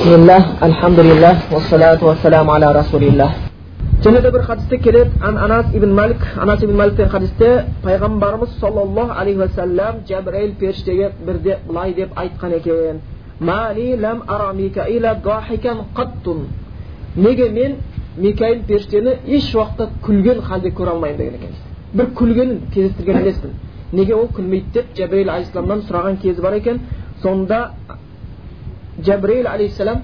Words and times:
Bismillah, 0.00 0.56
alhamdulillah, 0.64 1.52
wassalatu 1.52 2.08
wassalamu 2.08 2.56
ala 2.56 2.72
rasulillah. 2.72 3.30
және 4.04 4.20
де 4.22 4.30
бір 4.30 4.42
хадисте 4.42 4.78
келеді 4.78 5.10
ан 5.20 5.36
анас 5.36 5.66
ибн 5.74 5.92
малик 5.94 6.16
анас 6.42 6.62
ибн 6.62 6.76
маликтен 6.76 7.08
хадисте 7.08 7.64
пайғамбарымыз 7.84 8.50
саллаллаху 8.60 9.12
алейхи 9.20 9.38
уассалам 9.38 9.94
жәбірәйіл 10.08 10.54
періштеге 10.60 11.10
бірде 11.26 11.58
былай 11.68 11.92
деп 11.94 12.10
айтқан 12.16 12.52
екен 12.56 13.00
мали 13.40 13.96
лам 14.00 14.22
ара 14.26 14.52
микаила 14.54 15.14
дахикан 15.24 15.78
қаттун 15.94 16.38
неге 17.16 17.50
мен 17.50 17.76
микаил 18.16 18.62
періштені 18.62 19.12
еш 19.26 19.54
уақытта 19.54 19.88
күлген 20.06 20.40
халде 20.40 20.70
көре 20.70 20.90
алмаймын 20.94 21.18
деген 21.18 21.34
екен 21.34 21.52
бір 21.92 22.06
күлгенін 22.18 22.58
кездестірген 22.74 23.16
емеспін 23.22 23.50
неге 23.92 24.14
ол 24.14 24.28
күлмейді 24.36 24.72
деп 24.72 24.86
жәбірейіл 24.96 25.30
алейхисаламнан 25.30 25.80
сұраған 25.88 26.22
кезі 26.22 26.40
бар 26.40 26.52
екен 26.52 26.80
сонда 27.22 27.72
жәбірейіл 29.06 29.46
алейхисалам 29.46 30.02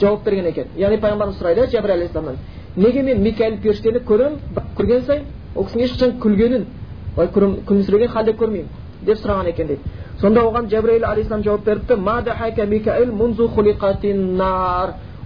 жауап 0.00 0.24
берген 0.24 0.46
екен 0.50 0.66
яғни 0.76 0.98
пайғамбарымыз 1.02 1.36
сұрайды 1.40 1.66
жәбірейіл 1.72 1.98
алейхисаламнан 1.98 2.36
неге 2.76 3.02
мен 3.02 3.22
микаил 3.22 3.56
періштені 3.62 4.00
көремін 4.08 4.38
көрген 4.78 5.02
сайын 5.06 5.24
ол 5.54 5.64
кісінің 5.66 5.84
ешқашан 5.86 6.18
күлгенін 6.22 6.64
былай 7.16 7.28
күлімсіреген 7.68 8.10
халде 8.14 8.32
көрмеймін 8.40 8.68
деп 9.06 9.16
сұраған 9.22 9.46
екен 9.52 9.66
дейді 9.66 9.82
сонда 10.20 10.40
оған 10.48 10.64
жәбірейіл 10.72 11.04
алейхисалам 11.04 11.42
жауап 11.42 11.64
беріпті 11.64 11.96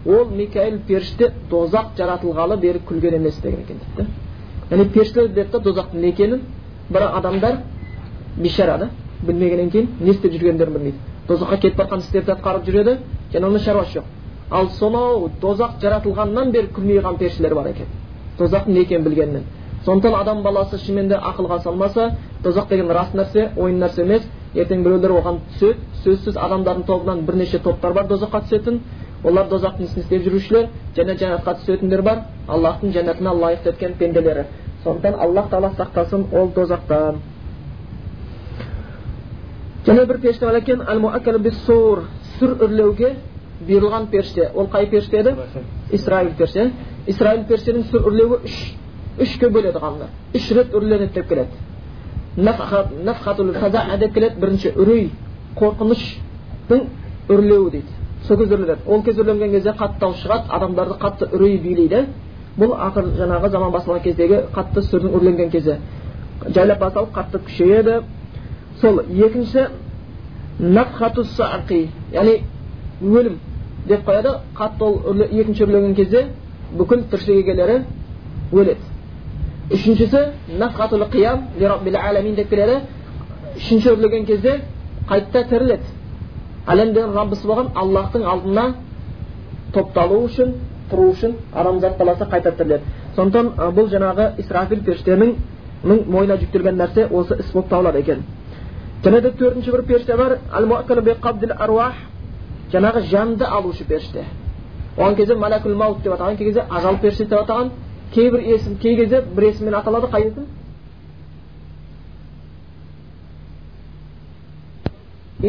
ол 0.06 0.28
микаил 0.30 0.78
періште 0.86 1.32
дозақ 1.50 1.96
жаратылғалы 1.98 2.56
бері 2.62 2.80
күлген 2.86 3.16
емес 3.18 3.40
деген 3.42 3.60
екен 3.64 3.80
дейді 3.96 4.08
яғни 4.70 4.88
періштелер 4.94 5.28
біледі 5.28 5.50
да 5.52 5.58
дозақтың 5.58 6.00
не 6.00 6.08
екенін 6.12 6.40
бірақ 6.90 7.16
адамдар 7.18 7.58
бейшара 8.36 8.78
да 8.78 8.90
білмегеннен 9.22 9.70
кейін 9.70 9.88
не 10.00 10.10
істеп 10.10 10.32
жүргендерін 10.32 10.72
білмейді 10.74 10.98
дозаққа 11.28 11.56
кетіп 11.60 11.76
бара 11.76 11.88
жатқан 11.88 12.00
істерді 12.04 12.32
атқарып 12.32 12.64
жүреді 12.66 12.96
және 13.32 13.46
оның 13.46 13.62
шаруасы 13.64 13.98
жоқ 13.98 14.04
ал 14.50 14.68
сонау 14.78 15.30
дозақ 15.40 15.80
жаратылғаннан 15.82 16.52
бері 16.52 16.68
күлмей 16.76 17.00
қалған 17.00 17.18
періштелер 17.18 17.54
бар 17.54 17.66
екен 17.66 17.86
дозақтың 18.38 18.72
не 18.72 18.80
екенін 18.80 19.04
білгеннен 19.04 19.44
сондықтан 19.84 20.20
адам 20.20 20.42
баласы 20.42 20.78
шынымен 20.78 21.08
де 21.08 21.14
ақылға 21.14 21.62
салмаса 21.62 22.10
дозақ 22.44 22.68
деген 22.68 22.90
рас 22.90 23.12
нәрсе 23.14 23.50
ойын 23.56 23.78
нәрсе 23.82 24.02
емес 24.02 24.22
ертең 24.54 24.82
біреулер 24.84 25.10
оған 25.20 25.40
түседі 25.52 25.76
сөзсіз 26.04 26.36
адамдардың 26.36 26.86
тобынан 26.86 27.24
бірнеше 27.26 27.58
топтар 27.58 27.92
бар 27.92 28.06
дозаққа 28.06 28.40
түсетін 28.46 28.80
олар 29.24 29.48
дозақтың 29.50 29.84
ісін 29.84 30.02
істеп 30.02 30.22
жүрушілер 30.26 30.68
және 30.96 31.16
жәннатқа 31.20 31.54
түсетіндер 31.60 32.02
бар 32.02 32.22
аллахтың 32.48 32.92
жәннатына 32.92 33.32
лайықты 33.34 33.72
еткен 33.72 33.94
пенделері 33.98 34.44
сондықтан 34.84 35.20
аллах 35.20 35.50
тағала 35.50 35.72
сақтасын 35.78 36.26
ол 36.32 36.52
дозақтан 36.56 37.20
және 39.86 40.06
бір 40.06 40.18
періште 40.20 40.46
бар 40.46 40.56
екен 40.56 40.80
сүр 42.36 42.50
үрлеуге 42.60 43.14
бұйырылған 43.64 44.10
періште 44.12 44.50
ол 44.54 44.66
қай 44.68 44.86
періште 44.90 45.18
еді 45.20 45.34
исраил 45.92 46.30
періште 46.36 46.72
исраил 47.06 47.44
періштенің 47.48 47.86
сүр 47.90 48.08
үрлеуі 48.10 48.38
үш 48.44 48.56
үшке 49.20 49.48
бөледі 49.48 49.80
ғалымдар 49.80 50.08
үш 50.36 50.50
рет 50.52 50.74
үрленеді 50.76 51.12
деп 51.14 51.28
келеді 51.28 51.50
деп 54.00 54.14
келеді 54.14 54.40
бірінші 54.40 54.72
үрей 54.76 55.10
қорқыныштың 55.56 56.80
үрлеуі 57.30 57.70
дейді 57.70 57.92
сол 58.28 58.36
кезде 58.36 58.54
үрленеді 58.54 58.80
ол 58.86 59.02
кез 59.02 59.18
үрленген 59.18 59.50
кезде 59.50 59.70
қатты 59.70 60.00
дауыс 60.00 60.20
шығады 60.20 60.52
адамдарды 60.58 60.94
қатты 61.00 61.30
үрей 61.32 61.56
билейді 61.58 62.04
бұл 62.58 62.76
ақыр 62.76 63.08
жаңағы 63.16 63.50
заман 63.50 63.72
басталған 63.72 64.02
кездегі 64.04 64.42
қатты 64.52 64.84
сүрдің 64.90 65.16
үрленген 65.16 65.50
кезі 65.50 65.78
жайлап 66.52 66.78
басталып 66.80 67.16
қатты 67.16 67.40
күшейеді 67.46 68.02
сол 68.80 69.00
екінші 69.08 69.66
яғни 72.12 72.40
өлім 73.02 73.38
деп 73.88 74.04
қояды. 74.06 74.38
Қатты 74.56 74.84
ол 74.84 75.22
екінші 75.22 75.64
үрленген 75.64 75.94
кезде 75.94 76.26
бүкіл 76.76 77.04
тіршілік 77.10 77.46
иелері 77.46 77.82
өледі. 78.52 78.80
Үшіншісі 79.70 80.22
қиям 81.12 81.42
деп 82.36 82.50
келеді. 82.50 82.80
Үшінші 83.56 83.90
үрлеген 83.94 84.26
кезде 84.26 84.60
қайта 85.08 85.44
тіріледі. 85.48 85.92
Әлемдердің 86.66 87.14
раббысы 87.14 87.46
болған 87.46 87.72
аллахтың 87.74 88.24
алдына 88.26 88.66
топталу 89.72 90.24
үшін 90.26 90.54
тұру 90.90 91.10
үшін 91.12 91.36
адамзат 91.54 91.98
баласы 91.98 92.24
қайта 92.30 92.52
тіріледі. 92.56 92.82
Сондықтан 93.16 93.72
бұл 93.76 93.90
жаңағы 93.92 94.32
исрафил 94.42 94.82
періштенің 94.84 95.36
мойнына 95.84 96.36
жүктелген 96.42 96.76
нәрсе 96.80 97.06
осы 97.10 97.38
іс 97.40 97.52
болып 97.52 97.68
табылады 97.70 97.98
екен. 98.00 98.24
Және 99.04 99.22
де 99.22 99.30
төртінші 99.30 99.70
бір 99.70 99.82
періште 99.82 100.16
бар 100.16 100.38
жаңағы 102.72 103.00
жанды 103.10 103.44
алушы 103.44 103.84
періште 103.84 104.24
оған 104.96 105.16
кезде 105.16 105.34
малакул 105.34 105.74
маут 105.74 106.02
деп 106.02 106.12
атаған 106.12 106.36
кей 106.36 106.46
кезде 106.46 106.64
ажал 106.70 106.98
періштесі 106.98 107.30
деп 107.30 107.40
атаған 107.40 107.70
кейбір 108.14 108.40
есім 108.40 108.76
кей 108.82 108.96
кезде 108.96 109.22
бір 109.36 109.44
есіммен 109.50 109.74
аталады 109.74 110.06
қай 110.10 110.26
есім 110.26 110.46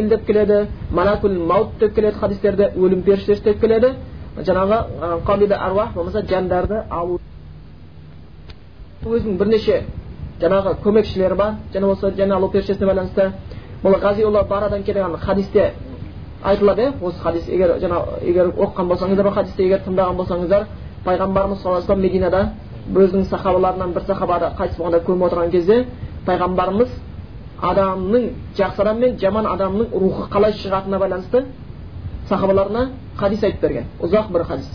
деп 0.08 0.26
келеді 0.26 0.66
малакул 0.90 1.46
маут 1.46 1.68
деп 1.80 1.94
келеді 1.94 2.16
хадистерде 2.20 2.72
өлім 2.76 3.02
періштесі 3.02 3.42
деп 3.42 3.60
келеді 3.60 3.94
жаңағы 4.38 5.58
аруах 5.58 5.94
болмаса 5.94 6.22
жандарды 6.22 6.82
алу 6.90 7.20
өзінің 9.04 9.38
бірнеше 9.38 9.82
жаңағы 10.40 10.74
көмекшілері 10.84 11.34
бар 11.36 11.54
және 11.74 11.86
осы 11.92 12.12
жан 12.16 12.32
алу 12.32 12.50
періштесіне 12.50 12.86
байланысты 12.86 13.32
бұл 13.82 13.98
ғазиулла 14.02 14.44
барадан 14.48 14.82
келген 14.82 15.16
хадисте 15.16 15.72
айтылады 16.42 16.82
иә 16.82 16.92
осы 17.02 17.18
хадис 17.22 17.48
егер 17.48 17.78
жаңа 17.80 18.02
егер 18.22 18.52
оқыған 18.54 18.88
болсаңыздар 18.88 19.26
бұл 19.26 19.34
хадисті 19.34 19.62
егер 19.62 19.80
тыңдаған 19.86 20.16
болсаңыздар 20.16 20.66
пайғамбарымыз 21.04 21.62
саллаллаху 21.62 21.92
алейhi 21.92 22.08
мединада 22.08 22.48
өзінің 22.94 23.24
сахабаларынан 23.28 23.92
бір 23.92 24.02
сахабада 24.06 24.52
қайтыс 24.58 24.78
болғанда 24.78 25.00
көміп 25.06 25.26
отырған 25.26 25.50
кезде 25.50 25.84
пайғамбарымыз 26.26 26.88
адамның 27.60 28.28
жақсы 28.56 28.82
адам 28.82 28.98
мен 28.98 29.18
жаман 29.18 29.46
адамның 29.46 29.90
рухы 29.92 30.28
қалай 30.30 30.52
шығатынына 30.52 30.98
байланысты 30.98 31.44
сахабаларына 32.28 32.88
хадис 33.16 33.42
айтып 33.42 33.60
берген 33.60 33.84
ұзақ 34.00 34.32
бір 34.32 34.44
хадис 34.44 34.70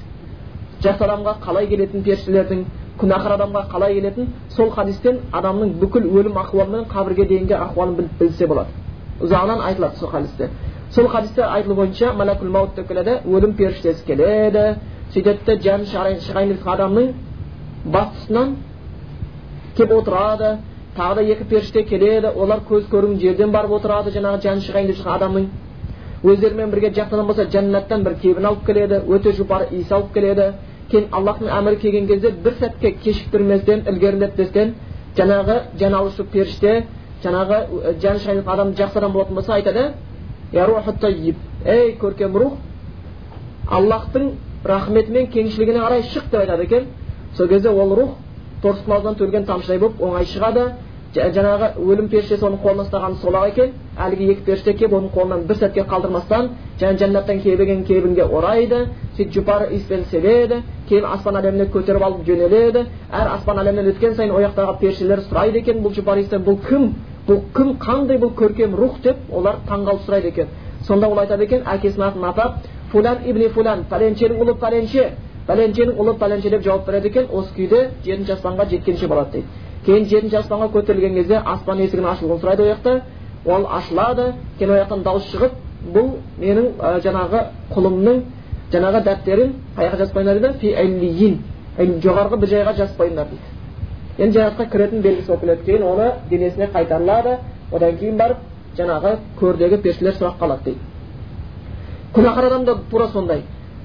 жақсы 0.83 1.03
адамға 1.03 1.37
қалай 1.45 1.67
келетін 1.67 2.03
періштелердің 2.03 2.65
күнәһар 3.03 3.35
адамға 3.37 3.65
қалай 3.71 3.97
келетін 3.99 4.29
сол 4.55 4.69
хадистен 4.71 5.19
адамның 5.39 5.73
бүкіл 5.81 6.05
өлім 6.19 6.37
ахуалы 6.39 6.71
мен 6.71 6.85
қабірге 6.93 7.27
дейінгі 7.27 7.55
ахуалын 7.59 8.09
білсе 8.19 8.47
болады 8.47 8.69
ұзағынан 9.21 9.63
айтылады 9.67 9.99
сол 9.99 10.09
хадисте 10.09 10.49
сол 10.95 11.07
хадисте 11.07 11.43
айтылу 11.43 11.75
бойынша 11.75 12.13
малакул 12.13 12.49
маут 12.49 12.75
деп 12.75 12.87
келеді 12.87 13.19
өлім 13.25 13.55
періштесі 13.59 14.05
келеді 14.07 14.63
сөйтеді 15.13 15.45
де 15.45 15.57
жанын 15.67 16.19
шығайын 16.27 16.53
деп 16.55 16.67
адамның 16.75 17.11
бас 17.85 18.13
тұсынан 18.15 18.55
келіп 19.77 19.93
отырады 19.99 20.57
тағы 20.97 21.15
да 21.15 21.21
екі 21.33 21.43
періште 21.49 21.83
келеді 21.83 22.31
олар 22.35 22.61
көз 22.69 22.87
көрген 22.91 23.19
жерден 23.19 23.51
барып 23.51 23.71
отырады 23.79 24.13
жаңағы 24.15 24.41
жаны 24.47 24.61
шығайын 24.67 24.91
деп 24.91 24.97
жатқан 24.97 25.15
адамның 25.17 25.47
өздерімен 26.23 26.71
бірге 26.71 26.93
жақтан 26.95 27.25
болса 27.27 27.45
жәннаттан 27.51 28.03
бір 28.03 28.15
кебін 28.21 28.45
алып 28.45 28.65
келеді 28.65 29.01
өте 29.09 29.33
жұпары 29.39 29.71
иіс 29.71 29.91
алып 29.91 30.13
келеді 30.13 30.53
кейін 30.93 31.07
аллахтың 31.11 31.49
әмірі 31.57 31.79
келген 31.81 32.07
кезде 32.07 32.31
бір 32.45 32.53
сәтке 32.59 32.91
кешіктірместен 33.03 33.85
ілгерілетпестен 33.89 34.73
жаңағы 35.17 35.55
жан 35.79 35.93
алушы 35.99 36.23
періште 36.23 36.83
жаңағы 37.23 37.59
жаны 38.03 38.19
шығайын 38.23 38.43
адам 38.55 38.73
жақсы 38.77 38.97
адам 39.01 39.13
болатын 39.13 39.35
болса 39.35 39.53
айтады 39.57 39.93
ей 41.65 41.97
көркем 42.01 42.37
рух 42.37 42.53
аллахтың 43.67 44.31
рахметі 44.63 45.25
кеңшілігіне 45.33 45.79
қарай 45.79 46.03
шық 46.13 46.29
деп 46.31 46.41
айтады 46.41 46.63
екен 46.63 46.87
сол 47.37 47.47
кезде 47.47 47.69
ол 47.69 47.95
рух 47.95 48.17
торсықтың 48.61 48.93
аузынан 48.93 49.15
төгілген 49.15 49.45
тамшыдай 49.45 49.79
болып 49.79 50.01
оңай 50.01 50.25
шығады 50.25 50.65
жаңағы 51.13 51.67
өлім 51.77 52.07
періштесі 52.09 52.41
оның 52.47 52.61
қолына 52.63 52.83
ұстаған 52.87 53.15
сол 53.21 53.35
ақ 53.37 53.49
екен 53.51 53.73
әлгі 54.01 54.29
екі 54.33 54.45
періште 54.47 54.73
келіп 54.73 54.93
оның 54.97 55.11
қолынан 55.13 55.43
бір 55.45 55.57
сәтке 55.59 55.83
қалдырмастан 55.85 56.47
және 56.79 56.97
жәннаттан 56.97 57.41
кебеген 57.43 57.83
кебінге 57.85 58.25
орайды 58.25 58.87
сөйтіп 59.17 59.33
жұпары 59.35 59.67
иіспен 59.75 60.05
себеді 60.09 60.63
кейін 60.89 61.05
аспан 61.05 61.37
әлеміне 61.37 61.67
көтеріп 61.69 62.01
алып 62.07 62.25
жөнеледі 62.25 62.85
әр 63.11 63.29
аспан 63.35 63.61
әлемінен 63.61 63.91
өткен 63.93 64.15
сайын 64.15 64.33
ол 64.33 64.41
жақтағы 64.41 64.79
періштелер 64.79 65.21
сұрайды 65.27 65.61
екен 65.61 65.83
бұл 65.85 65.93
жұпары 65.93 66.23
иістен 66.23 66.41
бұл 66.47 66.57
кім 66.67 66.87
бұл 67.27 67.43
кім 67.53 67.75
қандай 67.77 68.17
бұл 68.17 68.33
көркем 68.33 68.73
рух 68.75 68.97
деп 69.03 69.17
олар 69.29 69.61
таңғалып 69.69 70.07
сұрайды 70.07 70.33
екен 70.33 70.47
сонда 70.87 71.07
ол 71.07 71.19
айтады 71.19 71.45
екен 71.45 71.61
әкесінің 71.61 72.07
атын 72.07 72.25
атап 72.31 72.65
фулян 72.91 73.21
ибни 73.25 73.49
фулян 73.53 73.85
пәленшенің 73.91 74.41
ұлы 74.41 74.57
пәленше 74.59 75.11
пәленшенің 75.47 75.99
ұлы 75.99 76.17
пәленше 76.17 76.49
деп 76.49 76.63
жауап 76.65 76.87
береді 76.87 77.07
екен 77.07 77.29
осы 77.31 77.53
күйде 77.55 77.89
жетінші 78.03 78.35
аспанға 78.37 78.67
жеткенше 78.71 79.07
болады 79.07 79.31
дейді 79.37 79.47
кейін 79.85 80.05
жетінші 80.05 80.37
аспанға 80.41 80.69
көтерілген 80.73 81.15
кезде 81.19 81.39
аспан 81.39 81.81
есігінің 81.83 82.09
ашылуын 82.11 82.41
сұрайды 82.41 82.63
ол 82.63 82.69
жақта 82.73 83.01
ол 83.45 83.65
ашылады 83.79 84.33
кейін 84.57 84.71
ол 84.71 84.79
жақтан 84.83 85.03
дауыс 85.03 85.25
шығып 85.31 85.57
бұл 85.93 86.13
менің 86.39 86.69
ә, 86.79 86.99
жаңағы 87.03 87.41
құлымның 87.73 88.21
жаңағы 88.73 89.03
дәптерін 89.09 89.55
жаққа 89.77 89.97
жазып 89.97 90.15
дейді 91.79 91.99
жоғарғы 92.03 92.37
бір 92.37 92.49
жайға 92.51 92.73
жазып 92.77 92.99
қойыңдар 93.01 93.27
дейді 93.31 94.23
енді 94.23 94.39
жәннатқа 94.39 94.65
кіретін 94.69 95.01
белгісі 95.01 95.27
болып 95.27 95.41
келеді 95.41 95.63
кейін 95.65 95.83
оны 95.89 96.09
денесіне 96.29 96.67
қайтарылады 96.73 97.37
одан 97.71 97.97
кейін 97.97 98.17
барып 98.17 98.37
жаңағы 98.77 99.15
көрдегі 99.39 99.79
періштелер 99.81 100.13
сұраққа 100.19 100.45
алады 100.47 100.63
дейді 100.65 100.79
күнәһар 102.13 102.47
адам 102.51 102.65
да 102.65 102.75
тура 102.91 103.07
сондай 103.07 103.41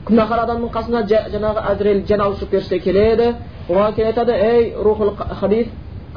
күнәһар 0.06 0.44
адамның 0.44 0.72
қасына 0.74 1.02
жаңағы 1.08 1.64
әзірел 1.72 2.04
жан 2.08 2.20
алушы 2.20 2.46
періште 2.46 2.78
келеді 2.78 3.34
оған 3.68 3.94
келіп 3.94 4.12
айтады 4.12 4.32
ей 4.36 4.74
рухул 4.76 5.14
хадис 5.40 5.66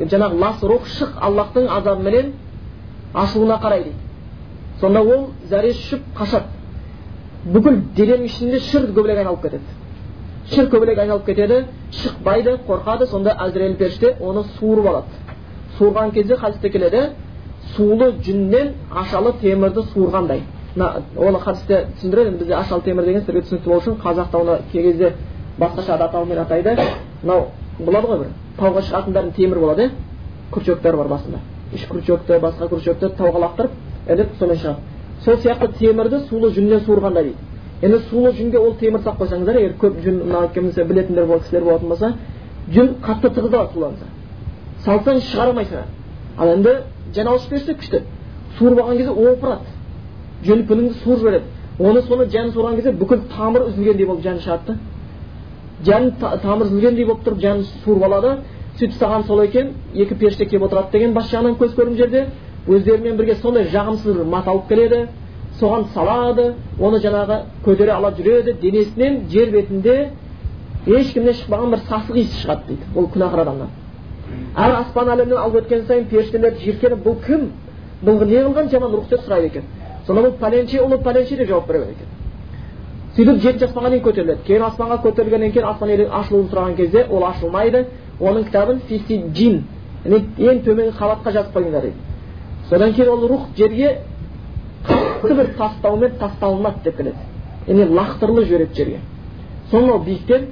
жаңағы 0.09 0.39
лас 0.39 0.63
рух 0.63 0.88
шық 0.88 1.19
аллахтың 1.21 1.68
азабыменен 1.69 2.33
ашуына 3.13 3.59
қарай 3.62 3.83
дейді. 3.83 3.98
Сонда 4.80 5.01
ол 5.01 5.27
зәресі 5.50 5.80
ұшып 5.80 6.01
қашады. 6.18 6.45
Бүкіл 7.45 7.77
дененің 7.95 8.25
ішінде 8.25 8.59
шыр 8.59 8.88
көбелек 8.95 9.18
айналып 9.21 9.42
кетеді. 9.42 9.63
Шыр 10.53 10.69
көбелек 10.69 11.00
айналып 11.00 11.25
кетеді 11.25 11.65
шықпайды 11.92 12.57
қорқады 12.68 13.07
сонда 13.09 13.36
әзірел 13.45 13.75
періште 13.77 14.15
оны 14.19 14.44
суырып 14.57 14.88
алады. 14.88 15.07
Суырған 15.80 16.12
кезде 16.13 16.36
хадисте 16.36 16.69
келеді 16.69 17.09
сулы 17.75 18.13
жүннен 18.25 18.74
ашалы 18.92 19.33
темірді 19.42 19.86
суырғандай. 19.94 20.42
Мына 20.75 21.03
оны 21.18 21.39
хадисте 21.39 21.88
түсіндіреді 21.98 22.38
бізде 22.38 22.56
ашалы 22.56 22.81
темір 22.81 23.06
деген 23.06 23.21
сіздерге 23.21 23.42
түсінікті 23.48 23.69
болу 23.69 23.81
үшін 23.81 23.98
қазақта 24.03 24.42
оны 24.42 24.59
кей 24.71 24.83
кезде 24.83 25.13
басқаша 25.59 25.98
атаумен 25.98 26.39
атайды. 26.39 26.77
Мынау 27.24 27.48
болады 27.85 28.07
ғой 28.07 28.19
бір. 28.23 28.31
Тауға 28.59 28.83
шығатындардың 28.87 29.33
темір 29.35 29.59
болады 29.59 29.85
иә? 29.85 29.91
Күрчектер 30.51 30.97
бар 30.97 31.07
басында. 31.07 31.39
Үш 31.73 31.85
күрчекті 31.89 32.39
басқа 32.41 32.69
күрчекті 32.71 33.11
тауға 33.17 33.43
лақтырып 33.45 33.71
іліп 34.09 34.35
сонымен 34.39 34.61
шығады. 34.61 34.79
Сол 35.25 35.37
сияқты 35.37 35.71
темірді 35.79 36.23
сулы 36.29 36.51
жүннен 36.51 36.85
суырғандай 36.85 37.23
дейді. 37.23 37.37
Енді 37.81 37.99
сулы 38.09 38.31
жүнге 38.37 38.59
ол 38.59 38.75
темір 38.79 39.01
салып 39.01 39.21
қойсаңыздар 39.21 39.57
егер 39.57 39.77
көп 39.81 40.01
жүн 40.03 40.23
мына 40.25 40.47
кімсе 40.53 40.83
білетіндер 40.83 41.25
бол 41.25 41.39
кісілер 41.39 41.63
болатын 41.63 41.89
болса 41.89 42.13
жүн 42.69 42.91
қатты 43.01 43.31
тығыздалады 43.33 43.73
суланса 43.73 44.05
салсаң 44.85 45.21
шығара 45.21 45.51
алмайсың 45.51 45.87
ал 46.37 46.51
енді 46.55 46.75
жанауыш 47.15 47.47
берсе 47.49 47.73
күшті. 47.73 48.03
Суырып 48.57 48.79
алған 48.81 48.97
кезде 48.97 49.11
опырады. 49.11 49.73
Жүнпініңді 50.45 50.93
суырып 51.03 51.19
жібереді. 51.19 51.45
Оны 51.79 52.01
соны 52.07 52.25
жанын 52.29 52.53
суырған 52.55 52.75
кезде 52.75 52.91
бүкіл 52.97 53.25
тамыры 53.35 53.69
үзілгендей 53.69 54.05
болып 54.05 54.23
жаны 54.23 54.41
шығады 54.41 54.67
да. 54.67 54.77
Жаны 55.85 56.11
тамыры 56.19 56.69
үзілгендей 56.69 57.05
болып 57.05 57.25
тұрып 57.25 57.41
жанын 57.41 57.65
суырып 57.83 58.03
алады 58.03 58.35
сөйтіп 58.77 58.97
саған 58.99 59.25
сол 59.27 59.43
екен 59.43 59.73
екі 59.93 60.15
періште 60.15 60.45
келіп 60.45 60.67
отырады 60.67 60.91
деген 60.91 61.13
бас 61.13 61.31
жағынан 61.31 61.57
көз 61.59 61.75
көрім 61.77 61.97
жерде 61.97 62.27
өздерімен 62.67 63.17
бірге 63.17 63.35
сондай 63.41 63.67
жағымсыз 63.73 64.17
бір 64.17 64.25
мат 64.25 64.47
алып 64.47 64.67
келеді 64.69 65.07
соған 65.59 65.85
салады 65.93 66.53
оны 66.79 67.01
жаңағы 67.03 67.41
көтере 67.65 67.91
ала 67.95 68.11
жүреді 68.17 68.55
денесінен 68.61 69.25
жер 69.29 69.51
бетінде 69.51 69.97
ешкімнен 70.85 71.35
шықпаған 71.41 71.75
бір 71.75 71.83
сасық 71.89 72.17
иіс 72.17 72.37
шығады 72.43 72.67
дейді 72.69 72.93
бұл 72.95 73.09
күнәһар 73.13 73.43
адамнан 73.43 73.69
әр 74.55 74.77
аспан 74.79 75.11
әлемінен 75.15 75.37
алып 75.41 75.61
өткен 75.63 75.85
сайын 75.87 76.07
періштелер 76.09 76.57
жиіркеніп 76.63 77.05
бұл 77.05 77.19
кім 77.25 77.49
бұл 78.05 78.25
не 78.25 78.41
қылған 78.41 78.71
жаман 78.71 78.95
рух 78.95 79.09
деп 79.09 79.21
сұрайды 79.25 79.51
екен 79.51 79.69
сонда 80.07 80.27
бұл 80.27 80.37
пәленше 80.41 80.81
ұлы 80.81 81.01
пәленше 81.03 81.37
деп 81.37 81.47
жауап 81.49 81.67
береді 81.67 81.97
екен 81.97 82.20
сөйтіп 83.15 83.41
жетінші 83.41 83.65
аспанға 83.65 83.89
дейін 83.89 84.03
көтеріледі. 84.05 84.43
Кейін 84.47 84.63
аспанға 84.69 85.01
көтерілгеннен 85.03 85.51
кейін 85.51 85.67
аспан 85.67 85.89
ашылуын 86.21 86.49
сұраған 86.51 86.75
кезде 86.75 87.05
ол 87.09 87.23
ашылмайды. 87.23 87.85
Оның 88.19 88.45
кітабын 88.47 88.81
яғни 90.05 90.25
ең 90.37 90.63
төменгі 90.65 90.95
қабатқа 90.97 91.31
жазып 91.31 91.55
қойыңдар 91.55 91.81
дейді. 91.81 91.95
Содан 92.69 92.93
кейін 92.93 93.09
ол 93.09 93.27
рух 93.29 93.47
жерге 93.57 93.97
қатты 94.87 95.35
бір 95.35 95.51
тастаумен 95.57 96.15
тасталынады 96.19 96.83
деп 96.83 96.97
келеді 96.97 97.15
яғни 97.67 97.85
лақтырылып 97.85 98.47
жібереді 98.47 98.75
жерге. 98.75 98.99
Соны 99.71 99.91
ол 99.93 99.99
биіктен 99.99 100.47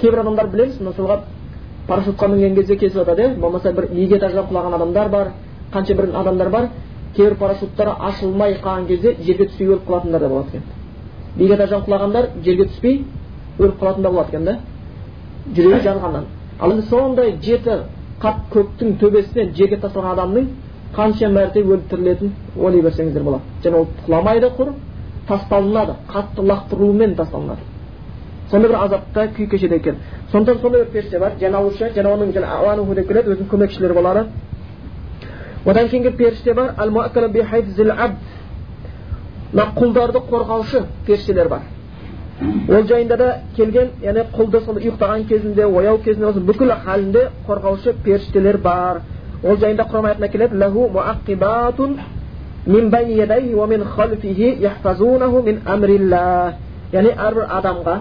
кейбір 0.00 0.20
адамдар 0.20 0.46
білеміз 0.46 0.80
мысалға 0.80 1.18
парашютқа 1.88 2.28
мінген 2.28 2.54
кезде 2.54 2.76
кесіп 2.76 2.96
жатады 2.96 3.22
иә? 3.22 3.34
Болмаса 3.40 3.72
бір 3.72 3.90
екі 3.92 4.16
этаждан 4.16 4.46
құлаған 4.48 4.76
адамдар 4.76 5.08
бар 5.08 5.32
қанша 5.72 5.94
бір 5.94 6.14
адамдар 6.14 6.48
бар 6.50 6.68
кейбір 7.16 7.34
парашюттары 7.34 7.90
ашылмай 7.98 8.56
қалған 8.62 8.86
кезде 8.86 9.16
жерге 9.20 9.48
түспей 9.50 9.66
өліп 9.66 9.88
қалатындар 9.88 10.20
да 10.20 10.28
болады 10.28 10.48
екен. 10.48 10.62
Биік 11.36 11.54
этаждан 11.56 11.84
құлағандар 11.86 12.28
жерге 12.44 12.68
түспей 12.68 13.04
өліп 13.58 13.78
қалатын 13.80 14.02
да 14.02 14.10
болады 14.10 14.28
екен 14.28 14.44
да. 14.44 14.58
Жүрегі 15.56 15.80
жанғаннан 15.86 16.24
ал 16.60 16.70
енді 16.72 16.86
сондай 16.88 17.36
жеті 17.42 17.78
қат 18.22 18.44
көктің 18.52 18.98
төбесінен 19.00 19.54
жерге 19.56 19.78
тасталған 19.82 20.12
адамның 20.14 20.48
қанша 20.96 21.28
мәрте 21.32 21.62
өліп 21.64 21.88
тірілетінін 21.90 22.32
ойлай 22.56 22.82
берсеңіздер 22.82 23.22
болады. 23.22 23.42
Және 23.64 23.76
ол 23.76 23.86
құламайды 24.06 24.50
құр 24.58 24.72
тасталынады. 25.28 25.96
Қатты 26.12 26.42
лақтырылумен 26.42 27.14
тасталынады. 27.16 27.60
Сондай 28.50 28.70
бір 28.70 28.78
азапта 28.84 29.28
күй 29.36 29.48
кешеді 29.48 29.74
екен. 29.76 29.96
Сондықтан 30.32 30.60
сондай 30.60 30.84
бір 30.84 30.90
періште 30.92 31.18
бар. 31.18 31.32
Жан 31.40 31.54
алушы 31.54 31.90
және 31.96 32.08
оның 32.12 32.32
жаңа 32.36 32.94
деп 32.94 33.08
келеді 33.08 33.30
өзінің 33.34 33.48
көмекшілері 33.50 33.94
болады 33.94 34.26
одан 35.64 35.88
кейінгі 35.88 36.10
періште 36.10 36.54
бар. 36.54 36.74
Мына 39.52 39.64
құлдарды 39.76 40.18
қорғаушы 40.30 40.82
періштелер 41.06 41.48
бар. 41.48 41.60
Ол 42.68 42.82
жайында 42.88 43.16
да 43.16 43.28
келген 43.56 43.88
яғни 44.02 44.24
құлды 44.36 44.64
сол 44.64 44.76
ұйықтаған 44.80 45.26
кезінде 45.28 45.64
ояу 45.66 45.98
кезінде 46.04 46.26
осы 46.26 46.40
бүкіл 46.40 46.72
халінде 46.84 47.28
қорғаушы 47.48 47.92
періштелер 48.04 48.56
бар. 48.58 49.02
Ол 49.44 49.56
жайында 49.56 49.84
құран 49.90 50.06
аятында 50.06 50.28
келеді 50.28 50.56
яғни 56.92 57.12
әрбір 57.16 57.46
адамға 57.58 57.94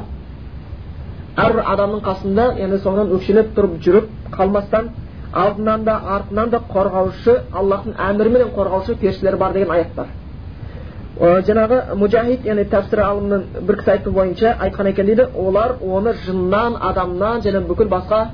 әрбір 1.39 1.67
адамның 1.73 2.01
қасында 2.05 2.47
яғни 2.59 2.79
соңынан 2.83 3.13
өкшелеп 3.15 3.53
тұрып 3.55 3.77
жүріп 3.85 4.09
қалмастан 4.35 4.89
алдынан 5.43 5.85
да 5.87 5.95
артынан 6.15 6.51
да 6.51 6.59
қорғаушы 6.73 7.37
аллахтың 7.61 7.95
әміріменен 8.09 8.51
қорғаушы 8.57 8.97
періштелер 8.99 9.37
бар 9.39 9.53
деген 9.53 9.71
аят 9.71 9.95
бар. 9.95 10.07
Жаңағы 11.21 11.95
мужахид 12.01 12.45
яғни 12.45 12.63
тәпсір 12.65 12.99
ғалымның 13.05 13.41
бір 13.67 13.75
кісі 13.77 13.91
айтуы 13.93 14.13
бойынша 14.13 14.55
айтқан 14.65 14.87
екен 14.89 15.05
дейді 15.05 15.27
олар 15.37 15.75
оны 15.81 16.13
жыннан 16.25 16.77
адамнан 16.81 17.41
және 17.41 17.61
бүкіл 17.67 17.89
басқа 17.89 18.29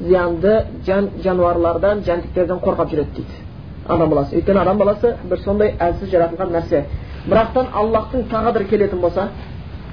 зиянды 0.00 0.52
жан 0.86 1.08
жануарлардан 1.24 2.04
жәндіктерден 2.06 2.60
қорғап 2.62 2.92
жүреді 2.92 3.10
дейді. 3.16 3.40
Адам 3.88 4.10
баласы. 4.10 4.36
Өйткені 4.36 4.60
адам 4.60 4.78
баласы 4.78 5.16
бір 5.24 5.38
сондай 5.38 5.74
әлсіз 5.80 6.10
жаратылған 6.12 6.52
нәрсе. 6.54 6.84
Бірақтан 7.26 7.72
аллахтың 7.74 8.28
тағдыры 8.30 8.68
келетін 8.70 9.00
болса 9.00 9.28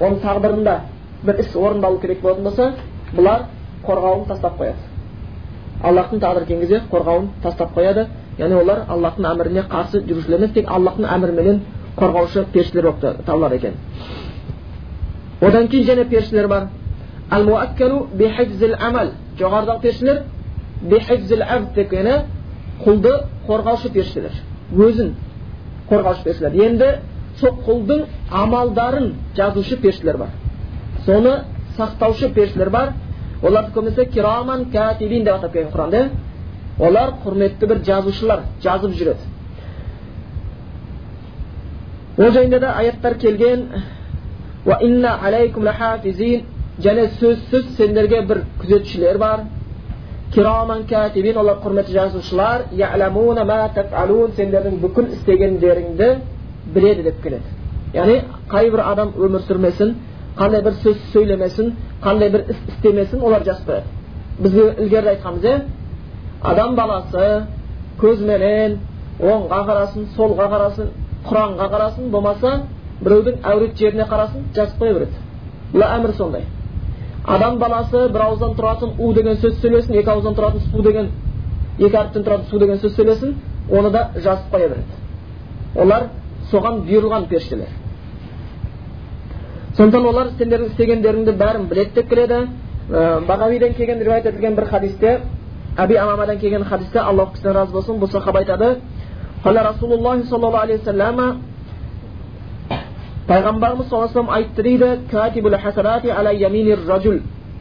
оның 0.00 0.20
тағдырында 0.22 0.76
бір 1.24 1.40
іс 1.40 1.56
орындалу 1.56 1.98
керек 1.98 2.20
болатын 2.22 2.44
болса 2.44 2.72
бұлар 3.16 3.48
қорғауын 3.86 4.28
тастап 4.28 4.60
қояды. 4.60 4.78
Аллахтың 5.82 6.20
тағдыры 6.20 6.46
келген 6.46 6.60
кезде 6.60 6.82
қорғауын 6.92 7.28
тастап 7.42 7.74
қояды. 7.74 8.06
Яғни 8.38 8.60
олар 8.60 8.84
аллахтың 8.88 9.26
әміріне 9.32 9.66
қарсы 9.66 10.04
жүрушілер 10.06 10.38
емес 10.38 10.52
тек 10.52 10.70
аллахтың 10.70 11.06
әміріменен 11.08 11.60
қорғаушы 11.96 12.44
періштелер 12.52 12.90
болып 12.90 13.26
табылады 13.26 13.56
екен 13.56 13.74
одан 15.40 15.68
кейін 15.68 15.86
және 15.90 16.04
періштелер 16.08 16.48
бар 16.48 16.62
жоғарыдағы 19.40 19.80
періштелер 19.82 20.22
деп 21.74 21.92
яғни 21.92 22.16
құлды 22.84 23.12
қорғаушы 23.46 23.90
періштелер 23.92 24.34
өзін 24.86 25.14
қорғаушы 25.90 26.22
періштелер 26.24 26.52
енді 26.66 26.88
сол 27.40 27.52
құлдың 27.66 28.04
амалдарын 28.42 29.12
жазушы 29.36 29.76
періштелер 29.80 30.16
бар 30.16 30.28
соны 31.06 31.34
сақтаушы 31.78 32.32
періштелер 32.34 32.70
бар 32.70 32.92
оларды 33.42 33.72
көбінесе 33.74 34.08
кираман 34.12 34.70
катибин 34.72 35.24
деп 35.24 35.34
атап 35.34 35.52
келген 35.52 35.72
құранда 35.72 36.08
олар 36.78 37.12
құрметті 37.24 37.66
бір 37.66 37.82
жазушылар 37.84 38.40
жазып 38.62 38.96
жүреді 38.96 39.35
ол 42.18 42.30
жайында 42.32 42.60
да 42.60 42.72
аяттар 42.80 43.14
келген 43.14 43.68
және 46.80 47.08
сөзсіз 47.20 47.76
сендерге 47.76 48.22
бір 48.28 48.42
күзетшілер 48.60 49.18
бар 49.18 49.40
кираман 50.34 50.84
олар 51.36 51.56
құрметті 51.64 51.92
жазушылар 51.92 52.64
сендердің 54.36 54.80
бүкіл 54.80 55.12
істегендеріңді 55.16 56.08
біледі 56.74 57.02
деп 57.02 57.22
келеді 57.22 57.48
яғни 57.94 58.20
қай 58.50 58.70
бір 58.70 58.80
адам 58.92 59.12
өмір 59.16 59.40
сүрмесін 59.48 59.94
қандай 60.38 60.62
бір 60.62 60.72
сөз 60.82 60.96
сөйлемесін 61.12 61.72
қандай 62.04 62.30
бір 62.30 62.44
іс 62.50 62.56
істемесін 62.68 63.20
олар 63.20 63.44
жазып 63.44 63.68
қояды 63.68 63.84
біз 64.42 64.52
ілгеріде 64.54 65.10
айтқанбыз 65.14 65.44
иә 65.44 65.60
адам 66.42 66.76
баласы 66.76 67.46
көзменен 68.00 68.78
оңға 69.20 69.60
қарасын 69.68 70.08
солға 70.16 70.50
қарасын 70.52 70.90
құранға 71.30 71.68
қарасын 71.72 72.10
болмаса 72.10 72.52
біреудің 73.00 73.40
әурет 73.44 73.78
жеріне 73.78 74.06
қарасын 74.10 74.46
жазып 74.56 74.80
қоя 74.80 74.94
береді 74.94 75.22
бұл 75.72 75.84
әмір 75.86 76.14
сондай 76.16 76.44
адам 77.24 77.58
баласы 77.58 78.08
бір 78.12 78.26
ауыздан 78.28 78.54
тұратын 78.58 78.94
у 78.98 79.12
деген 79.14 79.36
сөз 79.42 79.58
сөйлесін 79.60 79.98
екі 80.00 80.10
ауыздан 80.10 80.36
тұратын 80.38 80.62
су 80.70 80.82
деген 80.82 81.10
екі 81.78 81.96
әріптен 81.96 82.24
тұратын 82.26 82.50
су 82.50 82.58
деген 82.58 82.78
сөз 82.82 82.94
сөйлесін 82.96 83.34
оны 83.70 83.90
да 83.90 84.08
жазып 84.14 84.54
қоя 84.54 84.68
береді 84.68 85.82
олар 85.82 86.08
соған 86.50 86.84
бұйырылған 86.86 87.26
періштелер 87.28 87.74
сондықтан 89.76 90.06
олар 90.06 90.30
сендердің 90.38 90.70
істегендеріңді 90.70 91.34
бәрін 91.40 91.66
біледі 91.68 91.94
деп 91.94 92.08
келеді 92.08 92.46
бағавиден 93.28 93.74
келген 93.74 93.98
риуаят 94.00 94.26
етілген 94.26 94.54
бір 94.56 94.68
хадисте 94.70 95.20
әби 95.76 95.98
амамадан 96.00 96.38
келген 96.38 96.64
хадисте 96.64 96.98
аллах 96.98 97.32
кісіден 97.32 97.52
разы 97.52 97.72
болсын 97.72 97.98
бұл 98.00 98.10
сахаба 98.12 98.38
айтады 98.38 98.76
пайғамбарымыз 99.44 100.28
саллаллаху 100.28 100.58
алейhi 100.62 100.80
айтты 104.36 104.62
дейді 104.62 104.88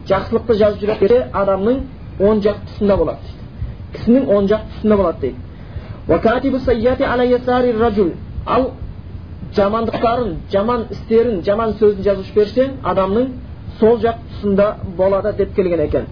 жақсылықты 0.10 0.54
жазып 0.62 0.80
жүрген 0.82 1.24
адамның 1.34 1.78
оң 2.22 2.42
жақ 2.46 2.58
тұсында 2.68 2.96
болады 3.00 3.20
дейді 3.26 3.40
кісінің 3.96 4.24
оң 4.36 4.44
жақ 4.52 4.62
тұсында 4.72 4.96
болады 5.00 5.20
дейді 5.22 5.40
ал 8.46 8.64
жамандықтарын 9.56 10.32
жаман 10.52 10.82
істерін 10.92 11.42
жаман 11.48 11.74
сөзін 11.80 12.04
жазушы 12.04 12.34
періште 12.34 12.70
адамның 12.84 13.26
сол 13.80 13.98
жақ 14.04 14.18
тұсында 14.30 14.68
болады 14.98 15.34
деп 15.38 15.56
келген 15.56 15.80
екен 15.88 16.06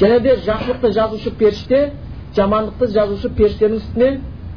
және 0.00 0.20
де 0.20 0.36
жақсылықты 0.46 0.92
жазушы 0.92 1.30
періште 1.30 1.92
жамандықты 2.36 2.88
жазушы 2.94 3.30
періштенің 3.30 3.76
үстіне 3.78 4.08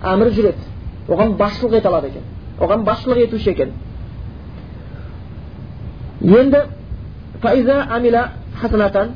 әмір 0.04 0.32
жүреді. 0.34 0.66
Оған 1.08 1.38
басшылық 1.38 1.78
ете 1.78 1.88
алады 1.88 2.08
екен. 2.08 2.24
Оған 2.60 2.84
басшылық 2.88 3.22
етуші 3.28 3.52
екен. 3.52 3.74
Енді 6.22 6.64
фаиза 7.42 7.84
амила 7.90 8.30
хасанатан 8.60 9.12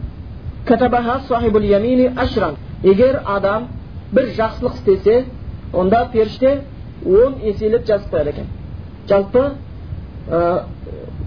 катабаха 0.67 1.21
сахибул 1.27 1.61
ямини 1.61 2.11
ашран 2.15 2.55
егер 2.83 3.21
адам 3.25 3.67
бір 4.11 4.29
жақсылық 4.37 4.75
істесе 4.75 5.25
онда 5.73 6.09
періште 6.13 6.61
он 7.05 7.39
еселеп 7.41 7.87
жазып 7.87 8.13
қояды 8.13 8.29
екен. 8.29 8.47
Жалпы 9.09 9.53
ә, 10.29 10.63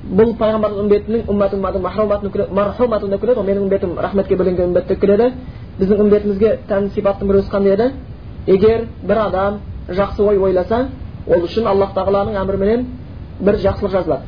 бұл 0.04 0.34
пайғамбардың 0.36 0.80
үмбетінің 0.84 1.28
уммат 1.32 1.54
мархуматун 1.54 3.10
деп 3.10 3.20
келеді 3.20 3.38
ғой 3.38 3.46
менің 3.46 3.62
үмбетім 3.64 3.94
рахметке 3.98 4.36
бөленген 4.36 4.68
үмбет 4.68 4.88
деп 4.88 5.00
келеді 5.00 5.30
біздің 5.78 6.02
үмбетімізге 6.04 6.50
тән 6.68 6.90
сипаттың 6.92 7.28
біреусі 7.28 7.50
қандай 7.50 7.72
еді 7.72 7.86
егер 8.46 8.84
бір 9.02 9.18
адам 9.18 9.58
жақсы 9.88 10.22
ой 10.22 10.36
ойласа 10.36 10.88
ол 11.26 11.46
үшін 11.46 11.66
аллах 11.70 11.94
тағаланың 11.96 12.36
әміріменен 12.42 12.84
бір 13.40 13.58
жақсылық 13.64 13.92
жазылады 13.96 14.22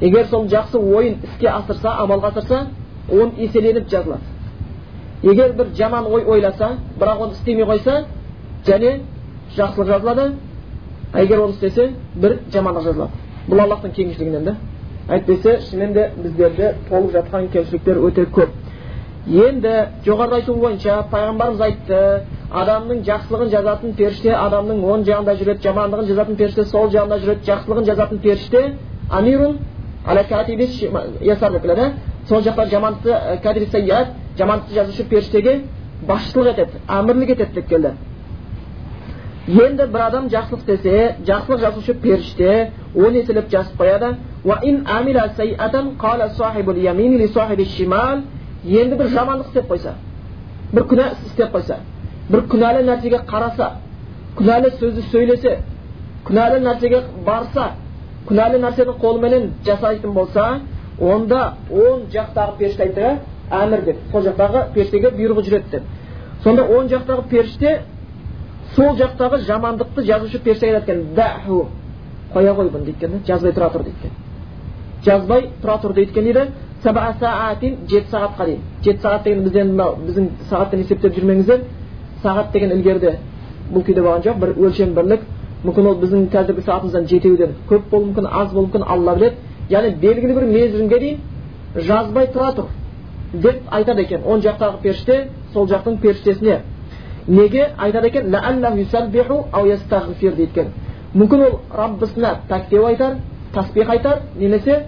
егер 0.00 0.26
сол 0.26 0.48
жақсы 0.48 0.78
ойын 0.78 1.20
іске 1.22 1.48
асырса 1.48 1.94
амалға 2.02 2.32
асырса 2.34 2.66
он 3.08 3.32
еселеніп 3.38 3.88
жазылады 3.88 4.22
егер 5.22 5.52
бір 5.52 5.74
жаман 5.76 6.06
ой 6.06 6.24
ойласа 6.24 6.76
бірақ 6.98 7.22
оны 7.22 7.32
істемей 7.32 7.64
қойса 7.64 8.04
және 8.66 9.00
жақсылық 9.56 9.86
жазылады 9.86 10.32
егер 11.14 11.40
оны 11.40 11.52
істесе 11.52 11.92
бір 12.14 12.40
жамандық 12.52 12.82
жазылады 12.82 13.10
бұл 13.48 13.60
аллахтың 13.60 13.92
кеңшілігінен 13.92 14.44
да 14.44 14.56
әйтпесе 15.10 15.56
шынымен 15.68 15.92
де 15.92 16.10
біздерде 16.16 16.74
толып 16.88 17.14
жатқан 17.16 17.48
кемшіліктер 17.54 17.98
өте 18.08 18.26
көп 18.36 18.50
енді 19.26 19.72
жоғарыда 20.06 20.40
айтылу 20.40 20.60
бойынша 20.64 20.94
пайғамбарымыз 21.12 21.64
айтты 21.66 21.98
адамның 22.62 23.02
жақсылығын 23.08 23.50
жазатын 23.54 23.96
періште 23.98 24.32
адамның 24.34 24.84
оң 24.92 25.04
жағында 25.08 25.34
жүреді 25.40 25.66
жамандығын 25.66 26.08
жазатын 26.10 26.38
періште 26.40 26.64
сол 26.72 26.88
жағында 26.94 27.18
жүреді 27.24 27.46
жақсылығын 27.50 27.88
жазатын 27.90 28.22
періште 28.24 28.62
амирун 29.08 29.58
деп 31.58 31.62
келеді 31.66 31.90
сол 32.28 32.42
жақта 32.42 32.68
жамандықты 32.74 33.40
жамандықты 34.38 34.74
жазушы 34.78 35.04
періштеге 35.10 35.56
басшылық 36.08 36.54
етеді 36.54 36.80
әмірлік 36.88 37.34
етеді 37.36 37.54
деп 37.54 37.68
келді 37.68 37.92
енді 39.48 39.86
бір 39.92 40.00
адам 40.06 40.28
жақсылық 40.28 40.60
істесе 40.60 41.16
жақсылық 41.26 41.60
жазушы 41.60 41.94
періште 41.94 42.72
он 42.94 43.14
еселеп 43.14 43.50
жазып 43.50 43.80
қояды 43.80 44.16
енді 48.64 48.96
бір 48.96 49.06
жамандық 49.08 49.46
істеп 49.48 49.70
қойса 49.70 49.94
бір 50.72 50.82
күнә 50.84 51.06
істеп 51.26 51.54
қойса 51.54 51.78
бір 52.28 52.42
күнәлі 52.52 52.82
нәрсеге 52.84 53.22
қараса 53.26 53.70
күнәлі 54.36 54.70
сөзді 54.76 55.04
сөйлесе 55.08 55.54
күнәлі 56.28 56.60
нәрсеге 56.66 57.00
барса 57.24 57.70
күнәлі 58.28 58.60
нәрсені 58.60 58.96
қолыменен 59.00 59.48
жасайтын 59.64 60.12
болса 60.12 60.60
онда 61.00 61.54
он 61.70 62.04
жақтағы 62.12 62.58
періште 62.58 62.82
айтты 62.82 63.16
әмір 63.50 63.84
деп 63.84 63.96
сол 64.12 64.26
жақтағы 64.28 64.66
періштеге 64.74 65.14
бұйрығы 65.16 65.46
жүреді 65.48 65.70
деп 65.72 65.82
сонда 66.44 66.66
он 66.76 66.92
жақтағы 66.92 67.28
періште 67.30 67.80
сол 68.80 68.96
жақтағы 68.96 69.42
жамандықты 69.44 70.02
жазушы 70.06 70.38
періште 70.38 70.66
айтады 70.66 70.92
екен 70.92 71.14
дәху 71.14 71.66
қоя 72.32 72.54
қой 72.54 72.70
бұны 72.70 72.84
дейді 72.84 73.04
екен 73.04 73.20
жазбай 73.26 73.52
тұра 73.52 73.68
тұр 73.74 73.82
дейді 73.84 73.96
екен. 73.98 74.12
Жазбай 75.04 75.50
тұра 75.62 75.76
тұр 75.82 75.92
дейді 75.94 76.10
екен 76.10 76.24
дейді 76.24 76.46
жеті 77.90 78.08
сағатқа 78.10 78.46
дейін 78.46 78.60
жеті 78.82 79.02
сағат 79.02 79.24
деген 79.24 79.44
бізден 79.44 79.68
мынау 79.74 79.96
біздің 80.06 80.28
сағаттан 80.48 80.80
есептеп 80.80 81.14
жүрмеңіздер. 81.18 81.60
Сағат 82.22 82.52
деген 82.52 82.72
ілгеріде 82.78 83.18
бұл 83.70 83.84
күйде 83.84 84.00
болған 84.00 84.24
жоқ 84.24 84.40
бір 84.40 84.54
өлшем 84.56 84.94
бірлік. 84.96 85.20
Мүмкін 85.64 85.86
ол 85.90 85.98
біздің 86.00 86.30
қазіргі 86.32 86.64
сағатымыздан 86.64 87.04
жетеуден 87.10 87.54
көп 87.68 87.90
болуы 87.90 88.06
мүмкін 88.14 88.28
аз 88.30 88.52
болуы 88.54 88.70
мүмкін 88.70 88.86
алла 88.86 89.14
біледі. 89.14 89.36
Яғни 89.68 89.94
белгілі 90.00 90.34
бір 90.38 90.46
мерзімге 90.54 90.98
дейін 90.98 91.18
жазбай 91.76 92.30
тұра 92.32 92.54
тұр 92.56 92.66
деп 93.34 93.60
айтады 93.68 94.02
екен. 94.02 94.24
Оң 94.24 94.40
жақтағы 94.40 94.80
періште 94.82 95.28
сол 95.52 95.68
жақтың 95.68 96.00
періштесіне. 96.00 96.62
Неге 97.26 97.68
айтады 97.78 98.06
екен 98.08 98.30
дейді 100.36 100.42
екен 100.42 100.72
мүмкін 101.14 101.40
ол 101.46 101.60
раббысына 101.74 102.34
тәктеу 102.48 102.86
айтар 102.86 103.16
тасбих 103.54 103.88
айтар 103.88 104.20
немесе 104.36 104.84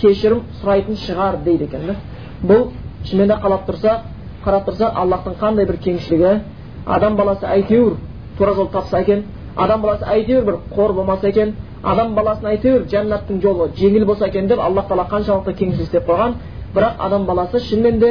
кешірім 0.00 0.42
сұрайтын 0.60 0.96
шығар 0.96 1.42
дейді 1.44 1.64
екен 1.64 1.86
да 1.86 1.96
бұл 2.42 2.70
шынымен 3.04 3.28
де 3.28 3.40
қалап 3.42 3.66
тұрса 3.68 4.00
қарап 4.44 4.66
тұрса 4.68 4.90
аллахтың 4.94 5.34
қандай 5.40 5.66
бір 5.66 5.76
кеңшілігі 5.84 6.40
адам 6.86 7.16
баласы 7.16 7.46
әйтеуір 7.46 7.96
тура 8.38 8.54
жол 8.54 8.68
тапса 8.72 9.00
екен 9.00 9.24
адам 9.56 9.82
баласы 9.82 10.04
әйтеуір 10.04 10.44
бір 10.44 10.56
қор 10.74 10.92
болмаса 10.94 11.28
екен 11.28 11.54
адам 11.82 12.14
баласын 12.14 12.50
әйтеуір 12.50 12.86
жәннаттың 12.92 13.40
жолы 13.40 13.70
жеңіл 13.78 14.04
болса 14.06 14.28
екен 14.28 14.48
деп 14.48 14.60
аллах 14.60 14.88
тағала 14.88 15.06
қаншалықты 15.08 15.54
кеңшілік 15.56 15.86
істеп 15.86 16.08
қойған 16.08 16.34
бірақ 16.74 16.98
адам 16.98 17.24
баласы 17.26 17.60
шынымен 17.60 17.98
де 18.00 18.10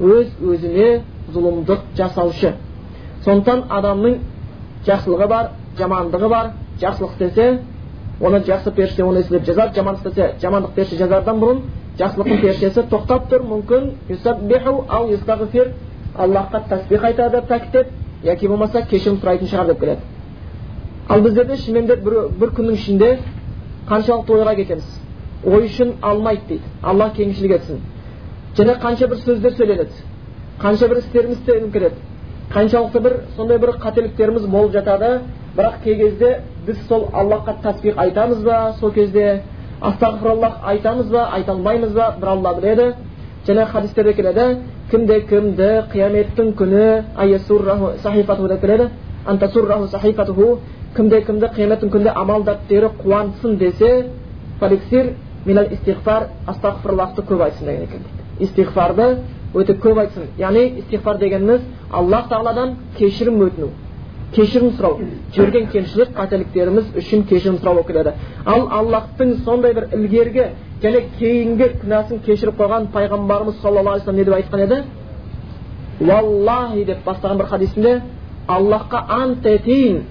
өз 0.00 0.30
өзіне 0.40 1.02
зұлымдық 1.34 1.82
жасаушы 1.96 2.54
сондықтан 3.24 3.64
адамның 3.68 4.14
жақсылығы 4.86 5.28
бар 5.28 5.50
жамандығы 5.78 6.28
бар. 6.28 6.46
Жақсылық 6.80 7.12
істесе 7.12 7.60
оны 8.20 8.40
жақсы 8.40 8.72
періште 8.72 9.04
оны 9.04 9.18
есілеп 9.20 9.44
жазады 9.44 9.74
жамандық 9.76 10.06
істесе 10.06 10.34
жамандық 10.40 10.70
періште 10.74 10.96
жазардан 10.96 11.40
бұрын 11.40 11.60
жақсылықтың 11.98 12.40
періштесі 12.40 12.80
тоқтап 12.90 13.28
тұр. 13.30 13.40
Мүмкін 13.44 13.82
аллахқа 16.16 16.62
тәсбих 16.68 17.04
айтады 17.04 17.42
пәктеп 17.46 17.86
яки 18.24 18.48
болмаса 18.48 18.82
кешірім 18.82 19.20
сұрайтын 19.20 19.48
шығар 19.50 19.66
деп 19.66 19.80
келеді. 19.80 20.00
Ал 21.08 21.22
біздерде 21.22 21.56
шынымен 21.56 21.86
де 21.86 21.96
бір, 21.96 22.28
бір 22.40 22.52
күннің 22.56 22.74
ішінде 22.74 23.10
қаншалықты 23.88 24.34
ойға 24.34 24.54
кетеміз. 24.56 24.84
Ой 25.44 25.66
үшін 25.68 25.94
алмайды 26.02 26.46
дейді. 26.48 26.62
Алла 26.82 27.10
кеңшілік 27.16 27.54
етсін. 27.56 27.80
Және 28.56 28.76
қанша 28.82 29.08
бір 29.08 29.22
сөздер 29.24 29.56
сөйленеді 29.56 30.04
қанша 30.60 30.88
бір 30.88 30.98
істеріміз 30.98 31.38
істелініп 31.38 31.72
келеді. 31.72 31.94
Қаншалықты 32.54 33.00
бір 33.00 33.12
сондай 33.36 33.58
бір 33.58 33.76
қателіктеріміз 33.82 34.46
болып 34.50 34.72
жатады 34.72 35.10
бірақ 35.56 35.74
кей 35.84 35.96
кезде 35.96 36.40
біз 36.66 36.78
сол 36.88 37.08
аллахқа 37.12 37.54
тәсбих 37.62 37.94
айтамыз 37.96 38.42
ба 38.44 38.74
сол 38.80 38.92
кезде 38.92 39.42
астағфираллах 39.80 40.60
айтамыз 40.62 41.06
ба 41.10 41.28
айта 41.32 41.52
алмаймыз 41.52 41.92
ба 41.94 42.14
бір 42.20 42.28
алла 42.28 42.54
біледі 42.60 42.94
және 43.46 43.66
хадистерде 43.66 44.12
келеді 44.12 44.58
кімде 44.90 45.20
кімді 45.30 45.70
қияметтің 45.92 46.54
күні 46.58 47.02
кімде 50.96 51.20
кімді 51.22 51.46
қияметтің 51.54 51.90
күнінде 51.90 52.12
амал 52.18 52.42
дәптері 52.42 52.88
қуантсын 52.98 53.56
десе 53.58 54.10
истиғфар 55.46 56.26
астағфирлахты 56.50 57.22
көп 57.28 57.44
айтсын 57.44 57.66
деген 57.66 57.82
екен 57.82 58.02
истиғфарды 58.40 59.06
өте 59.54 59.74
көп 59.82 59.98
айтсын 60.04 60.28
яғни 60.38 60.64
истиғфар 60.82 61.18
дегеніміз 61.18 61.60
аллах 61.90 62.28
тағаладан 62.30 62.74
кешірім 62.98 63.40
өтіну 63.46 63.68
кешірім 64.34 64.70
сұрау 64.76 65.00
жүрген 65.34 65.66
кемшілік 65.72 66.12
қателіктеріміз 66.14 66.92
үшін 67.00 67.24
кешірім 67.30 67.56
сұрау 67.58 67.80
болып 67.80 67.88
келеді 67.88 68.12
ал 68.46 68.68
аллахтың 68.78 69.34
сондай 69.44 69.74
бір 69.74 69.88
ілгергі 69.96 70.44
және 70.84 71.02
кейінгі 71.18 71.68
күнәсін 71.82 72.22
кешіріп 72.26 72.60
қойған 72.60 72.86
пайғамбарымыз 72.94 73.58
саллаллаху 73.62 73.98
алейхи 73.98 74.16
не 74.16 74.24
деп 74.24 74.34
айтқан 74.38 74.60
еді 74.66 74.78
уаллахи 76.00 76.84
деп 76.84 77.04
бастаған 77.04 77.36
бір 77.42 77.46
хадисінде 77.46 78.00
аллахқа 78.46 78.98
ант 79.08 79.46
етейін 79.46 80.04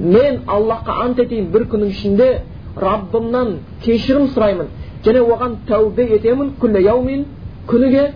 мен 0.00 0.40
аллахқа 0.46 0.92
ант 1.04 1.18
етейін 1.20 1.50
бір 1.52 1.66
күннің 1.70 1.90
ішінде 1.92 2.28
раббымнан 2.76 3.58
кешірім 3.84 4.30
сұраймын 4.32 4.66
және 5.04 5.20
оған 5.34 5.56
тәубе 5.68 6.04
етемін 6.16 6.52
күллі 6.60 6.82
яумин 6.84 7.24
күніге 7.70 8.12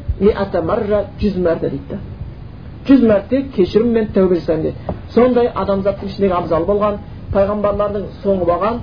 марра 0.71 1.05
жүз 1.21 1.37
мәрте 1.47 1.71
дейді 1.71 1.99
жүз 2.88 3.02
мәрте 3.11 3.43
кешірім 3.57 3.93
мен 3.93 4.09
тәубе 4.14 4.37
жасаймын 4.40 4.62
дейді 4.62 4.97
сондай 5.14 5.50
адамзаттың 5.62 6.09
ішіндегі 6.09 6.35
абзал 6.40 6.66
болған 6.71 6.99
пайғамбарлардың 7.35 8.05
соңы 8.23 8.45
болған 8.50 8.81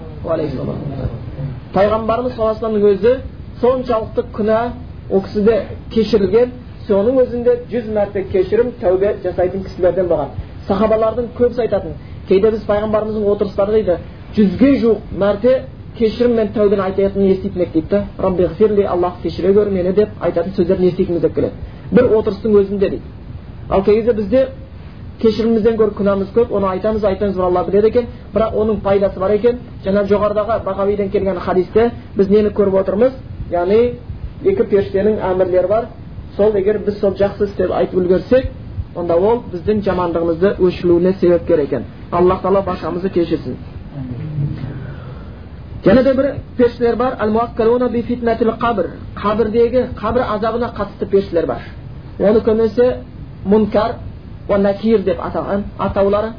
пайғамбарымыз 1.73 2.35
саллаллаху 2.35 2.89
өзі 2.93 3.13
соншалықты 3.61 4.25
күнә 4.37 4.59
ол 5.09 5.21
кісіде 5.23 5.55
кешірілген 5.93 6.51
соның 6.87 7.21
өзінде 7.23 7.55
жүз 7.71 7.87
мәрте 7.95 8.25
кешірім 8.33 8.73
тәубе 8.81 9.15
жасайтын 9.23 9.63
кісілерден 9.63 10.09
болған 10.11 10.35
сахабалардың 10.67 11.29
көбісі 11.37 11.63
айтатын 11.65 11.95
кейде 12.27 12.51
біз 12.51 12.65
пайғамбарымыздың 12.67 13.29
отырыстарында 13.33 13.79
дейді 13.79 13.97
жүзге 14.37 14.71
жуық 14.83 15.15
мәрте 15.23 15.53
кешірім 15.97 16.35
мен 16.35 16.49
тәубені 16.55 16.81
айтатынын 16.81 17.31
еститін 17.31 17.65
дейді 17.73 17.83
да 17.89 18.03
ғфирли 18.19 18.85
аллах 18.89 19.21
кешіре 19.23 19.53
гөр 19.53 19.69
мені 19.69 19.93
деп 19.93 20.09
айтатын 20.19 20.53
сөздерін 20.57 20.87
еститінбіз 20.87 21.21
деп 21.21 21.35
келеді 21.35 21.53
бір 21.91 22.09
отырыстың 22.17 22.55
өзінде 22.61 22.89
дейді 22.89 23.01
ал 23.69 23.83
кей 23.83 23.95
кезде 23.95 24.13
бізде 24.13 24.47
кешірімімізден 25.21 25.77
гөрі 25.77 25.95
күнәміз 25.99 26.31
көп 26.35 26.51
оны 26.51 26.67
айтамыз 26.71 27.03
айтамыз 27.05 27.35
бір 27.35 27.43
алла 27.43 27.63
біледі 27.67 27.87
екен 27.87 28.07
бірақ 28.33 28.57
оның 28.57 28.79
пайдасы 28.81 29.19
бар 29.19 29.35
екен 29.35 29.59
жаңа 29.85 30.05
жоғарыдағы 30.09 30.63
бағавиден 30.65 31.11
келген 31.11 31.39
хадисте 31.39 31.91
біз 32.17 32.29
нені 32.29 32.49
көріп 32.57 32.79
отырмыз 32.81 33.13
яғни 33.51 33.79
екі 34.43 34.63
періштенің 34.63 35.21
әмірлері 35.29 35.67
бар 35.69 35.87
сол 36.37 36.57
егер 36.57 36.79
біз 36.79 36.99
сол 36.99 37.13
жақсы 37.19 37.45
істеп 37.45 37.71
айтып 37.71 37.99
үлгерсек 38.01 38.49
онда 38.95 39.15
ол 39.15 39.43
біздің 39.53 39.83
жамандығымызды 39.85 40.55
өшіруіне 40.59 41.13
себепкер 41.21 41.59
екен 41.59 41.85
аллах 42.11 42.41
тағала 42.41 42.65
баршамызды 42.65 43.09
кешірсін 43.09 43.57
және 45.85 46.03
де 46.03 46.13
бір 46.13 46.33
періштелер 46.57 46.95
бар 46.95 47.17
қабір 48.59 48.85
қабірдегі 49.15 49.87
қабір 49.99 50.21
азабына 50.35 50.73
қатысты 50.77 51.05
періштелер 51.05 51.45
бар 51.45 51.61
оны 52.19 52.39
көбінесе 52.39 52.97
мұнкар 53.45 53.95
накир 54.49 55.03
деп 55.03 55.19
аталған 55.19 55.63
атаулары 55.79 56.33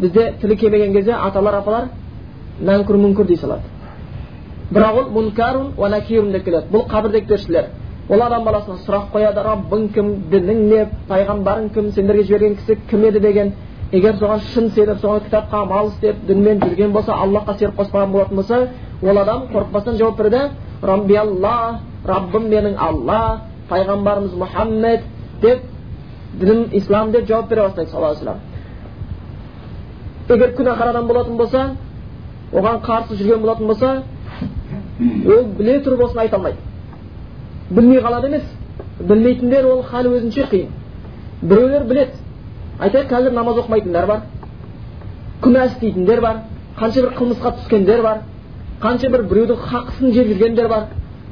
бізде 0.00 0.32
тілі 0.40 0.56
келмеген 0.56 0.92
кезде 0.92 1.12
аталар 1.12 1.54
апалар 1.54 1.88
нәнкүр 2.60 2.96
мүнкір 2.96 3.26
дей 3.26 3.36
салады 3.36 3.62
бірақ 4.70 4.98
ол 4.98 5.10
мұнкарун 5.14 5.72
уа 5.76 5.88
накирун 5.88 6.32
деп 6.32 6.44
келеді 6.44 6.72
бұл 6.72 6.86
қабірдегі 6.90 7.26
періштелер 7.26 7.66
ол 8.08 8.22
адам 8.22 8.44
баласына 8.44 8.78
сұрақ 8.86 9.10
қояды 9.14 9.42
раббың 9.44 9.88
кім 9.94 10.14
дінің 10.30 10.62
не 10.70 10.84
пайғамбарың 11.08 11.68
кім 11.74 11.90
сендерге 11.92 12.24
жіберген 12.24 12.56
кісі 12.56 12.78
кім 12.90 13.04
еді 13.08 13.20
деген 13.20 13.52
егер 13.92 14.14
соған 14.20 14.40
шын 14.52 14.68
сеніп 14.74 15.00
соған 15.02 15.24
кітапқа 15.26 15.62
амал 15.64 15.88
істеп 15.88 16.16
дінмен 16.26 16.60
жүрген 16.62 16.92
болса 16.92 17.12
аллахқа 17.12 17.56
серік 17.58 17.74
қоспаған 17.78 18.12
болатын 18.12 18.36
болса 18.36 18.68
ол 19.02 19.18
адам 19.18 19.42
қорықпастан 19.52 19.96
жауап 19.98 20.16
береді 20.16 20.50
рабби 20.82 21.14
алла 21.14 21.80
раббым 22.04 22.48
менің 22.52 22.76
алла 22.78 23.40
пайғамбарымыз 23.70 24.36
мұхаммед 24.42 25.00
деп 25.42 25.60
дінім 26.40 26.68
ислам 26.72 27.10
деп 27.12 27.26
жауап 27.28 27.48
бере 27.48 27.62
бастайды 27.62 27.90
саллаллаху 27.90 28.22
алейhi 28.22 28.40
егер 30.28 30.54
күнәһар 30.56 30.88
адам 30.90 31.06
болатын 31.06 31.36
болса 31.36 31.70
оған 32.52 32.80
қарсы 32.86 33.16
жүрген 33.18 33.40
болатын 33.42 33.66
болса 33.66 34.02
ол 35.00 35.44
біле 35.58 35.80
тұрып 35.82 36.04
осыны 36.04 36.20
айта 36.20 36.36
алмайды 36.36 36.58
білмей 37.70 38.00
қалады 38.00 38.26
емес 38.26 38.42
білмейтіндер 39.00 39.66
ол 39.66 39.82
халі 39.82 40.08
өзінше 40.16 40.46
қиын 40.50 40.68
біреулер 41.42 41.84
біледі 41.84 42.29
айтайық 42.80 43.08
қазір 43.10 43.32
намаз 43.36 43.58
оқымайтындар 43.62 44.06
бар. 44.06 44.20
Күнә 45.42 45.66
істейтіндер 45.66 46.20
бар. 46.20 46.36
Қанша 46.78 47.02
бір 47.04 47.14
қылмысқа 47.18 47.54
түскендер 47.58 48.02
бар. 48.02 48.22
Қанша 48.82 49.10
бір 49.12 49.24
біреудің 49.30 49.60
хақысын 49.70 50.12
жеп 50.14 50.32
жүргендер 50.32 50.68
бар. 50.68 50.86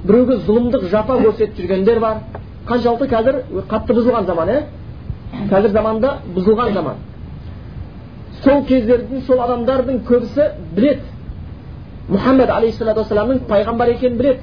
Біреуге 0.05 0.39
зұлымдық 0.47 0.89
жапа 0.91 1.19
көрсетіп 1.23 1.57
жүргендер 1.63 2.01
бар. 2.01 2.23
Қаншалықты 2.69 3.09
қазір 3.09 3.43
қатты 3.71 3.97
бұзылған 3.97 4.27
заман 4.27 4.49
иә 4.49 4.63
қазір 5.51 5.73
заманда 5.73 6.19
бұзылған 6.37 6.75
заман. 6.75 7.01
Сол 8.45 8.65
кездердің 8.69 9.25
сол 9.27 9.41
адамдардың 9.41 10.03
көбісі 10.09 10.51
білет 10.77 11.01
мұхаммед 12.09 12.51
алейхисалату 12.51 13.05
пайғамбар 13.49 13.95
екенін 13.95 14.19
білет 14.19 14.41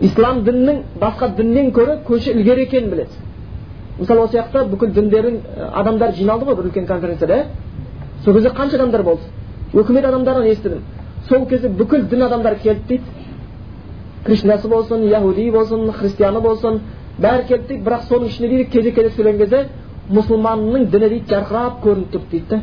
ислам 0.00 0.44
дінінің 0.44 0.82
басқа 1.00 1.30
діннен 1.36 1.72
көрі 1.72 1.98
көші 2.06 2.32
ілгері 2.36 2.62
екенін 2.66 2.90
білет 2.90 3.08
мысалы 3.98 4.20
осы 4.26 4.36
жақта 4.38 4.64
бүкіл 4.70 4.92
діндердің 4.92 5.40
адамдар 5.72 6.12
жиналды 6.14 6.44
ғой 6.44 6.56
бір 6.56 6.68
үлкен 6.68 6.86
конференцияда. 6.86 7.46
Сол 8.24 8.34
кезде 8.34 8.50
қанша 8.50 8.76
адамдар 8.76 9.02
болды? 9.02 9.22
Өкімет 9.72 10.04
адамдарынан 10.04 10.50
естідім. 10.50 10.82
Сол 11.28 11.46
кезде 11.46 11.68
бүкіл 11.68 12.08
дін 12.10 12.22
адамдары 12.22 12.56
келді 12.62 12.82
дейді. 12.88 13.04
Кришнасы 14.24 14.68
болсын 14.68 15.08
яхуди 15.08 15.50
болсын 15.50 15.92
христианы 15.92 16.40
болсын 16.40 16.80
бәрі 17.18 17.46
келді 17.48 17.68
дейді. 17.68 17.82
Бірақ 17.84 18.08
соның 18.10 18.26
ішінде 18.28 18.48
дейді 18.48 18.70
кезек 18.70 18.94
кезек 18.94 19.12
сөйлеген 19.16 19.38
кезде 19.38 19.66
мұсылманның 20.10 20.90
діні 20.90 21.08
дейді 21.08 21.34
жарқырап 21.34 21.80
көрініп 21.82 22.12
тұр 22.12 22.22
дейді 22.30 22.46
да 22.50 22.60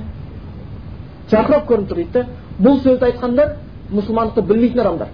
жарқырап 1.31 1.67
көрініп 1.67 1.89
тұр 1.89 1.95
дейді 1.95 2.11
да 2.13 2.25
бұл 2.59 2.79
сөзді 2.83 3.05
айтқандар 3.09 3.55
мұсылмандықты 3.91 4.41
білмейтін 4.47 4.79
адамдар. 4.79 5.07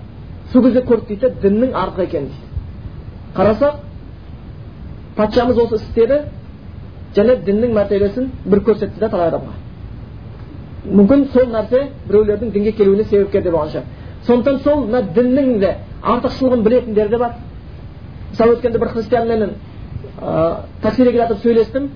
Сол 0.51 0.63
кезде 0.63 0.81
көрді 0.81 1.07
дейді 1.07 1.21
да 1.21 1.47
діннің 1.47 1.73
артық 1.73 2.03
екенін 2.03 2.29
дейді. 2.29 2.47
Қарасақ 3.37 3.73
патшамыз 5.15 5.57
осы 5.57 5.75
істеді. 5.75 6.21
Және 7.15 7.39
діннің 7.45 7.73
мәртебесін 7.73 8.29
бір 8.45 8.59
көрсетті 8.67 8.99
да 8.99 9.09
талай 9.09 9.31
адамға. 9.31 9.55
Мүмкін 10.85 11.25
сол 11.33 11.49
нәрсе 11.49 11.87
біреулердің 12.07 12.51
дінге 12.53 12.71
келуіне 12.71 13.03
себепкер 13.03 13.43
де 13.43 13.51
болған 13.51 13.71
шығар 13.73 13.87
сондықтан 14.27 14.59
сол 14.63 14.85
мына 14.85 15.01
діннің 15.15 15.59
де 15.59 15.75
артықшылығын 16.03 16.63
білетіндер 16.63 17.09
де 17.09 17.17
бар. 17.17 17.33
Мысалы 18.31 18.55
өткенде 18.55 18.79
бір 18.79 18.89
христианмен 18.93 19.49
ә, 20.21 20.55
таксиде 20.81 21.11
келе 21.11 21.23
жатып 21.23 21.41
сөйлестім. 21.43 21.89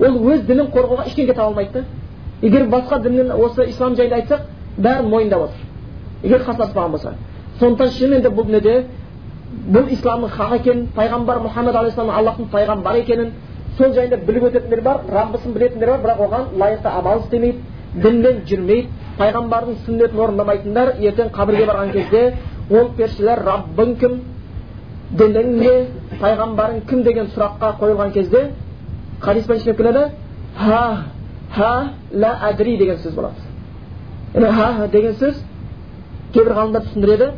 Ол 0.00 0.18
өз 0.32 0.44
дінін 0.46 0.70
қорғауға 0.74 1.06
ештеңе 1.06 1.34
таба 1.34 1.48
алмайды. 1.48 1.72
Да 1.72 2.46
егер 2.46 2.68
басқа 2.68 3.00
діннен 3.02 3.30
осы 3.32 3.68
ислам 3.70 3.96
жайында 3.96 4.16
айтсақ 4.16 4.40
бәрін 4.78 5.08
мойындап 5.08 5.42
отыр. 5.42 5.56
Егер 6.22 6.44
қарсыласпаған 6.44 6.90
болса. 6.90 7.14
Сондықтан 7.60 7.90
шынымен 7.90 8.22
де 8.22 8.28
бұл 8.28 8.46
дүниеде 8.46 8.86
бұл 9.50 9.90
исламның 9.96 10.30
хақ 10.36 10.52
екенін 10.60 10.86
пайғамбар 10.94 11.40
мұхаммед 11.46 11.76
алейхисалам 11.76 12.14
аллахтың 12.20 12.50
пайғамбары 12.52 13.02
екенін 13.02 13.32
сол 13.78 13.92
жайында 13.96 14.20
біліп 14.26 14.44
өтетіндер 14.50 14.82
бар 14.86 15.00
раббысын 15.10 15.54
білетіндер 15.56 15.90
бар 15.90 16.00
бірақ 16.04 16.22
оған 16.26 16.44
лайықты 16.60 16.88
амал 16.88 17.22
істемейді 17.24 17.58
дінмен 17.94 18.42
жүрмейді 18.46 18.88
пайғамбардың 19.18 19.78
сүннетін 19.86 20.22
орындамайтындар 20.24 20.92
ертең 21.00 21.32
қабірге 21.34 21.66
барған 21.66 21.92
кезде 21.96 22.22
ол 22.70 22.92
періштелер 22.96 23.42
раббың 23.48 23.96
кім 24.00 24.16
дінің 25.18 25.52
не 25.58 25.74
пайғамбарың 26.20 26.84
кім 26.88 27.02
деген 27.02 27.30
сұраққа 27.34 27.72
қойылған 27.80 28.12
кезде 28.14 28.50
хадис 29.20 29.46
бойынша 29.46 29.74
келеді 29.74 30.04
ха 30.56 31.04
ха 31.54 31.72
ла 32.12 32.36
адри 32.50 32.76
деген 32.76 32.96
сөз 32.96 33.14
болады 33.14 34.52
ха 34.52 34.88
деген 34.92 35.14
сөз 35.14 35.42
кейбір 36.32 36.52
ғалымдар 36.52 36.86
түсіндіреді 36.86 37.32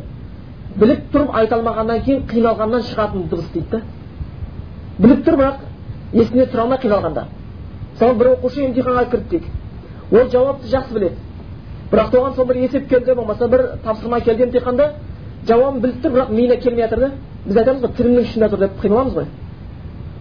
біліп 0.79 1.11
тұрып 1.13 1.35
айта 1.37 1.57
алмағаннан 1.57 2.01
кейін 2.05 2.23
қиналғаннан 2.29 2.85
шығатын 2.89 3.27
дыбыс 3.29 3.49
дейді 3.53 3.69
да 3.71 3.81
біліп 4.99 5.25
тұр 5.27 5.37
бірақ 5.41 5.61
есіне 6.13 6.45
тұра 6.49 6.65
алмай 6.65 6.79
қиналғанда 6.81 7.25
мысалы 7.93 8.17
бір 8.17 8.31
оқушы 8.33 8.63
емтиханға 8.65 9.05
кірді 9.11 9.29
дейік 9.37 9.45
ол 10.11 10.29
жауапты 10.33 10.71
жақсы 10.71 10.93
біледі 10.93 11.15
бірақ 11.91 12.17
оған 12.17 12.35
сол 12.35 12.45
бір 12.45 12.57
есеп 12.63 12.89
келді 12.89 13.15
болмаса 13.15 13.47
бір 13.47 13.65
тапсырма 13.83 14.19
келді 14.21 14.43
емтиханда 14.43 14.89
жауабын 15.47 15.81
біліп 15.81 16.03
тұр 16.03 16.17
бірақ 16.17 16.33
миына 16.33 16.57
келмей 16.57 16.87
жатыр 16.87 16.99
да 16.99 17.11
біз 17.45 17.57
айтамыз 17.57 17.83
ғой 17.83 17.95
тілімнің 17.97 18.27
ұшында 18.27 18.49
тұр 18.49 18.59
деп 18.65 18.77
қиналамыз 18.81 19.13
ғой 19.13 19.25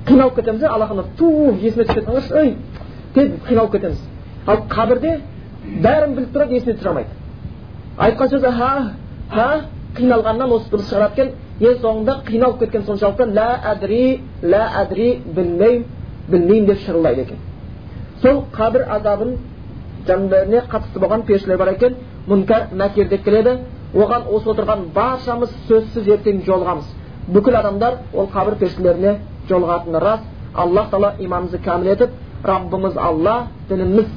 қиналып 0.06 0.34
кетеміз 0.36 0.60
да 0.60 0.72
алақанда 0.76 1.04
ту 1.18 1.30
есіме 1.62 1.84
түсіп 1.84 2.06
кеткен 2.34 2.56
деп 3.14 3.46
қиналып 3.48 3.72
кетеміз 3.72 4.00
ал 4.46 4.64
қабірде 4.68 5.20
бәрін 5.84 6.16
біліп 6.16 6.34
тұрады 6.34 6.56
есіне 6.58 6.74
түсіре 6.74 6.90
алмайды 6.90 7.10
айтқан 7.98 8.32
сөзі 8.32 8.50
ха 8.58 8.70
ха 9.30 9.48
қиналғаннан 9.96 10.52
осы 10.56 10.70
дұрыс 10.72 10.90
шығарады 10.90 11.12
екен 11.12 11.32
ең 11.60 11.78
соңында 11.82 12.14
қиналып 12.28 12.60
кеткен 12.62 12.84
соншалықты 12.86 13.26
лә 13.36 13.48
әдри 13.72 14.04
лә 14.42 14.62
әдри 14.82 15.08
білмеймін 15.36 15.84
білмеймін 16.28 16.66
деп 16.70 16.80
шырылдайды 16.86 17.26
екен 17.26 17.38
сол 18.22 18.42
қабір 18.56 18.86
азабын 18.96 19.36
жандарына 20.06 20.64
қатысты 20.72 21.02
болған 21.02 21.26
періштелер 21.26 21.58
бар 21.58 21.72
екен 21.74 21.96
мұнкар 22.28 22.72
мәкер 22.72 23.08
деп 23.08 23.24
келеді 23.24 23.58
оған 23.94 24.28
осы 24.32 24.50
отырған 24.54 24.88
баршамыз 24.94 25.52
сөзсіз 25.68 26.08
ертең 26.16 26.42
жолығамыз 26.46 26.88
бүкіл 27.34 27.56
адамдар 27.60 27.98
ол 28.14 28.30
қабір 28.32 28.58
періштелеріне 28.62 29.18
жолығатыны 29.50 30.00
рас 30.00 30.20
аллах 30.54 30.90
тағала 30.90 31.14
иманымызды 31.18 31.60
кәміл 31.66 31.92
етіп 31.92 32.10
раббымыз 32.44 32.96
алла 32.96 33.36
дініміз 33.68 34.08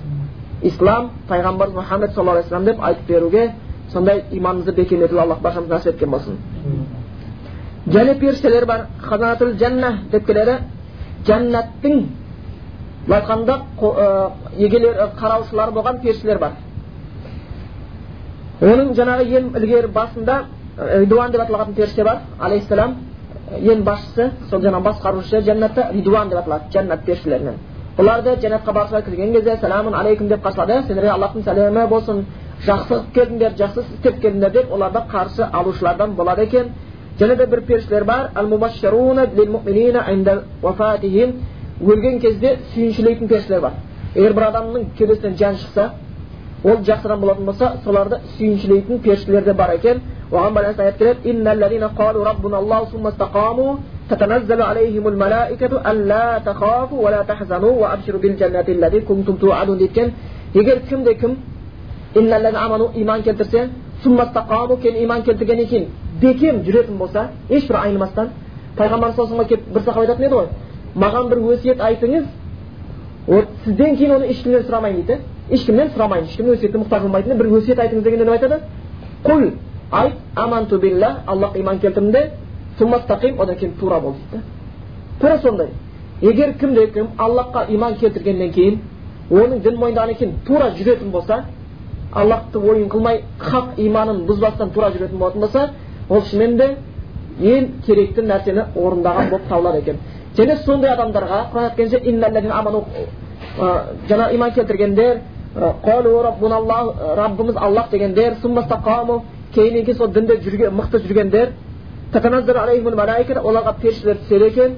ислам 0.64 1.12
пайғамбарымыз 1.30 1.78
мұхаммед 1.82 2.16
саллаллаху 2.16 2.56
алейхи 2.56 2.72
деп 2.72 2.84
айтып 2.84 3.08
беруге 3.08 3.52
сондай 3.94 4.24
иманымызды 4.32 4.72
бекем 4.72 5.04
етуге 5.04 5.22
аллах 5.22 5.40
баршамызға 5.40 5.78
нәсіп 5.78 5.94
еткен 5.94 6.12
болсын. 6.12 6.38
Және 7.88 8.20
періштелер 8.20 8.66
бар. 8.66 8.88
Хазанатул 9.02 9.54
жанна 9.60 10.00
деп 10.12 10.26
келеді. 10.26 10.60
Жәннаттың 11.28 12.06
былай 13.08 13.22
айтқанда 13.22 13.60
егелер 14.58 15.12
қараушылары 15.20 15.72
болған 15.72 16.02
періштелер 16.02 16.40
бар. 16.40 16.52
Оның 18.62 18.94
жаңағы 18.96 19.26
ең 19.38 19.50
ілгері 19.60 19.88
басында 19.94 20.46
ридуан 20.78 21.32
деп 21.32 21.42
аталатын 21.42 21.74
періште 21.76 22.04
бар. 22.04 22.22
Алейхисалам 22.40 22.96
ең 23.60 23.84
басшысы 23.84 24.32
сол 24.50 24.62
жаңағы 24.62 24.84
басқарушы 24.90 25.42
жәннатта 25.42 25.92
ридуан 25.94 26.30
деп 26.30 26.40
аталады 26.40 26.72
жәннат 26.74 27.06
періштелерінен. 27.06 27.60
Бұларды 27.98 28.36
жәннатқа 28.42 28.74
барушылар 28.74 29.04
кірген 29.04 29.34
кезде 29.34 29.58
саламун 29.62 29.94
алейкум 29.94 30.28
деп 30.28 30.44
қарсылады. 30.44 30.82
Сендерге 30.88 31.12
аллахтың 31.12 31.44
сәлемі 31.44 31.88
болсын 31.88 32.26
жақсы 32.67 32.89
қылып 32.89 33.13
келдіңдер 33.15 33.53
жақсы 33.61 33.81
істеп 33.95 34.21
келдіңдер 34.23 34.51
деп 34.53 34.73
оларды 34.73 35.01
қарсы 35.13 35.43
алушылардан 35.53 36.15
болады 36.15 36.43
екен 36.43 36.67
және 37.21 37.37
де 37.37 37.47
бір 37.47 37.61
періштелер 37.61 38.05
бар 38.05 38.31
өлген 41.81 42.19
кезде 42.21 42.59
сүйіншілейтін 42.75 43.29
періштелер 43.29 43.61
бар 43.61 43.73
егер 44.15 44.33
бір 44.37 44.45
адамның 44.51 44.83
кеудесінен 44.99 45.37
жан 45.41 45.55
шықса 45.57 45.85
ол 46.65 46.77
жақсы 46.85 47.07
адам 47.09 47.21
болатын 47.21 47.47
болса 47.47 47.71
соларды 47.85 48.17
сүйіншілейтін 48.37 48.99
періштелер 49.01 49.45
де 49.45 49.53
бар 49.53 49.71
екен 49.79 50.03
оған 50.31 50.53
байланысты 50.53 50.83
аят 50.83 50.99
келеді 50.99 51.21
تتنزل 54.11 54.61
عليهم 54.71 55.05
الملائكة 55.13 55.73
ألا 55.91 56.27
تخافوا 56.49 57.01
ولا 57.05 57.23
تحزنوا 57.31 57.75
وأبشروا 57.83 58.21
بالجنة 58.21 58.69
التي 58.77 59.01
كنتم 59.09 59.35
توعدون 59.43 59.79
deyotgan 59.79 60.09
егер 60.55 60.79
кімде 60.89 61.15
кім 61.15 61.37
аману 62.16 62.92
иман 62.96 63.24
келтірсе 63.24 63.70
кейін 64.04 65.04
иман 65.04 65.24
келтіргеннен 65.24 65.68
кейін 65.68 65.88
бекем 66.22 66.64
жүретін 66.64 66.98
болса 66.98 67.30
ешбір 67.50 67.76
айнымастан 67.76 68.30
пайғамбарымыз 68.78 69.16
саллаллаху 69.16 69.50
келіп 69.50 69.68
бір 69.74 69.82
сахаба 69.82 70.02
айтатын 70.02 70.26
еді 70.26 70.36
ғой 70.36 70.48
маған 70.96 71.30
бір 71.30 71.38
өсиет 71.54 71.80
айтыңыз 71.80 72.26
вот 73.28 73.48
сізден 73.66 73.96
кейін 73.98 74.16
оны 74.16 74.30
ешкімнен 74.32 74.64
сұрамаймын 74.68 75.06
дейді 75.06 75.22
ешкімнен 75.50 75.92
сұрамаймын 75.96 76.30
ешкімнің 76.30 76.58
өсиетіне 76.58 76.84
мұқтаж 76.84 77.02
болмайтын 77.02 77.38
бір 77.38 77.52
өсиет 77.60 77.80
айтыңыз 77.80 78.04
дегенде 78.04 78.26
не 78.26 78.32
айтады 78.32 78.60
құл 79.26 79.52
айт 79.92 80.14
аманту 80.36 80.80
билля 80.80 81.18
аллахқа 81.26 81.60
иман 81.60 81.80
келтірдім 81.80 82.12
де 82.12 82.32
суммастақим 82.80 83.40
одан 83.42 83.56
кейін 83.56 83.74
тура 83.80 84.00
бол 84.00 84.16
дейді 84.32 84.44
тура 85.20 85.38
сондай 85.40 85.70
егер 86.22 86.54
кімде 86.54 86.88
кім 86.88 87.08
аллахқа 87.18 87.66
иман 87.70 87.96
келтіргеннен 87.96 88.52
кейін 88.52 88.80
оның 89.32 89.62
дін 89.62 89.80
мойындағаннан 89.80 90.18
кейін 90.18 90.34
тура 90.46 90.72
жүретін 90.78 91.12
болса 91.12 91.44
аллахты 92.16 92.60
ойын 92.60 92.90
қылмай 92.90 93.22
хақ 93.40 93.66
иманын 93.78 94.26
бұзбастан 94.30 94.74
тура 94.74 94.90
жүретін 94.96 95.18
болатын 95.20 95.42
болса 95.42 95.70
ол 96.10 96.22
шынымен 96.30 96.58
де 96.58 96.68
ең 97.54 97.68
керекті 97.86 98.22
нәрсені 98.22 98.64
орындаған 98.76 99.30
болып 99.30 99.48
табылады 99.50 99.78
екен 99.84 99.98
және 100.38 100.56
сондай 100.66 100.92
адамдарға 100.96 101.40
құран 101.52 101.66
aytkenше 101.70 101.98
жаңа 104.10 104.34
иман 104.34 104.52
келтіргендер 104.52 105.22
раббымыз 107.18 107.56
аллах 107.56 107.90
дегендер 107.92 108.34
кейіннен 109.56 109.86
кейін 109.86 109.98
сол 109.98 110.08
дінде 110.08 110.36
жүрген 110.44 110.74
мықты 110.76 111.00
жүргендер 111.06 111.48
оларға 113.44 113.74
періштелер 113.82 114.18
түседі 114.24 114.46
екен 114.52 114.76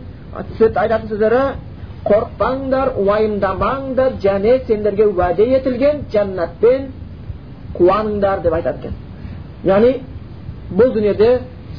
түседі 0.51 0.77
айтатын 0.83 1.09
сөздері 1.09 1.41
қорықпаңдар 2.05 2.87
уайымдамаңдар 3.01 4.11
және 4.21 4.53
сендерге 4.67 5.05
уәде 5.07 5.47
етілген 5.57 6.05
жәннатпен 6.13 6.81
қуаныңдар 7.75 8.41
деп 8.43 8.53
айтады 8.53 8.79
екен 8.79 8.93
яғни 9.67 9.93
бұл 10.71 10.93
дүниеде 10.95 11.29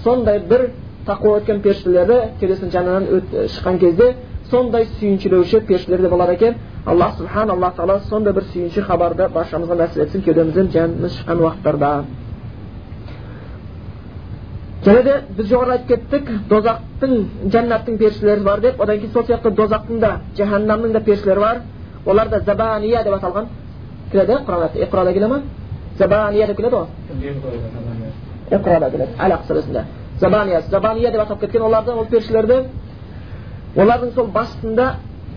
сондай 0.05 0.40
бір 0.40 0.70
тақуа 1.07 1.40
еткен 1.40 1.61
періштелері 1.64 2.18
кеудесінің 2.40 2.72
жанынан 2.72 3.09
шыққан 3.57 3.79
кезде 3.81 4.14
сондай 4.51 4.87
сүйіншілеуші 4.98 5.61
періштелер 5.66 6.03
де 6.03 6.09
болады 6.09 6.33
екен 6.35 6.55
аллах 6.87 7.16
субхан 7.18 7.51
аллах 7.51 7.74
тағала 7.77 8.01
сондай 8.09 8.33
бір 8.33 8.46
сүйінші 8.53 8.85
хабарды 8.87 9.29
баршамызға 9.35 9.77
нәсіп 9.83 10.03
етсін 10.05 10.24
кеудемізден 10.24 10.70
жанымыз 10.72 11.18
шыққан 11.18 11.42
уақыттарда 11.44 11.92
және 14.85 15.03
де 15.05 15.14
біз 15.37 15.51
жоғарыда 15.53 15.72
айтып 15.77 15.88
кеттік 15.88 16.31
дозақтың 16.51 17.14
жәннаттың 17.53 17.98
періштелері 17.98 18.44
бар 18.44 18.61
деп 18.61 18.81
одан 18.81 19.01
кейін 19.01 19.12
сол 19.12 19.27
сияқты 19.29 19.53
дозақтың 19.61 20.01
да 20.01 20.12
жаһаннамның 20.38 20.92
да 20.92 21.01
періштелері 21.01 21.40
бар 21.40 21.61
олар 22.07 22.29
да 22.29 22.40
забания 22.40 23.03
деп 23.05 23.14
аталған 23.14 23.48
келеді 24.12 24.38
құранда 24.46 24.70
иқрада 24.87 25.12
келе 25.12 25.29
ма 25.29 25.42
келеді 26.57 26.77
ғой 26.77 26.87
иқрада 28.51 28.91
келеді 28.91 29.13
алақ 29.19 29.41
сүресінде 29.49 29.85
забания 30.21 30.63
забания 30.71 31.11
деп 31.11 31.21
атап 31.21 31.41
кеткен 31.41 31.63
оларды 31.63 31.91
ол 31.93 32.05
періштелерді 32.05 32.65
олардың 33.77 34.15
сол 34.15 34.27
басында 34.27 34.95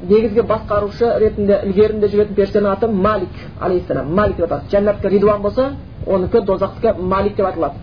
негізгі 0.09 0.41
басқарушы 0.41 1.17
ретінде 1.19 1.59
ілгерінде 1.65 2.07
жүретін 2.07 2.35
періштенің 2.35 2.71
аты 2.71 2.87
малик 2.87 3.35
алейхисалам 3.59 4.13
малик 4.15 4.37
деп 4.37 4.45
аталады 4.45 4.71
жәннатқа 4.71 5.09
ридуан 5.09 5.41
болса 5.41 5.71
оныкі 6.07 6.41
дозақтікі 6.45 7.01
малик 7.01 7.35
деп 7.35 7.45
аталады 7.45 7.75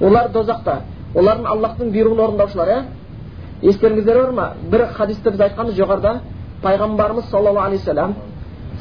олар 0.00 0.28
дозақта 0.30 0.78
олардың 1.14 1.46
аллахтың 1.46 1.90
бұйрығын 1.94 2.22
орындаушылар 2.26 2.68
иә 2.68 2.82
естеріңізде 3.62 4.14
бар 4.14 4.32
ма 4.32 4.52
бір 4.70 4.86
хадисте 4.96 5.30
біз 5.30 5.40
айтқанбыз 5.40 5.74
жоғарыда 5.74 6.20
пайғамбарымыз 6.62 7.30
саллаллаху 7.30 7.66
алейхи 7.66 7.84
вассалам 7.84 8.14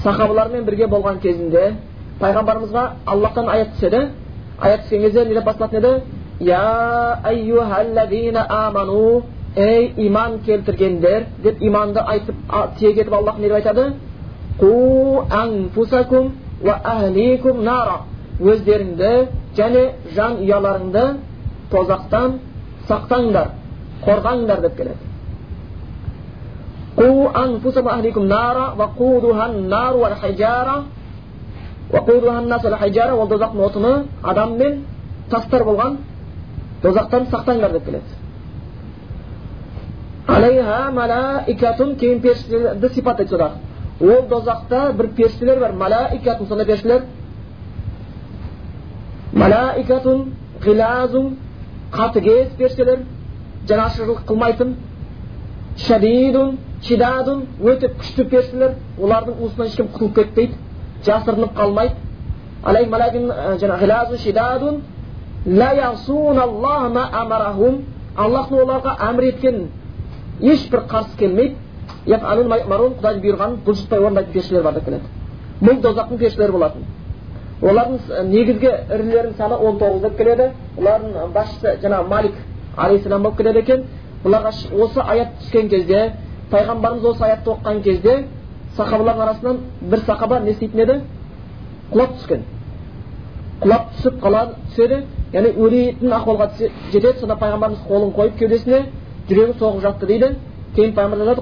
сахабалармен 0.03 0.65
бірге 0.65 0.87
болған 0.87 1.19
кезінде 1.19 1.73
пайғамбарымызға 2.23 2.83
аллахтан 3.05 3.49
аят 3.49 3.75
түседі 3.75 4.01
аят 4.59 4.81
түскен 4.85 5.01
кезде 5.01 5.25
не 5.25 5.33
деп 5.35 5.45
басталатын 5.45 5.77
еді 5.79 6.01
я 6.39 7.19
аману 8.49 9.23
ей 9.55 9.93
иман 9.97 10.39
келтіргендер 10.39 11.25
деп 11.43 11.61
иманды 11.61 11.99
айтып 11.99 12.35
тиек 12.79 12.97
етіп 12.97 13.13
аллах 13.13 13.37
не 13.37 13.47
деп 13.47 13.55
айтады 13.55 13.93
қу 14.59 15.25
анфусакум 15.29 16.33
уа 16.63 16.79
ахликум 16.83 17.63
нара 17.63 17.97
өздеріңді 18.39 19.27
және 19.57 19.89
жан 20.15 20.37
ұяларыңды 20.41 21.17
тозақтан 21.71 22.39
сақтаңдар 22.89 23.47
қорғаңдар 24.05 24.61
деп 24.61 24.77
келеді 24.77 24.97
қу 26.97 27.31
анфусакум 27.33 27.91
ахликум 27.91 28.27
нара 28.27 28.73
ол 31.93 33.27
тозақтың 33.29 33.61
отыны 33.67 33.93
адам 34.23 34.57
мен 34.57 34.83
тастар 35.29 35.63
болған 35.63 35.97
тозақтан 36.83 37.27
сақтаңдар 37.31 37.71
деп 37.71 37.85
келеді 37.85 38.03
алейха 40.27 40.91
малаикатун 40.91 41.95
кейін 41.95 42.19
періштелерді 42.21 42.89
сипаттайды 42.93 43.29
сода 43.29 43.51
ол 44.01 44.27
дозақта 44.29 44.93
бір 44.97 45.07
періштелер 45.17 45.59
бар 45.59 45.71
малаикатун 45.71 46.47
сондай 46.47 46.65
періштелер 46.65 47.03
малаикатун 49.33 50.33
ғилазун 50.65 51.35
қатыгез 51.91 52.55
періштелер 52.57 52.99
жанашырлық 53.69 54.25
қылмайтын 54.27 54.75
шадидун 55.87 56.57
шидадун 56.83 57.45
өте 57.63 57.89
күшті 57.99 58.27
періштелер 58.29 58.75
олардың 58.99 59.39
уысынан 59.39 59.67
ешкім 59.67 59.87
құтылып 59.93 60.15
кетпейді 60.15 60.53
жасырынып 61.05 61.53
қалмайды 61.57 61.95
аллахтың 68.13 68.59
оларға 68.61 68.91
әмір 69.09 69.23
еткен 69.31 69.55
ешбір 70.41 70.83
қарсы 70.91 71.17
келмейді 71.17 71.55
құдайдың 72.99 73.23
бұйырғанын 73.23 73.55
бұлжытпай 73.65 73.99
орындайтын 73.99 74.33
періштелер 74.33 74.63
бар 74.63 74.73
деп 74.77 74.85
келеді 74.85 75.05
бұл 75.65 75.79
дозақтың 75.81 76.19
періштелері 76.21 76.53
болатын 76.53 76.83
олардың 77.63 78.29
негізгі 78.29 78.71
ірілерінің 78.93 79.35
саны 79.37 79.55
он 79.57 79.79
тоғыз 79.81 80.01
деп 80.05 80.17
келеді 80.17 80.49
олардың 80.77 81.33
басшысы 81.33 81.75
жаңағы 81.83 82.07
малик 82.13 82.35
алейхисалам 82.77 83.23
болып 83.23 83.37
келеді 83.37 83.59
екен 83.63 83.85
бұларға 84.23 84.53
осы 84.85 84.99
аят 85.01 85.35
түскен 85.41 85.69
кезде 85.69 86.03
пайғамбарымыз 86.51 87.05
осы 87.13 87.23
аятты 87.23 87.49
оқыған 87.55 87.81
кезде 87.83 88.17
сахабалардың 88.77 89.23
арасынан 89.23 89.57
бір 89.81 89.99
сахаба 90.05 90.39
не 90.39 90.51
істейтін 90.51 90.79
еді 90.83 90.95
құлап 91.91 92.11
түскен 92.17 92.41
құлап 93.61 93.83
түсіп 93.95 94.19
қалады 94.23 94.51
түседі 94.69 94.97
яғни 95.33 95.51
өлетін 95.65 96.13
ахуалға 96.17 96.49
жетеді 96.93 97.19
сонда 97.19 97.35
пайғамбарымыз 97.41 97.81
қолын 97.87 98.11
қойып 98.17 98.37
кеудесіне 98.39 98.79
жүрегі 99.29 99.53
соғып 99.59 99.81
жатты 99.85 100.05
дейді 100.09 100.27
кейін 100.75 100.93
пайғамбар 100.97 101.19
айтады 101.21 101.41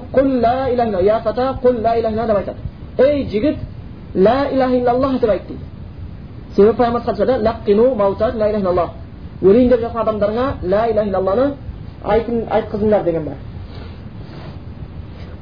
деп 2.26 2.36
айтады 2.36 2.58
ей 2.98 3.26
жігіт 3.28 3.56
ла 4.14 4.48
иляха 4.52 4.76
иллаллах 4.76 5.20
деп 5.20 5.30
айт 5.30 5.42
дейді 5.48 5.64
себебі 6.56 6.76
пайғамбар 6.76 7.02
өлейін 9.42 9.68
деп 9.70 9.80
жатқан 9.80 10.02
адамдарыңа 10.02 10.46
ла 10.62 10.86
иляха 10.90 11.08
иллалланы 11.08 11.46
айтқызыңдар 12.04 13.04
деген 13.04 13.24
бар 13.24 13.51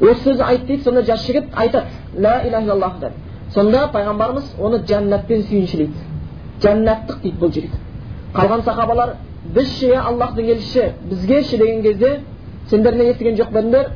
осы 0.01 0.23
сөзді 0.25 0.43
айт 0.43 0.67
дейді 0.67 0.83
сонда 0.83 1.03
жас 1.03 1.27
жігіт 1.27 1.45
айтады 1.55 1.87
ла 2.17 2.41
иляха 2.45 2.65
иллаллах 2.65 2.99
деп 3.01 3.13
сонда 3.55 3.89
пайғамбарымыз 3.93 4.55
оны 4.59 4.83
жәннатпен 4.89 5.43
сүйіншілейді 5.49 5.93
жәннаттық 6.63 7.23
дейді 7.23 7.39
бұл 7.41 7.53
жігіт 7.53 7.71
қалған 8.35 8.65
сахабалар 8.65 9.17
біз 9.55 9.69
ше 9.79 9.95
аллахтың 9.97 10.51
елшісі 10.55 10.93
бізге 11.11 11.43
ше 11.43 11.59
деген 11.59 11.83
кезде 11.83 12.21
сендер 12.71 12.95
не 12.95 13.11
естіген 13.11 13.37
жоқ 13.37 13.51
па 13.53 13.59
едіңдер 13.59 13.91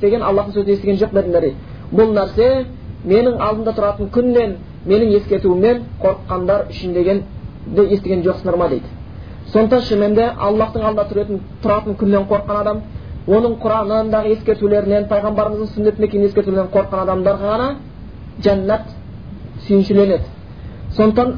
деген 0.00 0.22
аллахтың 0.22 0.54
сөзін 0.54 0.72
естіген 0.74 0.96
жоқ 0.96 1.10
па 1.12 1.20
едіңдер 1.20 1.40
дейді 1.40 1.56
бұл 1.92 2.14
нәрсе 2.16 2.64
менің 3.04 3.38
алдымда 3.42 3.72
тұратын 3.76 4.10
күннен 4.14 4.56
менің 4.86 5.16
ескертуімнен 5.18 5.82
қорыққандар 6.02 6.68
үшін 6.70 6.94
дегенді 6.94 7.86
естіген 7.96 8.22
жоқсыңдар 8.26 8.56
ма 8.56 8.68
дейді 8.68 8.86
сондықтан 9.52 9.82
шынымен 9.88 10.14
де 10.14 10.28
аллахтың 10.48 10.82
алдында 10.88 11.04
тұратын 11.62 11.96
күннен 12.00 12.28
қорыққан 12.30 12.60
адам 12.60 12.82
оның 13.30 13.54
құранындағы 13.62 14.32
ескертулерінен 14.34 15.06
пайғамбарымыздың 15.10 15.68
сүннетінен 15.76 16.10
кейін 16.10 16.24
ескертулерінен 16.28 16.70
қорыққан 16.74 17.02
адамдарға 17.04 17.50
ғана 17.52 17.68
жәннат 18.42 18.88
сүйіншіленеді. 19.66 20.26
Сондықтан 20.96 21.28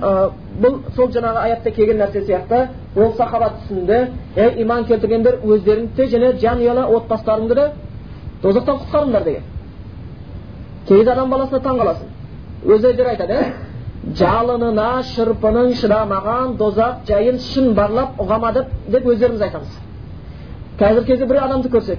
бұл 0.62 0.78
сол 0.96 1.10
жаңағы 1.12 1.42
аятта 1.44 1.70
келген 1.70 2.00
нәрсе 2.00 2.24
сияқты 2.24 2.68
ол 2.96 3.12
сахаба 3.18 3.50
түсінді 3.58 3.98
ей 4.36 4.62
иман 4.62 4.86
келтіргендер 4.88 5.38
өздеріңді 5.44 6.08
және 6.14 6.32
жанұяла 6.40 6.88
отбасыларыңды 6.96 7.54
да 7.54 7.68
тозақтан 8.42 8.80
құтқарыңдар 8.80 9.24
деген. 9.24 9.42
Кейде 10.88 11.10
адам 11.12 11.30
баласына 11.30 11.60
таң 11.60 11.78
қаласың. 11.80 12.10
Өзі 12.64 12.90
өздері 12.92 13.08
айтады 13.14 13.32
иә 13.34 13.52
жалынына 14.18 14.90
шырпының 15.14 15.74
шыдамаған 15.80 16.56
дозақ 16.60 17.04
жайын 17.08 17.38
шын 17.40 17.74
барлап 17.74 18.18
ұғамады 18.20 18.66
деп 18.88 19.06
өздеріміз 19.06 19.42
айтамыз 19.46 19.78
қазіргі 20.78 21.06
кезде 21.06 21.26
бір 21.26 21.42
адамды 21.44 21.68
көрсек 21.70 21.98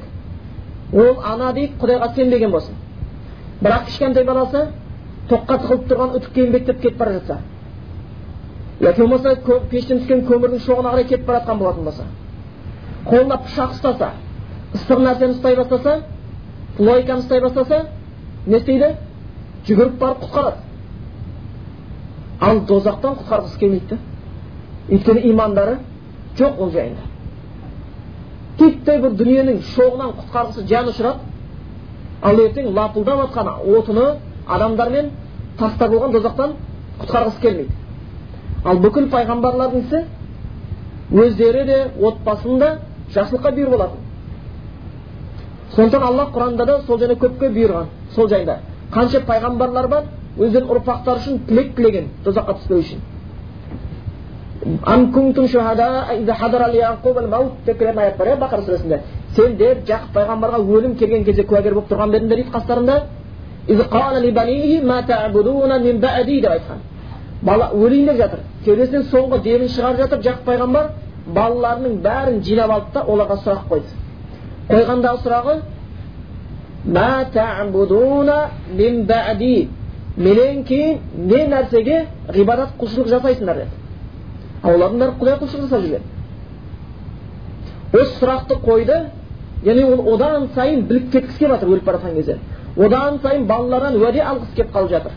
ол 0.93 1.21
ана 1.23 1.53
дейді 1.53 1.73
құдайға 1.81 2.13
сенбеген 2.15 2.51
болсын 2.51 2.75
бірақ 3.61 3.85
кішкентай 3.89 4.25
баласы 4.27 4.67
тоққа 5.29 5.59
тығылып 5.61 5.87
тұрған 5.89 6.15
үтікке 6.19 6.45
еңбектеп 6.45 6.81
кетіп 6.81 6.97
бара 6.97 7.13
жатса 7.19 7.37
яки 8.81 9.01
болмаса 9.01 9.35
пештен 9.71 9.99
түскен 10.03 10.25
көмірдің 10.27 10.61
шоғына 10.65 10.91
қарай 10.91 11.07
кетіп 11.09 11.25
бара 11.25 11.39
жатқан 11.39 11.57
болатын 11.59 11.83
болса 11.85 12.03
қолына 13.07 13.39
пышақ 13.47 13.71
ұстаса 13.77 14.11
ыстық 14.73 14.99
нәрсені 15.07 15.37
ұстай 15.37 15.55
бастаса 15.55 15.97
логиканы 16.79 17.21
ұстай 17.23 17.41
бастаса 17.41 17.81
не 18.45 18.57
істейді 18.57 18.95
жүгіріп 19.67 19.99
барып 19.99 20.23
құтқарады 20.25 20.57
ал 22.41 22.59
дозақтан 22.69 23.19
құтқарғысы 23.21 23.59
келмейді 23.59 23.95
да 23.95 23.97
өйткені 24.89 25.29
имандары 25.31 25.77
жоқ 26.37 26.59
ол 26.59 26.71
жайында 26.71 27.14
титтей 28.59 28.99
бір 29.03 29.15
дүниенің 29.19 29.61
шоғынан 29.73 30.13
құтқарғысы 30.19 30.65
жан 30.69 30.89
ұшырады 30.91 31.19
ал 32.21 32.39
ертең 32.39 32.71
лапылдап 32.75 33.21
жатқан 33.25 33.49
отыны 33.77 34.05
адамдармен 34.47 35.09
таста 35.59 35.87
болған 35.91 36.13
дозақтан 36.15 36.55
құтқарғысы 37.01 37.41
келмейді. 37.41 37.71
Ал 38.65 38.79
бүкіл 38.81 39.09
пайғамбарлардың 39.13 39.85
ісі 39.85 40.03
өздері 41.11 41.65
де 41.65 41.79
отбасын 42.01 42.59
да 42.59 42.69
жақсылыққа 43.13 43.51
бұйыр 43.57 43.69
болатын. 43.69 43.99
Сондықтан 45.75 46.03
аллах 46.07 46.31
құранда 46.33 46.65
да 46.65 46.79
сол 46.87 46.99
және 46.99 47.17
көпке 47.19 47.51
бұйырған 47.51 47.91
сол 48.15 48.29
жайында. 48.29 48.59
Қанша 48.93 49.21
пайғамбарлар 49.27 49.87
бар 49.87 50.07
өздерінің 50.37 50.71
ұрпақтары 50.71 51.19
үшін 51.19 51.43
тілек 51.47 51.75
тілеген 51.75 52.09
тозаққа 52.25 52.57
түспеу 52.59 52.79
үшін. 52.79 53.03
Деп 57.65 57.77
келетін 57.79 57.99
аят 57.99 58.17
бар 58.17 58.27
иә 58.27 58.37
бақара 58.41 58.61
сүресінде 58.65 58.99
сендер 59.35 59.77
жақып 59.85 60.15
пайғамбарға 60.15 60.59
өлім 60.77 60.95
келген 60.97 61.23
кезде 61.23 61.43
куәгер 61.43 61.73
болып 61.73 61.91
тұрған 61.91 62.09
ба 62.09 62.17
едіңдер 62.17 62.37
дейді 62.41 62.51
қастарында 62.55 62.95
деп 66.41 66.51
айтқан 66.51 66.79
бала 67.41 67.69
өлейін 67.73 68.05
деп 68.09 68.17
жатыр 68.17 68.39
кеудесінен 68.65 69.03
соңғы 69.13 69.41
демін 69.43 69.69
шығарып 69.75 69.99
жатыр 70.01 70.19
жақып 70.29 70.45
пайғамбар 70.49 70.85
балаларының 71.37 72.01
бәрін 72.01 72.41
жинап 72.49 72.71
алды 72.71 72.93
да 72.93 73.05
оларға 73.05 73.37
сұрақ 73.45 73.63
қойды 73.69 73.89
қойғандағы 74.69 75.17
сұрағы 75.25 75.55
менен 80.17 80.63
кейін 80.63 80.99
не 81.29 81.41
нәрсеге 81.51 82.05
ғибадат 82.33 82.77
құлшылық 82.79 83.09
жасайсыңдар 83.13 83.55
деді 83.63 83.84
олардың 84.65 84.99
бәрі 85.01 85.15
құдай 85.19 85.37
құлшылық 85.41 85.67
жасап 85.67 85.81
жүрген. 85.85 86.03
Осы 87.93 88.11
сұрақты 88.19 88.57
қойды 88.65 88.97
яғни 89.65 89.83
ол 89.85 90.13
одан 90.13 90.49
сайын 90.55 90.85
біліп 90.89 91.11
кеткісі 91.11 91.39
келіп 91.39 91.51
жатыр 91.55 91.69
өліп 91.69 91.85
бара 91.85 91.97
жатқан 91.97 92.15
кезде. 92.15 92.37
Одан 92.77 93.19
сайын 93.21 93.45
балалардан 93.47 93.95
уәде 94.01 94.21
алғысы 94.21 94.55
келіп 94.55 94.73
қалып 94.73 94.89
жатыр. 94.89 95.11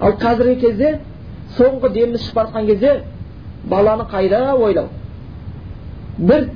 Ал 0.00 0.12
қазіргі 0.20 0.60
кезде 0.60 0.98
соңғы 1.58 1.92
демі 1.92 2.18
шығып 2.18 2.34
бара 2.34 2.48
жатқан 2.48 2.66
кезде 2.66 3.02
баланы 3.64 4.04
қайда 4.10 4.42
ойлау? 4.58 4.88
Бір 6.18 6.50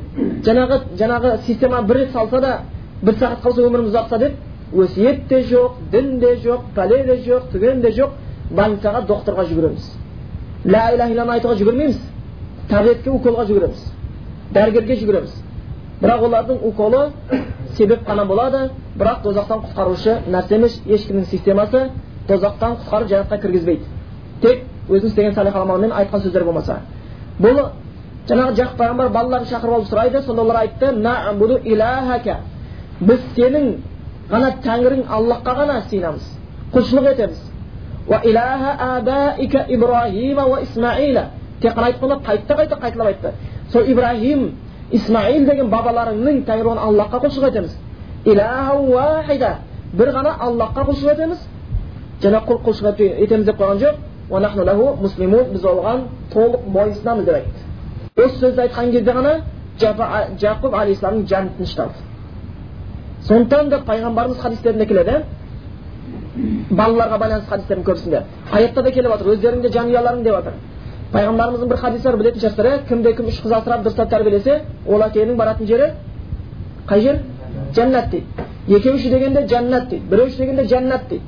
жаңағы 0.47 0.81
жаңағы 0.99 1.39
система 1.47 1.83
бір 1.83 1.97
рет 2.03 2.13
салса 2.13 2.41
да 2.41 2.59
бір 3.03 3.15
сағат 3.15 3.43
қалса 3.43 3.65
өміріміз 3.67 3.93
ұзақса 3.93 4.19
деп 4.19 4.33
өсиет 4.75 5.29
те 5.29 5.43
жоқ 5.43 5.81
дін 5.93 6.19
де 6.21 6.37
жоқ 6.45 6.69
пәле 6.77 7.05
де 7.07 7.17
жоқ 7.27 7.49
түген 7.53 7.81
де 7.81 7.93
жоқ 7.93 8.11
больницаға 8.51 9.07
докторға 9.07 9.45
жүгіреміз. 9.49 9.91
Ля 10.65 10.95
иляха 10.95 11.13
илланы 11.13 11.33
айтуға 11.37 11.55
жүгірмейміз 11.61 11.99
таблетка 12.69 13.11
уколға 13.11 13.45
жүгіреміз 13.49 13.85
дәрігерге 14.55 14.97
жүгіреміз 15.03 15.35
бірақ 16.03 16.25
олардың 16.29 16.57
уколы 16.69 17.03
себеп 17.77 18.07
қана 18.09 18.25
болады 18.27 18.71
бірақ 18.99 19.23
тозақтан 19.23 19.59
құтқарушы 19.67 20.19
нәрсе 20.31 20.55
емес 20.55 20.81
ешкімнің 20.87 21.25
системасы 21.31 21.91
тозақтан 22.29 22.77
құтқарып 22.83 23.09
жәннатқа 23.13 23.41
кіргізбейді 23.43 23.85
тек 24.43 24.65
өзінің 24.89 25.07
істеген 25.07 25.35
салих 25.35 25.57
амалымен 25.57 25.93
айтқан 25.93 26.21
сөздер 26.23 26.45
болмаса 26.45 26.81
бұл 27.39 27.57
жаңағы 28.29 28.55
жақып 28.59 28.77
пайғамбар 28.79 29.09
балаларын 29.15 29.47
шақырып 29.47 29.75
алып 29.75 29.89
сұрайды 29.93 30.23
сонда 30.27 30.43
олар 30.43 30.57
айтты 30.65 30.93
біз 33.01 33.21
сенің 33.37 33.67
ғана 34.31 34.49
тәңірің 34.65 35.05
аллахқа 35.07 35.53
ғана 35.61 35.77
сыйынамыз 35.91 36.25
құлшылық 36.75 37.13
етеміз 37.13 37.39
тек 41.61 41.75
қана 41.75 41.87
айтқанда 41.87 42.17
қайта 42.25 42.55
қайта 42.57 42.77
қайталап 42.81 43.07
айтты 43.07 43.33
сол 43.73 43.83
ибраһим 43.83 44.53
исмаил 44.93 45.47
деген 45.47 45.71
бабаларыңның 45.71 46.45
тәңірі 46.47 46.79
аллахқа 46.79 47.19
құлшылық 47.25 47.49
етеміз 47.49 47.73
бір 49.93 50.09
ғана 50.13 50.31
аллахқа 50.39 50.85
құлшылық 50.89 51.13
етеміз 51.13 51.39
және 52.23 52.41
құлшылық 52.47 53.01
етеміз 53.25 53.47
деп 53.47 53.61
қойған 53.61 53.79
жоқ 53.83 53.95
біз 55.53 55.65
оған 55.65 55.99
толық 56.33 56.63
мойынсынамыз 56.75 57.25
деп 57.25 57.35
айтты 57.35 57.61
осы 58.25 58.37
сөзді 58.39 58.61
айтқан 58.67 58.91
кезде 58.93 59.13
ғана 59.13 59.33
жақып 59.81 60.75
алейхисаламның 60.75 61.27
жаны 61.27 61.49
тынышталды 61.57 61.95
сондықтан 63.29 63.69
да 63.69 63.79
пайғамбарымыз 63.87 64.39
хадистерінде 64.43 64.87
келеді 64.87 65.23
балаларға 66.71 67.19
байланысты 67.19 67.51
хадистерін 67.51 67.85
көрсіңдер 67.85 68.23
аятта 68.53 68.83
да 68.83 68.91
келіп 68.93 69.13
жатыр 69.13 69.31
өздеріңде 69.35 69.71
жанұяларың 69.75 70.23
деп 70.23 70.37
жатыр 70.37 70.53
пайғамбарымыздың 71.13 71.69
бір 71.69 71.81
хадисі 71.83 72.05
бар 72.05 72.17
білетін 72.21 72.41
шығарсыздар 72.43 72.69
иә 72.69 72.83
кімде 72.89 73.13
кім 73.17 73.31
үш 73.33 73.41
қыз 73.43 73.55
асырап 73.59 73.83
дұрыстап 73.87 74.11
тәрбиелесе 74.13 74.61
ол 74.87 75.03
әкенің 75.03 75.37
баратын 75.37 75.67
жері 75.67 75.91
қай 76.89 77.01
жер 77.03 77.21
жәннат 77.75 78.11
дейді 78.13 78.77
екеуші 78.77 79.11
дегенде 79.11 79.47
жәннат 79.51 79.89
дейді 79.91 80.11
біреуші 80.11 80.39
дегенде 80.39 80.67
жәннат 80.69 81.09
дейді 81.09 81.25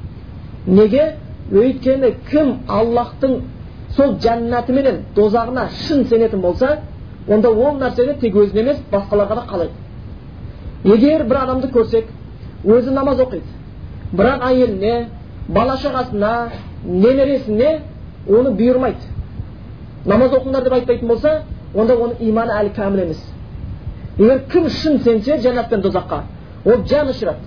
неге 0.67 1.15
өйткені 1.51 2.15
кім 2.31 2.55
аллахтың 2.69 3.41
сол 3.97 4.17
жәннаты 4.23 4.73
менен 4.73 5.05
дозағына 5.17 5.69
шын 5.87 6.05
сенетін 6.07 6.41
болса 6.41 6.79
онда 7.29 7.51
ол 7.51 7.81
нәрсені 7.81 8.19
тек 8.21 8.37
өзіне 8.37 8.61
емес 8.61 8.83
басқаларға 8.93 9.41
да 9.41 9.47
қалайды 9.51 10.95
егер 10.95 11.25
бір 11.25 11.43
адамды 11.45 11.69
көрсек 11.73 12.13
өзі 12.65 12.91
намаз 12.95 13.21
оқиды 13.21 13.60
бірақ 14.13 14.43
әйеліне 14.49 14.95
бала 15.49 15.77
шағасына 15.79 16.33
немересіне 16.85 17.71
оны 18.29 18.51
бұйырмайды. 18.59 19.07
Намаз 20.07 20.33
оқыңдар 20.33 20.65
деп 20.65 20.73
айтпайтын 20.73 21.09
болса 21.09 21.43
онда 21.75 21.95
оның 21.95 22.21
иманы 22.21 22.53
әлі 22.57 22.75
кәміл 22.77 23.05
емес. 23.05 23.23
Егер 24.19 24.45
кім 24.51 24.69
шын 24.69 24.99
сенсе 25.05 25.39
жәннат 25.39 25.69
пен 25.69 25.83
тозаққа 25.83 26.23
ол 26.65 26.85
жан 26.87 27.09
ұшырады. 27.09 27.39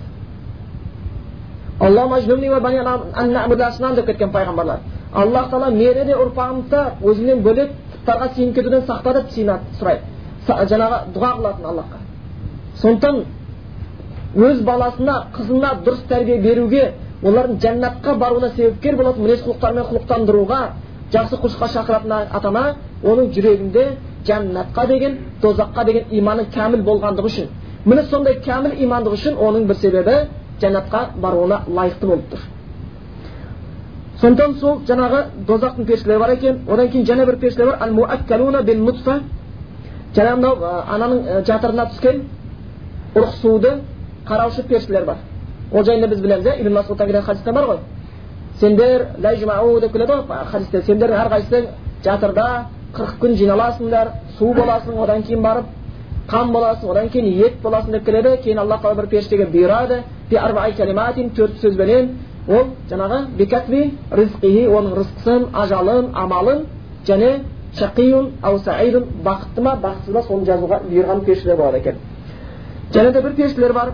Деп 3.94 4.06
кеткен 4.06 4.30
пайғамбарлар. 4.30 4.78
Аллах 5.12 5.50
тағала 5.50 5.70
мені 5.70 6.04
де 6.06 6.14
ұрпағымды 6.14 6.80
өзіңнен 7.02 7.42
бөлек 7.42 7.70
пұттарға 7.92 8.34
сиынып 8.34 8.54
кетуден 8.54 8.82
сақта 8.88 9.12
деп 9.14 9.26
сұрайды. 9.30 10.00
Жаңағы 10.46 10.98
дұға 11.14 11.30
қылатын 11.38 11.64
аллахқа. 11.70 11.98
Сондықтан 12.80 13.24
өз 14.36 14.62
баласына 14.66 15.26
қызына 15.36 15.70
дұрыс 15.84 16.06
тәрбие 16.08 16.38
беруге 16.42 16.92
олардың 17.22 17.58
жәннатқа 17.62 18.16
баруына 18.18 18.50
себепкер 18.56 18.96
болатын 18.96 19.22
мінез 19.22 19.42
құлықтармен 19.44 19.84
құлықтандыруға 19.90 20.60
жақсы 21.12 21.38
құлшылыққа 21.42 21.68
шақыратын 21.74 22.12
ата 22.12 22.48
ана 22.48 22.64
оның 23.04 23.30
жүрегінде 23.34 23.84
жәннатқа 24.26 24.86
деген 24.88 25.18
тозаққа 25.42 25.84
деген 25.84 26.04
иманы 26.10 26.46
кәміл 26.54 26.82
болғандығы 26.82 27.26
үшін. 27.30 27.46
Міне 27.84 28.02
сондай 28.10 28.40
кәміл 28.44 28.74
имандығы 28.84 29.14
үшін 29.14 29.38
оның 29.38 29.66
бір 29.68 29.76
себебі 29.76 30.16
жәннатқа 30.60 31.06
баруына 31.20 31.62
лайықты 31.68 32.06
болып 32.06 32.30
тұр. 32.32 32.40
Сондықтан 34.20 34.54
сол 34.60 34.78
жаңағы 34.88 35.24
дозақтың 35.46 35.84
періштелері 35.84 36.18
бар 36.18 36.30
екен. 36.30 36.60
Одан 36.68 36.88
кейін 36.88 37.06
және 37.06 37.26
бір 37.26 37.36
періштелер 37.38 37.78
бар. 39.04 39.20
Жаңағы 40.14 40.36
мынау 40.36 40.54
ананың 40.94 41.42
жатырына 41.42 41.88
түскен 41.90 42.20
ұрық 43.16 43.32
суды 43.40 43.70
қараушы 44.28 44.62
періштелер 44.68 45.04
бар 45.04 45.16
ол 45.72 45.84
жайында 45.84 46.08
біз 46.08 46.20
білеміз 46.20 46.46
иә 46.46 46.60
ибн 46.60 46.72
масудтан 46.74 47.06
келген 47.06 47.22
хадисте 47.22 47.52
бар 47.52 47.64
ғой 47.64 47.78
сендер 48.60 49.06
деп 49.20 49.92
келеді 49.92 50.12
ғой 50.12 50.44
хадисте 50.52 50.82
сендердің 50.82 51.18
әрқайсысың 51.24 51.66
жатырда 52.04 52.46
қырық 52.94 53.16
күн 53.22 53.34
жиналасыңдар 53.40 54.12
су 54.38 54.52
боласың 54.54 55.00
одан 55.02 55.22
кейін 55.22 55.42
барып 55.42 55.64
қан 56.30 56.52
боласың 56.52 56.90
одан 56.90 57.08
кейін 57.08 57.26
ет 57.46 57.62
боласың 57.62 57.92
деп 57.92 58.04
келеді 58.04 58.36
кейін 58.44 58.58
алла 58.58 58.78
тағала 58.82 59.02
бір 59.02 59.06
періштеге 59.06 59.46
бұйырады 59.54 60.02
төрт 61.36 61.58
сөзбенен 61.60 62.08
ол 62.48 62.64
жаңағы 62.90 63.18
оның 64.78 64.94
рызқысын 65.00 65.46
ажалын 65.52 66.10
амалын 66.14 66.64
және 67.06 67.30
шақиюн 67.78 68.32
ау 68.42 68.58
саидун 68.58 69.04
бақытты 69.24 69.60
ма 69.60 69.76
бақытсыз 69.82 70.12
ба 70.12 70.22
соны 70.22 70.44
жазуға 70.46 70.80
бұйырған 70.88 71.24
періштелер 71.24 71.56
болады 71.56 71.78
екен 71.78 71.96
және 72.92 73.12
де 73.12 73.20
бір 73.20 73.32
періштелер 73.34 73.72
бар 73.72 73.92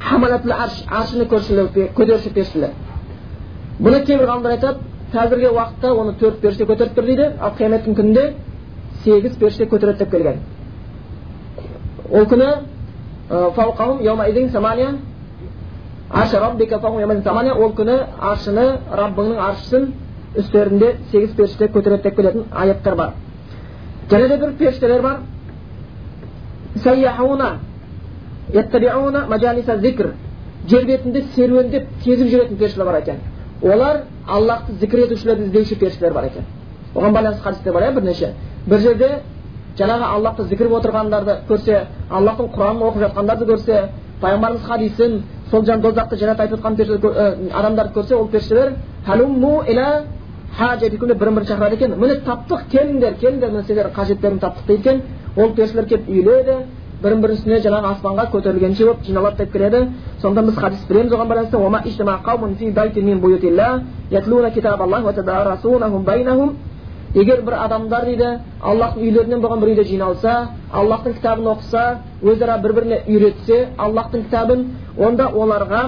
хамалатул 0.00 0.52
арш 0.52 0.82
аршыны 0.88 1.26
көтеруші 1.30 2.32
періштелер 2.34 2.70
бұны 3.80 4.04
кейбір 4.06 4.26
ғалымдар 4.30 4.56
айтады 4.56 4.78
қазіргі 5.12 5.50
уақытта 5.52 5.92
оны 5.94 6.14
төрт 6.20 6.40
періште 6.40 6.64
көтеріп 6.68 6.96
тұр 6.96 7.06
дейді 7.10 7.26
ал 7.40 7.52
қияметтің 7.58 7.96
күнінде 7.98 8.24
сегіз 9.04 9.36
періште 9.40 9.66
көтереді 9.70 9.98
деп 9.98 10.10
келген 10.10 10.40
ол 12.10 12.26
күні 12.32 12.48
ол 17.56 17.72
күні 17.78 17.96
аршыны 18.30 18.66
раббыңның 19.00 19.38
аршысын 19.48 19.92
үстерінде 20.38 20.96
сегіз 21.12 21.30
періште 21.38 21.68
көтереді 21.68 22.02
деп 22.02 22.16
келетін 22.16 22.44
аяттар 22.52 22.94
бар 22.94 23.12
және 24.10 24.28
де 24.28 24.36
бір 24.36 24.52
періштелер 24.58 25.02
бар 25.02 25.16
жер 30.68 30.86
бетінде 30.86 31.22
серуендеп 31.34 31.86
кезіп 32.04 32.28
жүретін 32.32 32.56
періштелер 32.58 32.86
бар 32.86 33.00
екен 33.00 33.16
олар 33.62 34.02
аллахты 34.26 34.72
зікір 34.80 35.00
етушілерді 35.04 35.44
іздеуші 35.44 35.74
періштелер 35.76 36.12
бар 36.14 36.24
екен 36.24 36.42
оған 36.94 37.12
байланысты 37.12 37.42
хадистер 37.42 37.72
бар 37.72 37.82
иә 37.82 37.92
бірнеше 37.94 38.32
бір 38.66 38.78
жерде 38.80 39.10
жаңағы 39.78 40.04
аллахты 40.16 40.44
зікір 40.50 40.66
отырғандарды 40.78 41.36
көрсе 41.48 41.86
аллахтың 42.10 42.50
құранын 42.56 42.82
оқып 42.88 43.02
жатқандарды 43.04 43.44
көрсе 43.52 43.88
пайғамбарымыз 44.20 44.66
хадисін 44.66 45.22
сол 45.50 45.64
жан 45.64 45.80
дозақты 45.80 46.16
жәннат 46.16 46.40
айтып 46.40 46.58
жатқан 46.58 47.52
адамдарды 47.52 48.00
көрсе 48.00 48.14
ол 48.14 48.28
періштелер 48.28 48.72
бірін 51.18 51.34
бірі 51.34 51.46
шақырады 51.46 51.74
екен 51.74 51.98
міне 52.00 52.14
таптық 52.26 52.60
келіңдер 52.72 53.14
келіңдер 53.20 53.50
міне 53.50 53.62
сендердің 53.68 53.94
қажеттеріңді 53.94 54.40
таптық 54.40 54.66
дейді 54.66 54.80
екен 54.80 55.02
ол 55.36 55.52
періштелер 55.54 55.86
келіп 55.90 56.08
үйіледі 56.08 56.56
бірін 57.02 57.20
бірінің 57.22 57.36
үстіне 57.38 57.58
жаңағы 57.64 57.86
аспанға 57.92 58.24
көтерілгенше 58.32 58.84
болып 58.84 59.02
жиналады 59.04 59.36
деп 59.42 59.52
келеді 59.52 59.80
сонда 60.22 60.40
біз 60.42 60.56
хадис 60.56 60.82
білеміз 60.88 61.12
оған 61.12 61.28
байланысты 66.30 66.56
егер 67.16 67.40
бір 67.46 67.54
адамдар 67.64 68.04
дейді 68.04 68.30
аллахтың 68.60 69.04
үйлерінен 69.06 69.40
болған 69.40 69.60
бір 69.62 69.70
үйде 69.72 69.84
жиналса 69.88 70.32
аллахтың 70.72 71.14
кітабын 71.16 71.46
оқыса 71.52 71.84
өзара 72.22 72.58
бір 72.62 72.72
біріне 72.76 72.98
үйретсе 73.08 73.60
аллахтың 73.78 74.26
кітабын 74.26 74.64
онда 74.98 75.30
оларға 75.30 75.82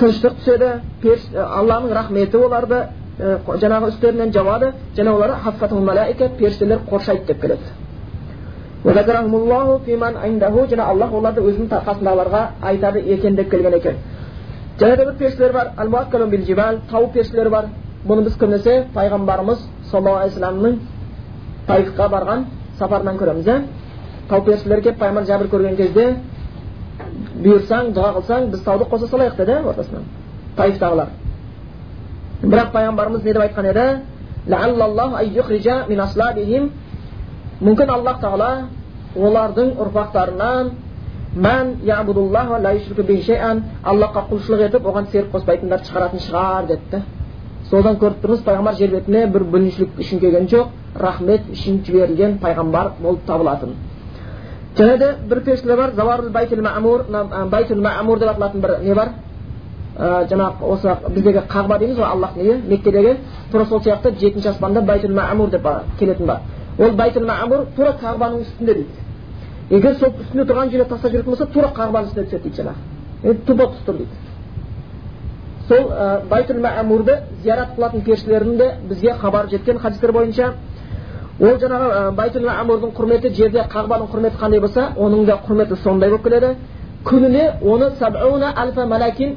тыныштық 0.00 0.40
түседі 0.40 0.70
алланың 1.44 1.94
рахметі 1.94 2.42
оларды 2.46 2.80
жаңағы 3.20 3.92
үстерінен 3.92 4.32
жауады 4.32 4.72
және 4.96 5.14
олар 5.14 5.36
періштелер 6.38 6.78
қоршайды 6.90 7.26
деп 7.26 7.40
келеді 7.40 7.89
және 10.70 10.80
аллах 10.80 11.12
оларды 11.12 11.40
өзінің 11.40 11.68
қасындағыларға 11.68 12.42
айтады 12.62 12.98
екен 13.14 13.36
деп 13.36 13.50
келген 13.50 13.74
екен 13.74 13.94
және 14.80 14.96
де 14.96 15.04
бір 15.04 15.14
періштелер 15.18 15.52
бар 15.52 15.72
тау 16.90 17.06
періштелері 17.12 17.50
бар 17.50 17.64
бұны 18.08 18.22
біз 18.24 18.34
көбінесе 18.40 18.84
пайғамбарымыз 18.94 19.58
саллаллаху 19.90 20.18
алейхи 20.20 20.34
вассаламның 20.40 20.78
таифқа 21.68 22.08
барған 22.14 22.44
сапарынан 22.78 23.16
көреміз 23.20 23.46
иә 23.46 23.56
тау 24.30 24.40
періштелер 24.44 24.80
келіп 24.80 24.98
пайғамбар 24.98 25.24
жәбір 25.28 25.46
көрген 25.52 25.76
кезде 25.76 26.16
бұйырсаң 27.44 27.92
дұға 27.96 28.10
қылсаң 28.16 28.50
біз 28.54 28.60
тауды 28.64 28.84
қоса 28.88 29.06
салайық 29.12 29.36
деді 29.36 29.54
ортасынан 29.68 30.04
таифтағылар 30.56 31.08
бірақ 32.42 32.68
пайғамбарымыз 32.72 33.24
не 33.24 33.32
деп 33.32 33.42
айтқан 33.42 33.66
еді 33.68 33.86
мүмкін 37.60 37.90
аллах 37.92 38.20
тағала 38.22 38.50
олардың 39.16 39.74
ұрпақтарынан 39.84 40.70
мән 41.36 41.74
аллахқа 43.84 44.22
құлшылық 44.30 44.62
етіп 44.66 44.86
оған 44.90 45.10
серік 45.12 45.34
қоспайтындарды 45.34 45.90
шығаратын 45.90 46.22
шығар 46.24 46.66
деді 46.70 47.02
содан 47.70 47.98
көріп 48.00 48.24
тұрмыз 48.24 48.42
пайғамбар 48.46 48.78
жер 48.80 48.90
бетіне 48.96 49.26
бір 49.30 49.44
бүліншілік 49.52 50.00
үшін 50.02 50.20
келген 50.24 50.48
жоқ 50.50 50.72
рахмет 51.04 51.50
үшін 51.52 51.82
жіберілген 51.86 52.38
пайғамбар 52.42 52.92
болып 53.02 53.26
табылатын 53.28 53.76
және 54.78 54.96
де 54.98 55.12
бір 55.28 55.40
періштелер 55.44 55.76
бар 55.76 56.30
байтул 56.30 57.82
деп 57.82 58.28
аталатын 58.30 58.60
бір 58.60 58.78
не 58.82 58.94
бар 58.94 59.08
жаңағы 60.00 60.70
осы 60.72 60.96
біздегі 61.14 61.42
қағба 61.50 61.78
дейміз 61.78 61.98
ғой 61.98 62.08
аллахтың 62.08 62.42
үйі 62.42 62.60
меккедегі 62.68 63.16
тура 63.52 63.64
сол 63.66 63.80
сияқты 63.84 64.14
жетінші 64.18 64.48
аспанда 64.48 64.80
байтул 64.80 65.14
маамур 65.14 65.50
деп 65.50 65.66
келетін 65.98 66.26
бар 66.26 66.40
ол 66.80 66.90
байтул 66.96 67.26
маамур 67.26 67.66
тура 67.76 67.92
қағбаның 68.00 68.40
үстінде 68.46 68.74
дейді. 68.74 68.88
Егер 69.70 69.94
сол 70.00 70.14
үстінде 70.20 70.46
тұрған 70.48 70.70
жерге 70.70 70.88
тастап 70.88 71.10
жіберетін 71.10 71.30
болса 71.30 71.46
тура 71.46 71.70
қағбаның 71.76 72.08
үстіне 72.08 72.26
түседі 72.26 72.42
дейді 72.42 72.62
жаңағы. 72.62 73.34
Тупа 73.46 73.66
тұс 73.70 73.84
тұр 73.86 73.98
дейді. 74.00 74.14
Сол 75.68 75.90
ә, 75.92 76.26
байтул 76.28 76.60
маамурды 76.60 77.18
зиярат 77.42 77.76
қылатын 77.76 78.02
періштелердің 78.02 78.56
де 78.56 78.70
бізге 78.88 79.12
хабар 79.20 79.50
жеткен 79.50 79.78
хадистер 79.78 80.12
бойынша 80.12 80.54
ол 81.40 81.60
жаңағы 81.60 81.90
ә, 81.90 82.10
байтул 82.16 82.42
маамурдың 82.48 82.94
құрметі 82.96 83.34
жерде 83.36 83.66
қағбаның 83.70 84.10
құрметі 84.10 84.40
қандай 84.40 84.60
болса 84.60 84.88
оның 84.96 85.26
да 85.26 85.38
құрметі 85.46 85.76
сондай 85.84 86.10
болып 86.10 86.24
келеді. 86.24 86.56
Күніне 87.04 87.60
оны 87.62 87.90
сабуна 87.98 88.52
альфа 88.56 88.86
малакин 88.86 89.36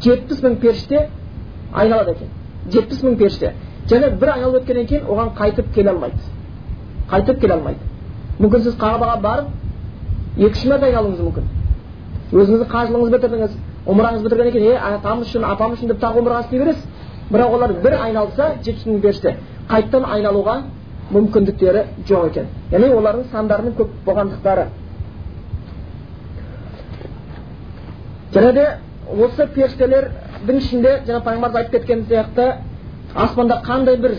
жетпіс 0.00 0.40
мың 0.42 0.56
періште 0.56 1.08
айналады 1.72 2.12
екен. 2.12 2.28
жетпіс 2.72 3.02
мың 3.02 3.16
періште. 3.16 3.52
Және 3.88 4.10
бір 4.20 4.28
айналып 4.28 4.62
өткеннен 4.62 4.86
кейін 4.86 5.04
оған 5.04 5.34
қайтып 5.36 5.74
келе 5.74 5.90
алмайды. 5.90 6.33
Қайтып 7.10 7.40
келе 7.40 7.54
алмайды 7.54 7.78
мүмкін 8.40 8.64
сіз 8.66 8.76
қағбаға 8.80 9.20
барып 9.22 9.46
екі 10.38 10.58
үш 10.58 10.64
мәрте 10.70 10.90
айналуыңыз 10.90 11.20
мүмкін 11.28 11.44
өзіңіздің 12.34 12.70
қажылығыңызды 12.74 13.18
бітірдіңіз 13.18 13.58
ұмыраңызды 13.86 14.30
бітіргеннен 14.30 14.54
кейін 14.54 14.72
е 14.72 14.78
атам 14.96 15.20
үшін 15.22 15.44
апам 15.46 15.74
үшін 15.76 15.92
деп 15.92 16.00
тағы 16.02 16.22
ұмраға 16.22 16.46
істей 16.46 16.58
бересіз 16.58 16.86
бірақ 17.30 17.56
олар 17.58 17.74
бір 17.84 17.98
айналса 18.00 18.48
жетпіс 18.64 18.86
мың 18.88 19.00
періште 19.04 19.36
қайтадан 19.68 20.08
айналуға 20.16 20.56
мүмкіндіктері 21.12 21.84
жоқ 22.08 22.26
екен 22.30 22.48
яғни 22.72 22.90
олардың 22.96 23.28
сандарының 23.32 23.76
көп 23.78 23.92
болғандықтары 24.06 24.66
және 28.34 28.52
де 28.56 28.66
осы 29.26 29.46
періштелердің 29.54 30.60
ішінде 30.62 30.94
жаңа 31.06 31.20
пайғамбарымыз 31.28 31.60
айтып 31.60 31.72
кеткен 31.76 32.06
сияқты 32.08 32.48
аспанда 33.14 33.60
қандай 33.66 34.00
бір 34.00 34.16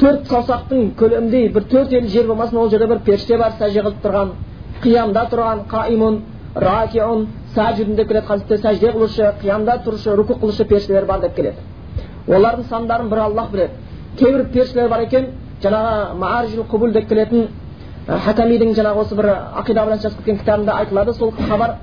төрт 0.00 0.28
саусақтың 0.30 0.94
көлеміндей 0.96 1.48
бір 1.54 1.64
төрт 1.68 1.92
елі 1.92 2.08
жер 2.08 2.26
болмасын 2.26 2.58
ол 2.58 2.70
жерде 2.72 2.86
бір 2.88 3.02
періште 3.04 3.36
бар 3.38 3.52
сәжде 3.58 3.82
қылып 3.84 3.98
тұрған 4.04 4.30
қиямда 4.82 5.26
тұрған 5.32 5.60
қаимун 5.68 6.16
ракиун 6.54 7.26
сәжүдін 7.54 7.96
деп 7.98 8.08
келеді 8.08 8.26
хадисте 8.26 8.58
сәжде 8.62 8.92
қылушы 8.94 9.28
қиямда 9.42 9.76
тұрушы 9.84 10.16
руку 10.16 10.38
қылушы 10.40 10.64
періштелер 10.64 11.04
бар 11.04 11.20
деп 11.20 11.34
келеді. 11.36 11.56
Олардың 12.28 12.64
сандарын 12.70 13.10
бір 13.10 13.18
аллах 13.26 13.50
біледі. 13.50 13.72
Кейбір 14.18 14.44
періштелер 14.52 14.88
бар 14.88 15.04
екен 15.04 15.26
жаңағы 15.62 16.14
мааржил 16.18 16.64
құбул 16.64 16.92
деп 16.92 17.08
келетін 17.08 17.48
хакамидің 18.08 18.74
жаңағы 18.74 19.04
осы 19.04 19.16
бір 19.16 19.28
ақида 19.62 19.84
байланысты 19.84 20.08
жазып 20.08 20.18
кеткен 20.24 20.38
кітабында 20.38 20.78
айтылады 20.80 21.14
сол 21.14 21.32
хабар. 21.48 21.76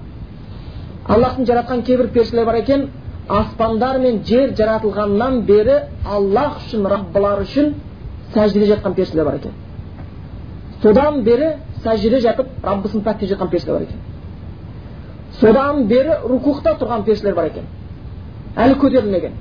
Аллахтың 1.08 1.46
жаратқан 1.46 1.84
кейбір 1.84 2.08
періштелер 2.08 2.46
бар 2.46 2.56
екен 2.56 2.90
аспандар 3.30 4.00
мен 4.00 4.24
жер 4.26 4.56
жаратылғаннан 4.56 5.42
бері 5.46 5.82
аллах 6.06 6.58
үшін 6.66 6.88
раббылар 6.88 7.42
үшін 7.44 7.74
сәждеде 8.34 8.74
жатқан 8.74 8.94
періштелер 8.96 9.26
бар 9.26 9.36
екен 9.36 9.52
содан 10.82 11.24
бері 11.24 11.54
сәждеде 11.84 12.20
жатып 12.22 12.48
раббысын 12.64 13.04
пәктеп 13.04 13.30
жатқан 13.34 13.50
періштелер 13.50 13.80
бар 13.80 13.88
екен 13.88 14.00
содан 15.40 15.88
бері 15.88 16.20
рукухта 16.24 16.76
тұрған 16.80 17.04
періштелер 17.06 17.36
бар 17.36 17.52
екен 17.52 17.66
әлі 18.58 18.78
көтерілмеген 18.82 19.32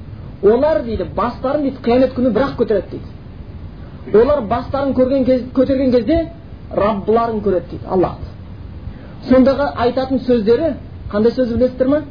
олар 0.43 0.83
дейді 0.85 1.05
бастарын 1.17 1.63
дейді 1.63 1.83
қиямет 1.85 2.15
күні 2.17 2.33
бірақ 2.37 2.57
көтереді 2.61 2.91
дейді 2.91 4.19
олар 4.23 4.43
бастарын 4.47 4.95
көрген 4.95 5.25
кез, 5.25 5.43
көтерген 5.55 5.91
кезде 5.91 6.29
раббыларын 6.71 7.41
көреді 7.41 7.71
дейді 7.71 7.87
аллахты 7.89 9.31
сондағы 9.31 9.71
айтатын 9.87 10.21
сөздері 10.27 10.75
қандай 11.11 11.33
сөз 11.33 11.55
білесіздер 11.55 11.89
ма 11.89 12.03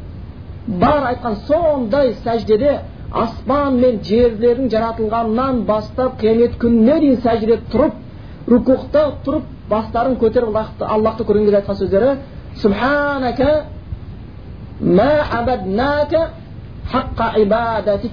бар 0.68 1.12
айтқан 1.12 1.36
сондай 1.48 2.14
сәждеде 2.24 2.80
аспан 3.12 3.80
мен 3.80 4.00
жерлердің 4.04 4.70
жаратылғанынан 4.74 5.66
бастап 5.68 6.20
қиямет 6.22 6.58
күніне 6.62 7.00
дейін 7.00 7.22
сәждеде 7.24 7.60
тұрып 7.74 7.94
рукухта 8.48 9.06
тұрып 9.26 9.44
бастарын 9.70 10.18
көтеріп 10.22 10.56
аллахты, 10.86 11.24
көрген 11.24 11.46
кезде 11.46 11.60
айтқан 11.62 11.80
сөздері 11.80 12.18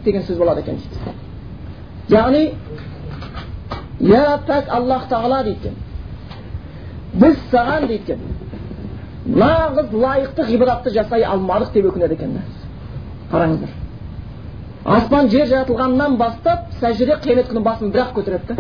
деген 0.05 0.23
сөз 0.23 0.39
болады 0.39 0.61
екен 0.61 0.79
дейді 0.79 2.17
яғни 2.17 2.45
я 4.01 4.39
пәк 4.47 4.71
аллах 4.71 5.09
тағала 5.11 5.43
дейді 5.45 5.75
біз 7.15 7.37
саған 7.53 7.87
дейді 7.91 8.17
нағыз 9.27 9.93
лайықты 9.93 10.49
ғибадатты 10.49 10.95
жасай 10.95 11.23
алмадық 11.29 11.73
деп 11.75 11.93
өкінеді 11.93 12.15
екен 12.19 12.39
қараңыздар 13.33 13.82
аспан 14.85 15.29
жер 15.31 15.47
жаратылғаннан 15.47 16.17
бастап 16.17 16.73
сәжде 16.81 17.19
қиямет 17.23 17.51
күні 17.51 17.63
басын 17.63 17.91
бір 17.91 18.01
ақ 18.07 18.15
көтереді 18.17 18.49
да. 18.49 18.57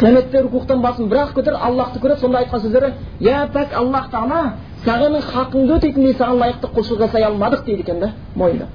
Қияметте 0.00 0.42
рукухтан 0.42 0.80
басын 0.80 1.08
бір 1.08 1.26
ақ 1.26 1.34
көтеріп 1.36 1.62
аллахты 1.62 2.00
көреді. 2.00 2.20
Сонда 2.20 2.38
айтқан 2.38 2.60
сөздері 2.60 2.92
я 3.20 3.46
пәк 3.54 3.74
аллах 3.76 4.10
тағала 4.10 4.54
саған 4.84 5.18
хақыңды 5.20 5.76
өтейтіндей 5.76 6.14
саған 6.16 6.38
лайықты 6.40 6.70
құлшылық 6.74 7.04
жасай 7.04 7.24
алмадық 7.26 7.64
дейді 7.66 7.82
екен 7.82 8.00
да 8.00 8.12
мойында 8.34 8.66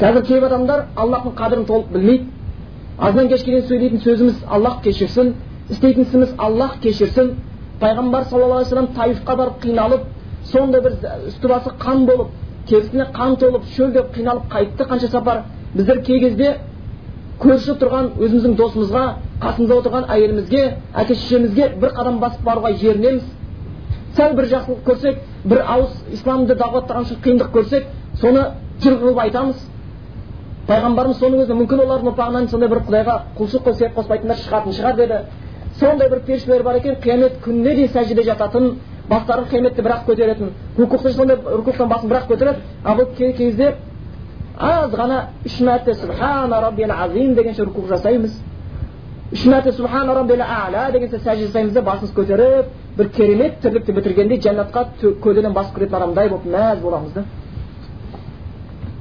қазір 0.00 0.24
кейбір 0.26 0.48
адамдар 0.48 0.86
аллахтың 0.96 1.34
қадірін 1.38 1.66
толық 1.68 1.92
білмейді 1.94 2.24
азаннан 2.98 3.28
кешке 3.28 3.52
дейін 3.52 3.68
сөйлейтін 3.68 4.02
сөзіміз 4.02 4.40
аллах 4.50 4.80
кешірсін 4.82 5.34
істейтін 5.70 6.08
ісіміз 6.08 6.34
аллах 6.38 6.80
кешірсін 6.82 7.30
пайғамбар 7.80 8.24
саллаллаху 8.30 8.58
алейхи 8.58 8.74
вассалам 8.74 8.88
таифқа 8.98 9.36
барып 9.36 9.62
қиналып 9.62 10.00
сондай 10.50 10.80
бір 10.80 10.98
үсті 11.28 11.48
басы 11.48 11.70
қан 11.78 12.04
болып 12.06 12.28
терісіне 12.68 13.06
қан 13.14 13.36
толып 13.40 13.64
шөлдеп 13.76 14.14
қиналып 14.16 14.48
қайтты 14.52 14.86
қанша 14.88 15.08
сапар. 15.10 15.42
Біздер 15.74 16.00
кей 16.06 16.20
кезде 16.20 16.56
көрші 17.40 17.74
тұрған 17.80 18.12
өзіміздің 18.18 18.56
досымызға 18.58 19.04
қасымызда 19.42 19.78
отырған 19.80 20.04
әйелімізге 20.14 20.64
әке 20.94 21.14
шешемізге 21.14 21.68
бір 21.82 21.94
қадам 21.96 22.20
басып 22.22 22.44
баруға 22.46 22.72
жерінеміз 22.78 23.22
сәл 24.16 24.36
бір 24.38 24.48
жақсылық 24.52 24.84
көрсек 24.86 25.22
бір 25.44 25.62
ауыз 25.74 25.94
исламды 26.14 26.54
дағуаттаған 26.54 27.08
қиындық 27.24 27.50
көрсек 27.56 27.88
соны 28.20 28.44
жыр 28.82 28.98
қылып 29.00 29.18
айтамыз. 29.24 29.56
Пайғамбарымыз 30.68 31.18
соның 31.20 31.42
өзі 31.44 31.56
мүмкін 31.58 31.82
олардың 31.84 32.12
ұрпағынан 32.12 32.46
сондай 32.48 32.70
бір 32.70 32.84
құдайға 32.86 33.16
құлшылық 33.38 33.64
қылып 33.66 33.78
серік 33.80 33.98
қоспайтындар 33.98 34.38
шығатын 34.44 34.76
шығар 34.78 34.96
деді. 34.96 35.18
Сондай 35.80 36.08
бір 36.08 36.22
періштелер 36.26 36.62
бар 36.62 36.78
екен 36.78 36.96
қиямет 37.02 37.40
күніне 37.44 37.74
дейін 37.74 37.92
сәждеде 37.92 38.22
жататын 38.30 38.78
бастарын 39.08 39.48
қияметте 39.50 39.82
бір 39.82 39.92
ақ 39.98 40.06
көтеретін 40.08 40.52
рукухта 40.78 41.12
сондай 41.12 41.36
рукухтан 41.36 41.88
басын 41.88 42.08
бір 42.08 42.22
ақ 42.22 42.30
көтереді 42.30 42.58
ал 42.84 42.96
бұл 42.98 43.10
кей 43.16 43.32
кезде 43.32 43.74
аз 44.58 44.90
ғана 44.94 45.20
үш 45.44 45.60
мәрте 45.60 45.94
субхана 45.94 46.60
раббил 46.60 46.90
азим 46.92 47.34
дегенше 47.34 47.64
рукух 47.64 47.88
жасаймыз. 47.88 48.40
Үш 49.32 49.44
мәрте 49.46 49.72
субхана 49.72 50.14
раббил 50.14 50.42
ала 50.42 50.90
дегенше 50.92 51.18
сәжде 51.18 51.46
жасаймыз 51.46 51.72
да 51.72 51.82
басымыз 51.82 52.12
көтеріп 52.14 52.66
бір 52.96 53.08
керемет 53.10 53.60
тірлікті 53.62 53.92
бітіргендей 53.92 54.38
жәннатқа 54.38 54.86
көлденең 55.22 55.52
басып 55.52 55.74
кіретін 55.74 55.96
адамдай 55.96 56.28
болып 56.28 56.46
мәз 56.46 56.80
боламыз 56.80 57.12
да. 57.12 57.24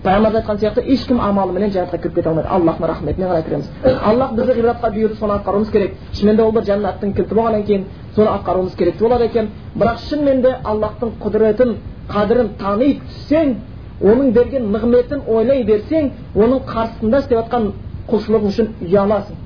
Пайғамбарымыз 0.03 0.39
айтқан 0.39 0.57
сияқты 0.59 0.81
ешкім 0.93 1.19
амалыменен 1.21 1.71
жәннатқа 1.71 1.97
кіріп 2.03 2.15
кете 2.15 2.29
алмайды 2.29 2.49
аллахтың 2.49 2.87
рахметіне 2.87 3.27
қарай 3.27 3.43
кіреміз 3.43 3.69
аллах 4.03 4.33
бізді 4.35 4.55
ғибратқа 4.57 4.89
бұйырды 4.95 5.15
соны 5.19 5.33
атқаруымыз 5.37 5.71
керек 5.71 5.93
шынымен 6.13 6.37
де 6.37 6.43
ол 6.43 6.51
бір 6.51 6.65
жәннаттың 6.67 7.13
кілті 7.15 7.35
болғаннан 7.35 7.63
кейін 7.63 7.85
соны 8.15 8.29
атқаруымыз 8.33 8.75
керек 8.75 8.99
болады 8.99 9.25
екен 9.25 9.49
бірақ 9.75 10.01
шынымен 10.09 10.41
де 10.41 10.55
аллахтың 10.63 11.13
құдіретін 11.23 11.75
қадірін 12.11 12.49
тани 12.59 12.89
түссең 12.99 13.55
оның 14.03 14.31
берген 14.35 14.69
нығметін 14.75 15.23
ойлай 15.27 15.63
берсең 15.63 16.11
оның 16.35 16.65
қарсысында 16.67 17.23
істеп 17.23 17.37
жатқан 17.39 17.71
құлшылығың 18.11 18.47
үшін 18.51 18.71
ұяласың 18.83 19.39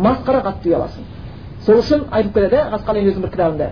масқара 0.00 0.40
қатты 0.46 0.72
ұяласың 0.72 1.08
сол 1.66 1.82
үшін 1.82 2.06
айтып 2.10 2.34
келеді 2.34 2.62
ғасқалин 2.72 3.10
өзінің 3.10 3.26
бір 3.26 3.32
кітабында 3.34 3.70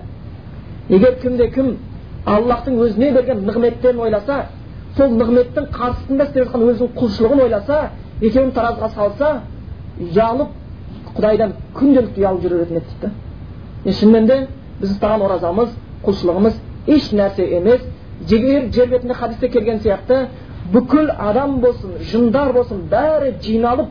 егер 0.91 1.19
кімде 1.23 1.49
кім 1.55 1.77
аллахтың 2.27 2.77
өзіне 2.85 3.13
берген 3.17 3.45
нығметтерін 3.47 4.03
ойласа 4.05 4.43
сол 4.97 5.15
нығметтің 5.21 5.69
қарсысында 5.75 6.29
істеп 6.29 6.45
жатқан 6.47 6.65
өзінің 6.69 6.95
құлшылығын 6.99 7.43
ойласа 7.45 7.81
екеуін 8.23 8.53
таразыға 8.57 8.89
салса 8.95 9.31
ұялып 10.01 10.57
құдайдан 11.17 11.55
күнделікті 11.79 12.23
ұялып 12.23 12.43
жүре 12.45 12.59
беретін 12.63 12.81
еді 12.81 13.13
дейді 13.85 13.97
шынымен 14.01 14.27
де 14.27 14.39
біз 14.81 14.95
ұстаған 14.97 15.25
оразамыз 15.29 15.77
құлшылығымыз 16.07 16.59
еш 16.89 17.13
нәрсе 17.13 17.47
емес. 17.59 17.81
Егер 18.29 18.69
жер 18.75 18.89
бетінде 18.91 19.15
хадисте 19.15 19.49
келген 19.49 19.79
сияқты 19.85 20.27
бүкіл 20.73 21.11
адам 21.19 21.61
болсын 21.61 21.99
жындар 22.11 22.53
болсын 22.53 22.81
бәрі 22.91 23.35
жиналып 23.43 23.87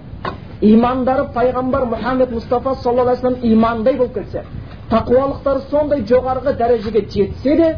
имандары 0.61 1.27
пайғамбар 1.33 1.85
мұхаммед 1.93 2.33
мұстафа 2.35 2.75
саллаллаху 2.83 3.27
алейхи 3.27 3.53
имандай 3.53 3.95
болып 3.97 4.13
кетсе 4.15 4.43
тақуалықтары 4.91 5.61
сондай 5.71 6.03
жоғарғы 6.09 6.55
дәрежеге 6.57 7.05
жетсе 7.13 7.55
де 7.55 7.69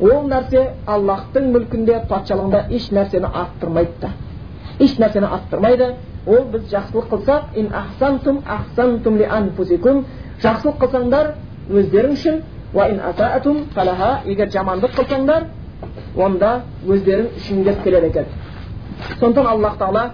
ол 0.00 0.28
нәрсе 0.28 0.62
аллахтың 0.86 1.50
мүлкінде 1.54 2.02
патшалығында 2.08 2.66
еш 2.70 2.90
нәрсені 2.92 3.30
арттырмайды 3.32 3.92
да. 4.00 4.10
Еш 4.78 4.98
нәрсені 4.98 5.26
арттырмайды. 5.26 5.94
Ол 6.26 6.44
біз 6.52 6.68
жақсылық 6.72 7.08
қылсақ 7.12 7.42
ин 7.54 7.72
ахсантум 7.72 8.42
ахсантум 8.46 9.16
ли 9.16 9.26
жақсылық 10.42 10.80
қылсаңдар 10.82 11.30
өздерің 11.70 12.12
үшін 12.12 12.42
уа 12.74 12.88
ин 12.92 13.00
асаатум 13.00 13.64
фалаха 13.74 14.20
егер 14.26 14.50
жамандық 14.52 14.92
қылсаңдар 14.98 15.46
онда 16.16 16.50
өздерің 16.86 17.30
үшін 17.38 17.64
деп 17.64 17.82
келеді 17.84 18.10
екен. 18.10 18.26
Сондықтан 19.20 19.46
аллах 19.46 19.78
тағала 19.80 20.10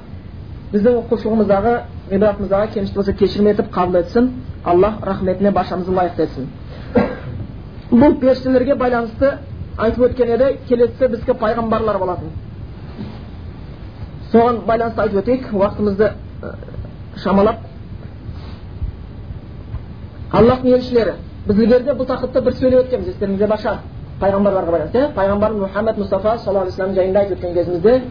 біздің 0.73 1.01
құлшылығымыздағы 1.11 1.75
ғибратымыздағы 2.13 2.73
кемшілік 2.75 2.97
болса 2.97 3.13
кешірім 3.13 3.51
етіп 3.53 3.73
қабыл 3.75 4.01
етсін. 4.03 4.31
Аллах 4.65 5.01
рахметіне 5.03 5.51
баршамызды 5.51 5.93
лайықты 5.93 6.23
етсін. 6.23 6.49
Бұл 7.91 8.19
періштелерге 8.21 8.75
байланысты 8.75 9.39
айтып 9.85 10.05
өткен 10.09 10.33
еді 10.37 10.49
келесісі 10.69 11.09
біздікі 11.15 11.39
пайғамбарлар 11.43 11.99
болатын 11.99 12.33
соған 14.33 14.63
байланысты 14.67 15.03
айтып 15.03 15.21
өтейік 15.23 15.53
уақытымызды 15.53 16.11
шамалап 17.25 17.57
аллахтың 20.33 20.75
елшілері 20.77 21.15
біз 21.47 21.59
ілгеріде 21.59 21.97
бұл 21.99 22.09
тақырыпта 22.09 22.41
бір 22.47 22.55
сөйлеп 22.61 22.85
өткенбіз 22.87 23.09
естеріңізде 23.13 23.49
бар 23.51 23.61
шығар 23.65 23.79
пайғамбарларға 24.21 24.73
байланысты 24.73 24.99
иә 24.99 25.09
пайғамбарымыз 25.17 25.67
мұхаммед 25.67 25.99
мұстафа 25.99 26.37
саллаллаху 26.39 26.69
алейхи 26.69 26.79
вассалам 26.79 26.95
жайында 26.95 27.21
айтып 27.21 27.39
өткен 27.39 27.55
кезімізде 27.55 28.03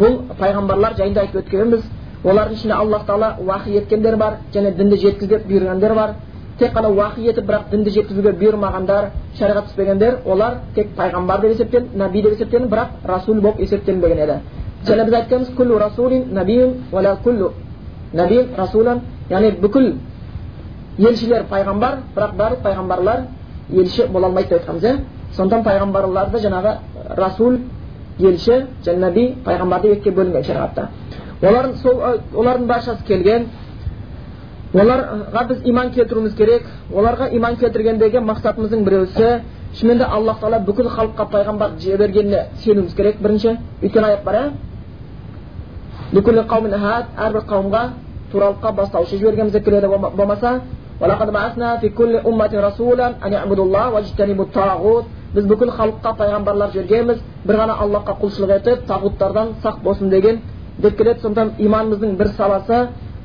бұл 0.00 0.18
пайғамбарлар 0.38 0.96
жайында 0.98 1.20
айтып 1.20 1.42
өткенбіз 1.42 1.82
олардың 2.24 2.54
ішінде 2.58 2.74
аллах 2.74 3.04
тағала 3.06 3.36
уахи 3.38 3.76
еткендер 3.78 4.16
бар 4.16 4.38
және 4.54 4.74
дінді 4.78 4.96
жеткіз 4.96 5.28
деп 5.28 5.46
бұйырғандар 5.50 5.94
бар 5.94 6.14
тек 6.58 6.72
қана 6.72 6.88
уахи 6.88 7.28
етіп 7.28 7.46
бірақ 7.48 7.70
дінді 7.70 7.90
жеткізуге 7.90 8.32
бұйырмағандар 8.38 9.10
шариғат 9.38 9.70
түспегендер 9.70 10.18
олар 10.24 10.60
тек 10.74 10.94
пайғамбар 10.96 11.40
деп 11.40 11.50
есептелініп 11.56 11.96
наби 11.96 12.22
деп 12.22 12.32
есептелініп 12.32 12.70
бірақ 12.70 12.88
расул 13.04 13.40
болып 13.40 13.60
есептелінбеген 13.60 14.18
еді. 14.18 14.36
Және 14.86 15.04
біз 15.04 15.14
айтқанбыз 15.14 15.54
күллу 15.56 15.78
расулин 15.78 16.32
набиюн 16.34 16.74
уала 16.92 17.16
күллу 17.24 17.52
набиюн 18.12 18.54
расулан 18.56 19.00
яғни 19.30 19.50
бүкіл 19.60 19.94
елшілер 20.98 21.44
пайғамбар 21.50 21.98
бірақ 22.14 22.36
барлық 22.38 22.62
пайғамбарлар 22.62 23.26
елші 23.70 24.06
бола 24.12 24.26
алмайды 24.26 24.48
деп 24.48 24.60
айтқанбыз 24.60 24.84
иә. 24.84 24.98
Сондықтан 25.34 25.64
пайғамбарларды 25.64 26.38
жаңағы 26.38 26.76
расул 27.16 27.58
елші 28.18 28.66
және 28.84 28.98
наби 28.98 29.34
пайғамбар 29.44 29.82
деп 29.82 29.96
екіге 29.98 30.16
бөлінген 30.20 30.44
шариғатта. 30.44 30.88
Олардың 31.42 31.74
сол 31.82 32.02
олардың 32.34 32.66
баршасы 32.66 33.04
келген 33.08 33.48
оларға 34.74 35.42
біз 35.48 35.58
иман 35.70 35.90
келтіруіміз 35.94 36.34
керек 36.34 36.62
оларға 36.92 37.28
иман 37.36 37.56
келтіргендегі 37.56 38.18
мақсатымыздың 38.26 38.84
біреусі 38.84 39.28
шынымен 39.78 39.98
де 39.98 40.04
аллах 40.04 40.40
тағала 40.40 40.58
бүкіл 40.66 40.88
халыққа 40.96 41.24
пайғамбар 41.32 41.70
жібергеніне 41.80 42.40
сенуіміз 42.64 42.94
керек 42.94 43.20
бірінші 43.22 43.56
өйткені 43.82 44.04
аят 44.04 44.24
бар 44.24 44.34
иә 44.34 44.50
әрбір 47.26 47.42
қауымға 47.50 47.82
туралыққа 48.32 48.72
бастаушы 48.74 49.18
жібергенбіз 49.18 49.52
деп 49.52 49.64
келеді 49.64 49.86
болмаса 50.16 50.60
біз 55.34 55.46
бүкіл 55.50 55.70
халыққа 55.74 56.10
пайғамбарлар 56.18 56.70
жібергенбіз 56.70 57.22
бір 57.44 57.56
ғана 57.58 57.74
аллахқа 57.82 58.14
құлшылық 58.20 58.52
етіп 58.54 58.84
тағуттардан 58.86 59.48
сақ 59.64 59.80
болсын 59.82 60.10
деген 60.10 60.36
деп 60.78 60.96
келеді 60.98 61.20
сондықтан 61.24 61.50
иманымыздың 61.58 62.14
бір 62.20 62.28
саласы 62.36 62.78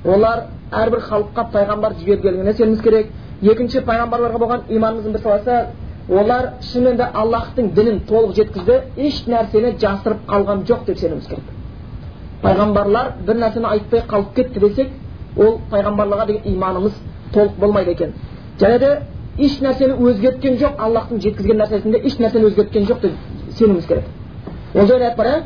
олар 0.05 0.41
әрбір 0.71 0.99
халыққа 1.09 1.43
пайғамбар 1.53 1.93
жібергеніне 1.99 2.53
сенуіміз 2.53 2.81
керек. 2.81 3.07
Екінші 3.41 3.81
пайғамбарларға 3.87 4.39
болған 4.39 4.61
иманымыздың 4.69 5.13
бір 5.15 5.21
саласы 5.23 5.55
олар 6.09 6.49
шынымен 6.71 6.97
де 6.97 7.03
аллахтың 7.21 7.71
дінін 7.73 7.99
толық 8.09 8.35
жеткізді 8.37 8.75
еш 8.97 9.23
нәрсені 9.27 9.77
жасырып 9.81 10.25
қалған 10.29 10.65
жоқ 10.69 10.85
деп 10.85 10.97
сенуіміз 10.99 11.27
керек. 11.27 11.47
Пайғамбарлар 12.43 13.13
бір 13.27 13.35
нәрсені 13.43 13.65
айтпай 13.73 14.01
қалып 14.09 14.33
кетті 14.35 14.59
десек 14.59 14.89
ол 15.37 15.59
пайғамбарларға 15.71 16.25
деген 16.27 16.53
иманымыз 16.53 16.93
толық 17.33 17.53
болмайды 17.59 17.91
екен. 17.91 18.13
Және 18.59 18.79
де 18.79 19.01
еш 19.37 19.59
нәрсені 19.61 19.93
өзгерткен 19.97 20.57
жоқ 20.59 20.73
аллахтың 20.77 21.21
жеткізген 21.23 21.57
нәрсесінде 21.63 21.97
еш 22.05 22.19
нәрсені 22.19 22.45
өзгерткен 22.51 22.83
жоқ 22.85 22.99
деп 23.01 23.13
сенуіміз 23.57 23.85
керек. 23.85 24.03
Ол 24.75 24.85
жайлы 24.85 25.05
аят 25.05 25.17
бар 25.17 25.43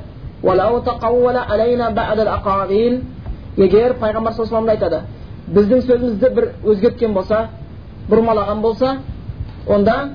егер 3.58 3.93
пайғамбар 4.01 4.34
саллаллаху 4.34 4.70
айтады 4.76 4.99
біздің 5.54 5.82
сөзімізді 5.88 6.30
бір 6.36 6.49
өзгерткен 6.64 7.14
болса 7.14 7.47
бұрмалаған 8.10 8.62
болса 8.62 8.97
онда 9.68 10.10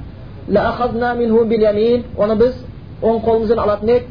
оны 2.16 2.36
біз 2.36 2.54
оң 3.02 3.20
қолымызбен 3.24 3.58
алатын 3.58 3.88
едік 3.88 4.06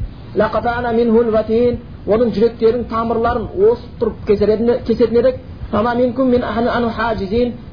оның 2.08 2.30
жүректерінің 2.32 2.84
тамырларын 2.88 3.48
осып 3.70 3.90
тұрып 4.00 4.16
кесетін 4.26 4.68
едік 5.20 5.36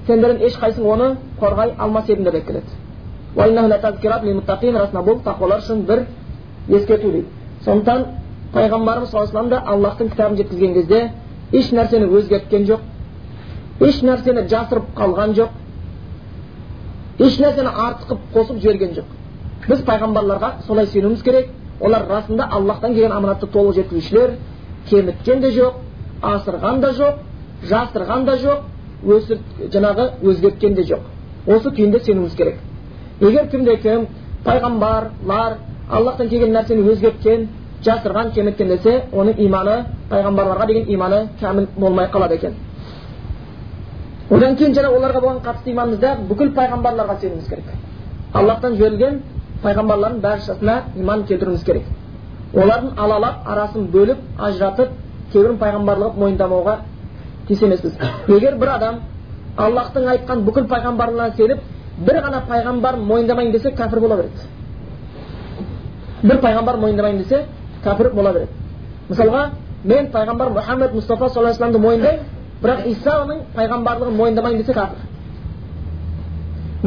сендердің 0.08 0.40
ешқайсың 0.50 0.84
оны 0.92 1.08
қорғай 1.40 1.70
алмас 1.80 2.10
едіңдер 2.10 2.32
деп 2.36 2.46
келеді 2.48 2.70
расында 4.76 5.02
бұл 5.08 5.18
тақуалар 5.24 5.60
үшін 5.64 5.78
бір 5.88 6.00
ескерту 6.70 7.12
дейді 7.12 7.28
сондықтан 7.66 8.06
пайғамбарымыз 8.54 9.10
саллаллаху 9.12 9.38
алейhi 9.38 9.50
да 9.50 9.64
аллахтың 9.74 10.10
кітабын 10.12 10.38
жеткізген 10.38 10.74
кезде 10.74 11.12
еш 11.54 11.72
нәрсені 11.72 12.10
өзгерткен 12.18 12.66
жоқ. 12.70 12.82
Еш 13.82 14.02
нәрсені 14.02 14.48
жасырып 14.50 14.92
қалған 14.98 15.36
жоқ. 15.38 15.50
Еш 17.20 17.40
нәрсені 17.40 17.72
артық 17.72 18.10
қылып 18.10 18.28
қосып 18.34 18.62
жіберген 18.64 18.96
жоқ. 18.98 19.10
Біз 19.68 19.82
пайғамбарларға 19.88 20.52
солай 20.68 20.88
сенуіміз 20.88 21.24
керек. 21.24 21.50
Олар 21.80 22.08
расында 22.10 22.48
аллахтан 22.52 22.94
келген 22.94 23.12
аманатты 23.12 23.48
толық 23.48 23.76
жеткізушілер. 23.76 24.38
Кеміткен 24.90 25.42
де 25.42 25.52
жоқ 25.52 25.74
асырған 26.22 26.80
да 26.82 26.92
жоқ 26.94 27.16
жасырған 27.70 28.26
да 28.26 28.38
жоқ 28.38 28.60
өсір 29.06 29.40
жаңағы 29.74 30.10
өзгерткен 30.24 30.76
де 30.76 30.84
жоқ. 30.84 31.02
Осы 31.48 31.70
күйінде 31.70 32.00
сенуіміз 32.06 32.36
керек. 32.36 32.58
Егер 33.22 33.48
кімде 33.50 33.78
кім 33.78 34.08
пайғамбарлар 34.46 35.58
аллахтан 35.90 36.30
келген 36.30 36.54
нәрсені 36.56 36.88
өзгерткен 36.92 37.48
жасырған 37.86 38.32
кеміткен 38.36 38.68
десе 38.68 38.94
оның 39.14 39.40
иманы 39.48 39.76
пайғамбарларға 40.10 40.66
деген 40.68 40.90
иманы 40.96 41.28
кәміл 41.40 41.68
болмай 41.78 42.08
қалады 42.14 42.36
екен 42.36 42.54
одан 44.30 44.56
кейін 44.56 44.74
жаңа 44.74 44.90
оларға 44.98 45.22
болған 45.22 45.42
қатысты 45.46 45.72
иманымызда 45.72 46.16
бүкіл 46.30 46.54
пайғамбарларға 46.58 47.20
сенуіміз 47.22 47.48
керек 47.50 47.66
аллахтан 48.34 48.76
жіберілген 48.76 49.22
пайғамбарлардың 49.64 50.22
баршасына 50.22 50.76
иман 50.96 51.24
келтіруіміз 51.30 51.64
керек 51.64 51.84
олардың 52.54 52.92
алалап 52.98 53.48
арасын 53.52 53.88
бөліп 53.94 54.18
ажыратып 54.48 54.90
кейбірін 55.34 55.58
пайғамбарлығын 55.62 56.20
мойындамауға 56.20 56.76
тиіс 57.48 57.64
емеспіз 57.64 57.94
егер 58.28 58.58
бір 58.62 58.70
адам 58.76 59.00
аллахтың 59.58 60.08
айтқан 60.14 60.44
бүкіл 60.48 60.66
пайғамбарлығына 60.72 61.36
сеніп 61.38 61.60
бір 62.08 62.16
ғана 62.26 62.42
пайғамбарын 62.50 63.06
мойындамайын 63.10 63.52
десе 63.52 63.72
кәпір 63.72 64.00
бола 64.00 64.16
береді 64.22 64.40
бір 66.24 66.38
пайғамбар 66.44 66.78
мойындамайын 66.82 67.18
десе 67.24 67.46
кәпір 67.86 68.08
бола 68.16 68.32
береді 68.34 68.52
мысалға 69.10 69.42
мен 69.86 70.08
пайғамбар 70.14 70.50
мұхаммед 70.58 70.92
мұстафа 70.98 71.26
саллаллаху 71.30 71.64
алейhi 71.64 71.80
мойындаймын 71.86 72.24
бірақ 72.64 72.80
исаның 72.92 73.38
пайғамбарлығын 73.56 74.16
мойындамайын 74.20 74.60
десе 74.62 74.74
кәпір 74.74 75.00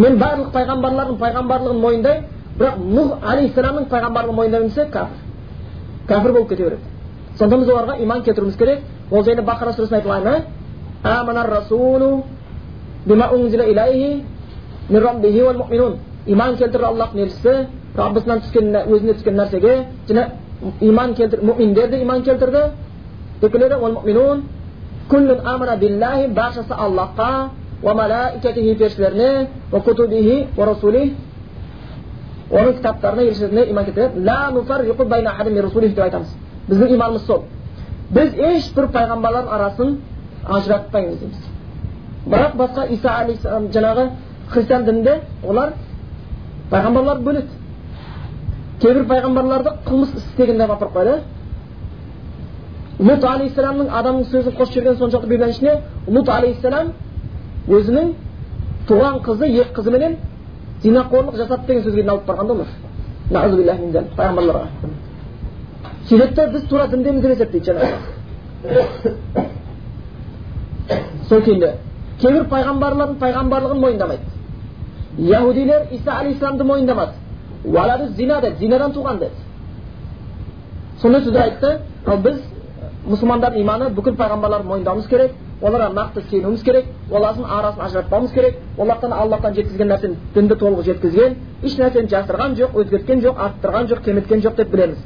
мен 0.02 0.12
барлық 0.22 0.48
пайғамбарлардың 0.56 1.16
пайғамбарлығын 1.22 1.80
мойындаймын 1.84 2.24
бірақ 2.58 2.74
нұх 2.96 3.08
алейхисаламның 3.32 3.84
пайғамбарлығын 3.92 4.38
мойындаймын 4.40 4.68
десе 4.68 4.82
кәпір 4.96 5.18
кәпір 6.10 6.30
болып 6.32 6.48
кете 6.48 6.62
береді 6.64 6.84
сонда 7.38 7.54
біз 7.56 7.68
оларға 7.68 7.94
иман 8.02 8.20
келтіруіміз 8.26 8.56
керек 8.58 8.78
ол 9.10 9.22
жайында 9.24 9.42
бақара 9.46 9.72
сүресінде 9.76 9.98
айтылған 10.02 10.24
иман 16.28 16.56
келтірді 16.56 16.84
аллахтың 16.84 17.22
елшісі 17.24 17.52
раббысынан 17.96 18.42
түскен 18.44 18.74
өзіне 18.84 19.14
түскен 19.16 19.36
нәрсеге 19.38 19.74
және 20.08 20.26
келтір 21.14 21.42
мүминдер 21.42 21.90
де 21.90 22.02
иман 22.02 22.22
келтірді 22.22 22.62
деп 23.40 23.52
келеді 23.52 23.74
күллін 25.08 25.40
амана 25.44 25.76
биллахи 25.76 26.28
баршасы 26.28 26.74
аллахқа 26.74 27.50
уа 27.82 27.94
малаикатихи 27.94 28.74
періштелеріне 28.74 29.48
уа 29.72 29.80
кутубихи 29.80 30.46
уа 30.56 30.66
расулих 30.66 31.12
оның 32.50 32.76
кітаптарына 32.78 33.22
елшілеріне 33.22 33.70
иман 33.70 33.84
келтіреді 33.84 34.24
ла 34.24 34.50
байна 35.04 35.30
айтамыз 36.04 36.34
біздің 36.68 36.94
иманымыз 36.96 37.26
сол 37.26 37.44
біз 38.10 38.34
ешбір 38.34 38.88
пайғамбарлардың 38.96 39.52
арасын 39.56 39.96
ажыратпаймыз 40.44 41.18
дейміз 41.18 41.40
бірақ 42.26 42.56
басқа 42.56 42.86
иса 42.92 43.10
алейхисалам 43.10 43.70
жаңағы 43.72 44.08
христиан 44.50 44.84
дінінде 44.84 45.20
олар 45.44 45.72
пайғамбарларды 46.70 47.24
бөледі 47.24 47.48
кейбір 48.82 49.04
пайғамбарларды 49.10 49.70
қылмыс 49.86 50.10
істеген 50.16 50.58
деп 50.58 50.70
апарып 50.70 50.94
қояды 50.96 51.14
лут 52.98 53.24
алейхисаламның 53.24 53.88
адамның 54.00 54.24
сөзін 54.30 54.52
қосып 54.58 54.74
жіберген 54.74 54.96
соншалықты 54.98 55.30
бибінің 55.32 55.50
ішіне 55.54 55.72
лут 56.14 56.28
алейхисалам 56.28 56.92
өзінің 57.68 58.06
туған 58.88 59.14
қызы 59.26 59.46
екі 59.50 59.72
қызыменен 59.76 60.12
зинақорлық 60.82 61.36
жасады 61.36 61.66
деген 61.66 61.82
сөзге 61.84 62.02
алып 62.08 62.24
барған 62.26 62.46
да 63.92 64.02
пайғамбарларға 64.16 64.66
сөйтеді 66.08 66.34
да 66.34 66.46
біз 66.52 66.62
тура 66.68 66.86
діндеміз 66.88 67.22
деп 67.22 67.30
есептейді 67.30 67.66
жаңағы 67.70 67.96
сол 71.28 71.40
күйінде 71.46 71.70
кейбір 72.20 72.44
пайғамбарлардың 72.52 73.16
пайғамбарлығын 73.22 73.80
мойындамайды 73.84 74.22
яхудилер 75.18 75.80
иса 75.92 76.12
алейхисаламды 76.18 76.64
мойындамады 76.64 77.27
зина 77.64 78.40
деді 78.40 78.56
зинадан 78.58 78.92
туған 78.92 79.18
деді 79.18 79.34
сондай 81.00 81.22
сөздер 81.22 81.42
айтты 81.42 81.78
біз 82.06 82.40
мұсылмандардың 83.08 83.60
иманы 83.62 83.90
бүкіл 83.96 84.16
пайғамбарларды 84.18 84.68
мойындауымыз 84.68 85.06
керек 85.08 85.32
оларға 85.62 85.88
нақты 85.94 86.22
сенуіміз 86.30 86.62
керек 86.62 86.86
олардың 87.10 87.44
арасын 87.44 87.82
ажыратпауымыз 87.86 88.32
керек 88.32 88.58
олардан 88.78 89.12
аллахтан 89.12 89.54
жеткізген 89.54 89.88
нәрсені 89.92 90.16
дінді 90.34 90.58
толық 90.60 90.84
жеткізген 90.86 91.36
еш 91.62 91.78
нәрсені 91.78 92.10
жасырған 92.12 92.54
жоқ 92.58 92.76
өзгерткен 92.82 93.22
жоқ 93.24 93.40
арттырған 93.46 93.88
жоқ 93.92 94.04
кеміткен 94.04 94.42
жоқ 94.44 94.56
деп 94.56 94.70
білеміз 94.74 94.98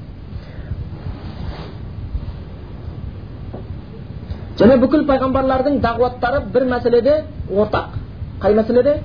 және 4.59 4.77
бүкіл 4.83 5.07
пайғамбарлардың 5.09 5.81
дағуаттары 5.87 6.43
бір 6.53 6.69
мәселеде 6.75 7.17
ортақ 7.51 7.97
қай 8.43 8.55
мәселеде 8.59 8.99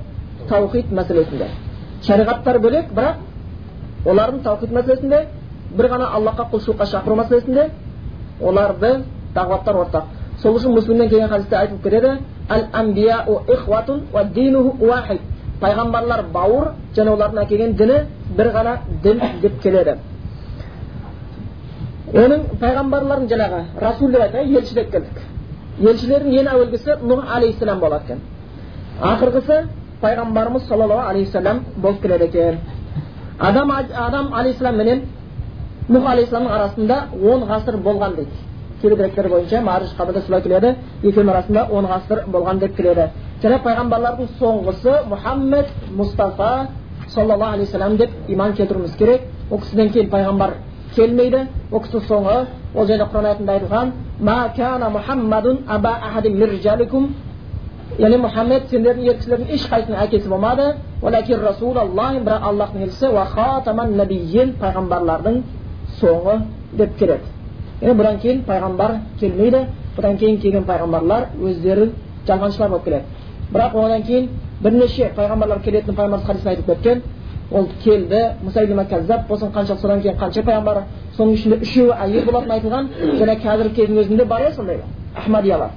таухид 0.48 0.92
мәселесінде 0.92 1.48
шариғаттар 2.06 2.58
бөлек 2.62 2.92
бірақ 2.92 3.27
олардың 4.06 4.42
таухид 4.42 4.70
мәселесінде 4.72 5.18
бір 5.78 5.86
ғана 5.92 6.06
аллахқа 6.16 6.44
құлшылыққа 6.52 6.86
шақыру 6.92 7.14
мәселесінде 7.22 7.70
оларды 8.40 8.90
дағуаттар 9.34 9.74
ортақ 9.84 10.04
сол 10.42 10.56
үшін 10.58 10.74
муслимнен 10.74 11.08
келген 11.08 11.28
хадисте 11.28 11.56
айтылып 11.56 11.82
кетеді 11.82 12.18
пайғамбарлар 15.60 16.22
бауыр 16.32 16.68
және 16.96 17.10
олардың 17.14 17.42
әкелген 17.42 17.74
діні 17.78 17.98
бір 18.38 18.50
ғана 18.54 18.76
дін 19.02 19.22
деп 19.42 19.60
келеді 19.62 19.96
оның 22.14 22.44
пайғамбарлардың 22.60 23.28
жаңағы 23.32 23.60
расул 23.82 24.12
деп 24.14 24.22
айтайық 24.28 24.58
елші 24.60 24.74
деп 24.78 24.92
келдік 24.92 25.18
елшілердің 25.90 26.38
ең 26.42 26.50
әуелгісі 26.54 26.98
нұх 27.02 27.24
алейхисалам 27.36 27.80
болады 27.82 28.04
екен 28.04 28.20
ақырғысы 29.12 29.58
пайғамбарымыз 30.02 30.68
саллаллаху 30.68 31.08
алейхи 31.10 31.60
болып 31.76 32.02
келеді 32.02 32.24
екен 32.24 32.60
адам 33.38 33.70
адам 33.70 34.34
алейхисалам 34.34 34.76
менен 34.76 35.02
нұх 35.88 36.06
алейхисаламның 36.12 36.52
арасында 36.52 36.96
он 37.22 37.44
ғасыр 37.48 37.76
болған 37.82 38.16
дейді 38.16 38.48
кейбір 38.82 39.28
бойынша 39.30 39.60
мариш 39.62 39.90
қабірде 39.98 40.20
солай 40.26 40.42
келеді. 40.42 40.76
Екеуінің 41.02 41.30
арасында 41.30 41.66
он 41.70 41.84
ғасыр 41.86 42.26
болған 42.30 42.58
деп 42.58 42.76
келеді. 42.76 43.08
Және 43.42 43.58
пайғамбарлардың 43.64 44.28
соңғысы 44.38 44.92
мұхаммед 45.10 45.66
мұстафа 45.98 46.66
саллаллаху 47.08 47.52
алейхи 47.52 47.72
вассалам 47.72 47.96
деп 47.96 48.10
иман 48.28 48.52
келтіруіміз 48.54 48.96
керек. 48.96 49.22
Ол 49.50 49.58
кісіден 49.58 49.90
кейін 49.90 50.10
пайғамбар 50.10 50.50
келмейді. 50.94 51.46
Ол 51.72 51.80
кісі 51.80 51.98
соңы 52.06 52.46
ол 52.74 52.86
жайында 52.86 53.08
құран 53.12 53.26
аятында 53.26 53.52
айтылған 53.52 53.92
яғни 57.96 58.18
мұхаммед 58.20 58.68
сендердің 58.70 59.08
ер 59.08 59.16
кісілердің 59.18 59.48
ешқайсысының 59.56 59.98
әкесі 60.04 60.28
болмады 60.28 60.66
бірақ 62.26 62.42
аллахтың 62.50 62.80
елшісі 62.84 63.06
пайғамбарлардың 64.60 65.42
соңы 66.00 66.34
деп 66.76 66.98
келеді 66.98 67.24
яғни 67.80 67.94
бұдан 68.00 68.20
кейін 68.22 68.42
пайғамбар 68.46 68.94
келмейді 69.20 69.64
бұдан 69.96 70.18
кейін 70.20 70.40
келген 70.42 70.64
пайғамбарлар 70.68 71.28
өздері 71.40 71.88
жалғаншылар 72.28 72.70
болып 72.70 72.84
келеді 72.84 73.04
бірақ 73.54 73.78
одан 73.84 74.02
кейін 74.02 74.28
бірнеше 74.62 75.10
пайғамбарлар 75.16 75.62
келетінін 75.64 75.96
пайғамбарымыз 75.96 76.26
хадисте 76.26 76.48
айтып 76.50 76.66
кеткен 76.66 77.02
ол 77.50 77.68
келді 77.84 78.22
мұсайлима 78.44 78.84
болсын 79.28 79.52
қанша 79.54 79.80
содан 79.80 80.02
кейін 80.02 80.18
қанша 80.20 80.44
пайғамбар 80.44 80.82
соның 81.16 81.34
ішінде 81.34 81.60
үшеуі 81.64 81.94
әйел 81.96 82.26
болатыны 82.28 82.58
айтылған 82.58 82.90
және 83.20 83.38
қазіргі 83.44 83.74
кездің 83.80 84.02
өзінде 84.02 84.24
бар 84.24 84.42
иә 84.42 84.54
сондайлар 84.56 84.84
ахмадиялар 85.16 85.70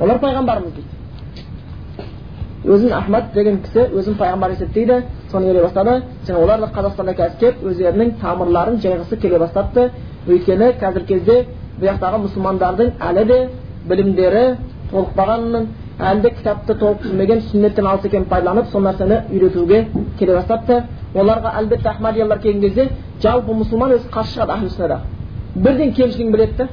олар 0.00 0.18
пайғамбарымыз 0.24 0.72
дейді 0.76 1.00
өзін 2.64 2.92
ахмад 2.92 3.32
деген 3.34 3.60
кісі 3.64 3.86
өзін 3.96 4.16
пайғамбар 4.20 4.50
есептейді 4.56 5.02
соны 5.32 5.46
келе 5.52 5.62
бастады 5.62 6.02
және 6.26 6.42
олар 6.42 6.60
да 6.60 6.68
қазақстанда 6.74 7.14
қазір 7.16 7.38
келіп 7.40 7.64
өздерінің 7.70 8.10
тамырларын 8.20 8.80
жайғысы 8.84 9.16
келе 9.20 9.38
бастапты 9.38 9.90
өйткені 10.28 10.72
қазіргі 10.80 11.06
кезде 11.14 11.36
бұл 11.80 11.88
жақтағы 11.88 12.20
мұсылмандардың 12.24 12.92
әлі 13.08 13.24
де 13.30 13.38
білімдері 13.88 14.44
толықпағанын 14.90 15.68
әлі 16.00 16.20
де 16.26 16.30
кітапты 16.36 16.76
толық 16.80 17.00
түсінбеген 17.04 17.40
сүннеттен 17.50 17.86
алыс 17.86 18.04
екенін 18.04 18.28
пайдаланып 18.28 18.68
сол 18.72 18.84
нәрсені 18.84 19.22
үйретуге 19.32 19.86
келе 20.18 20.36
бастапты 20.36 20.82
оларға 21.14 21.54
әлбетте 21.60 21.88
ахмадиялар 21.88 22.38
келген 22.40 22.60
кезде 22.60 22.88
жалпы 23.22 23.56
мұсылман 23.56 23.96
өзі 23.96 24.12
қарсы 24.12 24.36
шығады 24.36 25.00
бірден 25.54 25.92
кемшілігін 25.92 26.32
біледі 26.32 26.68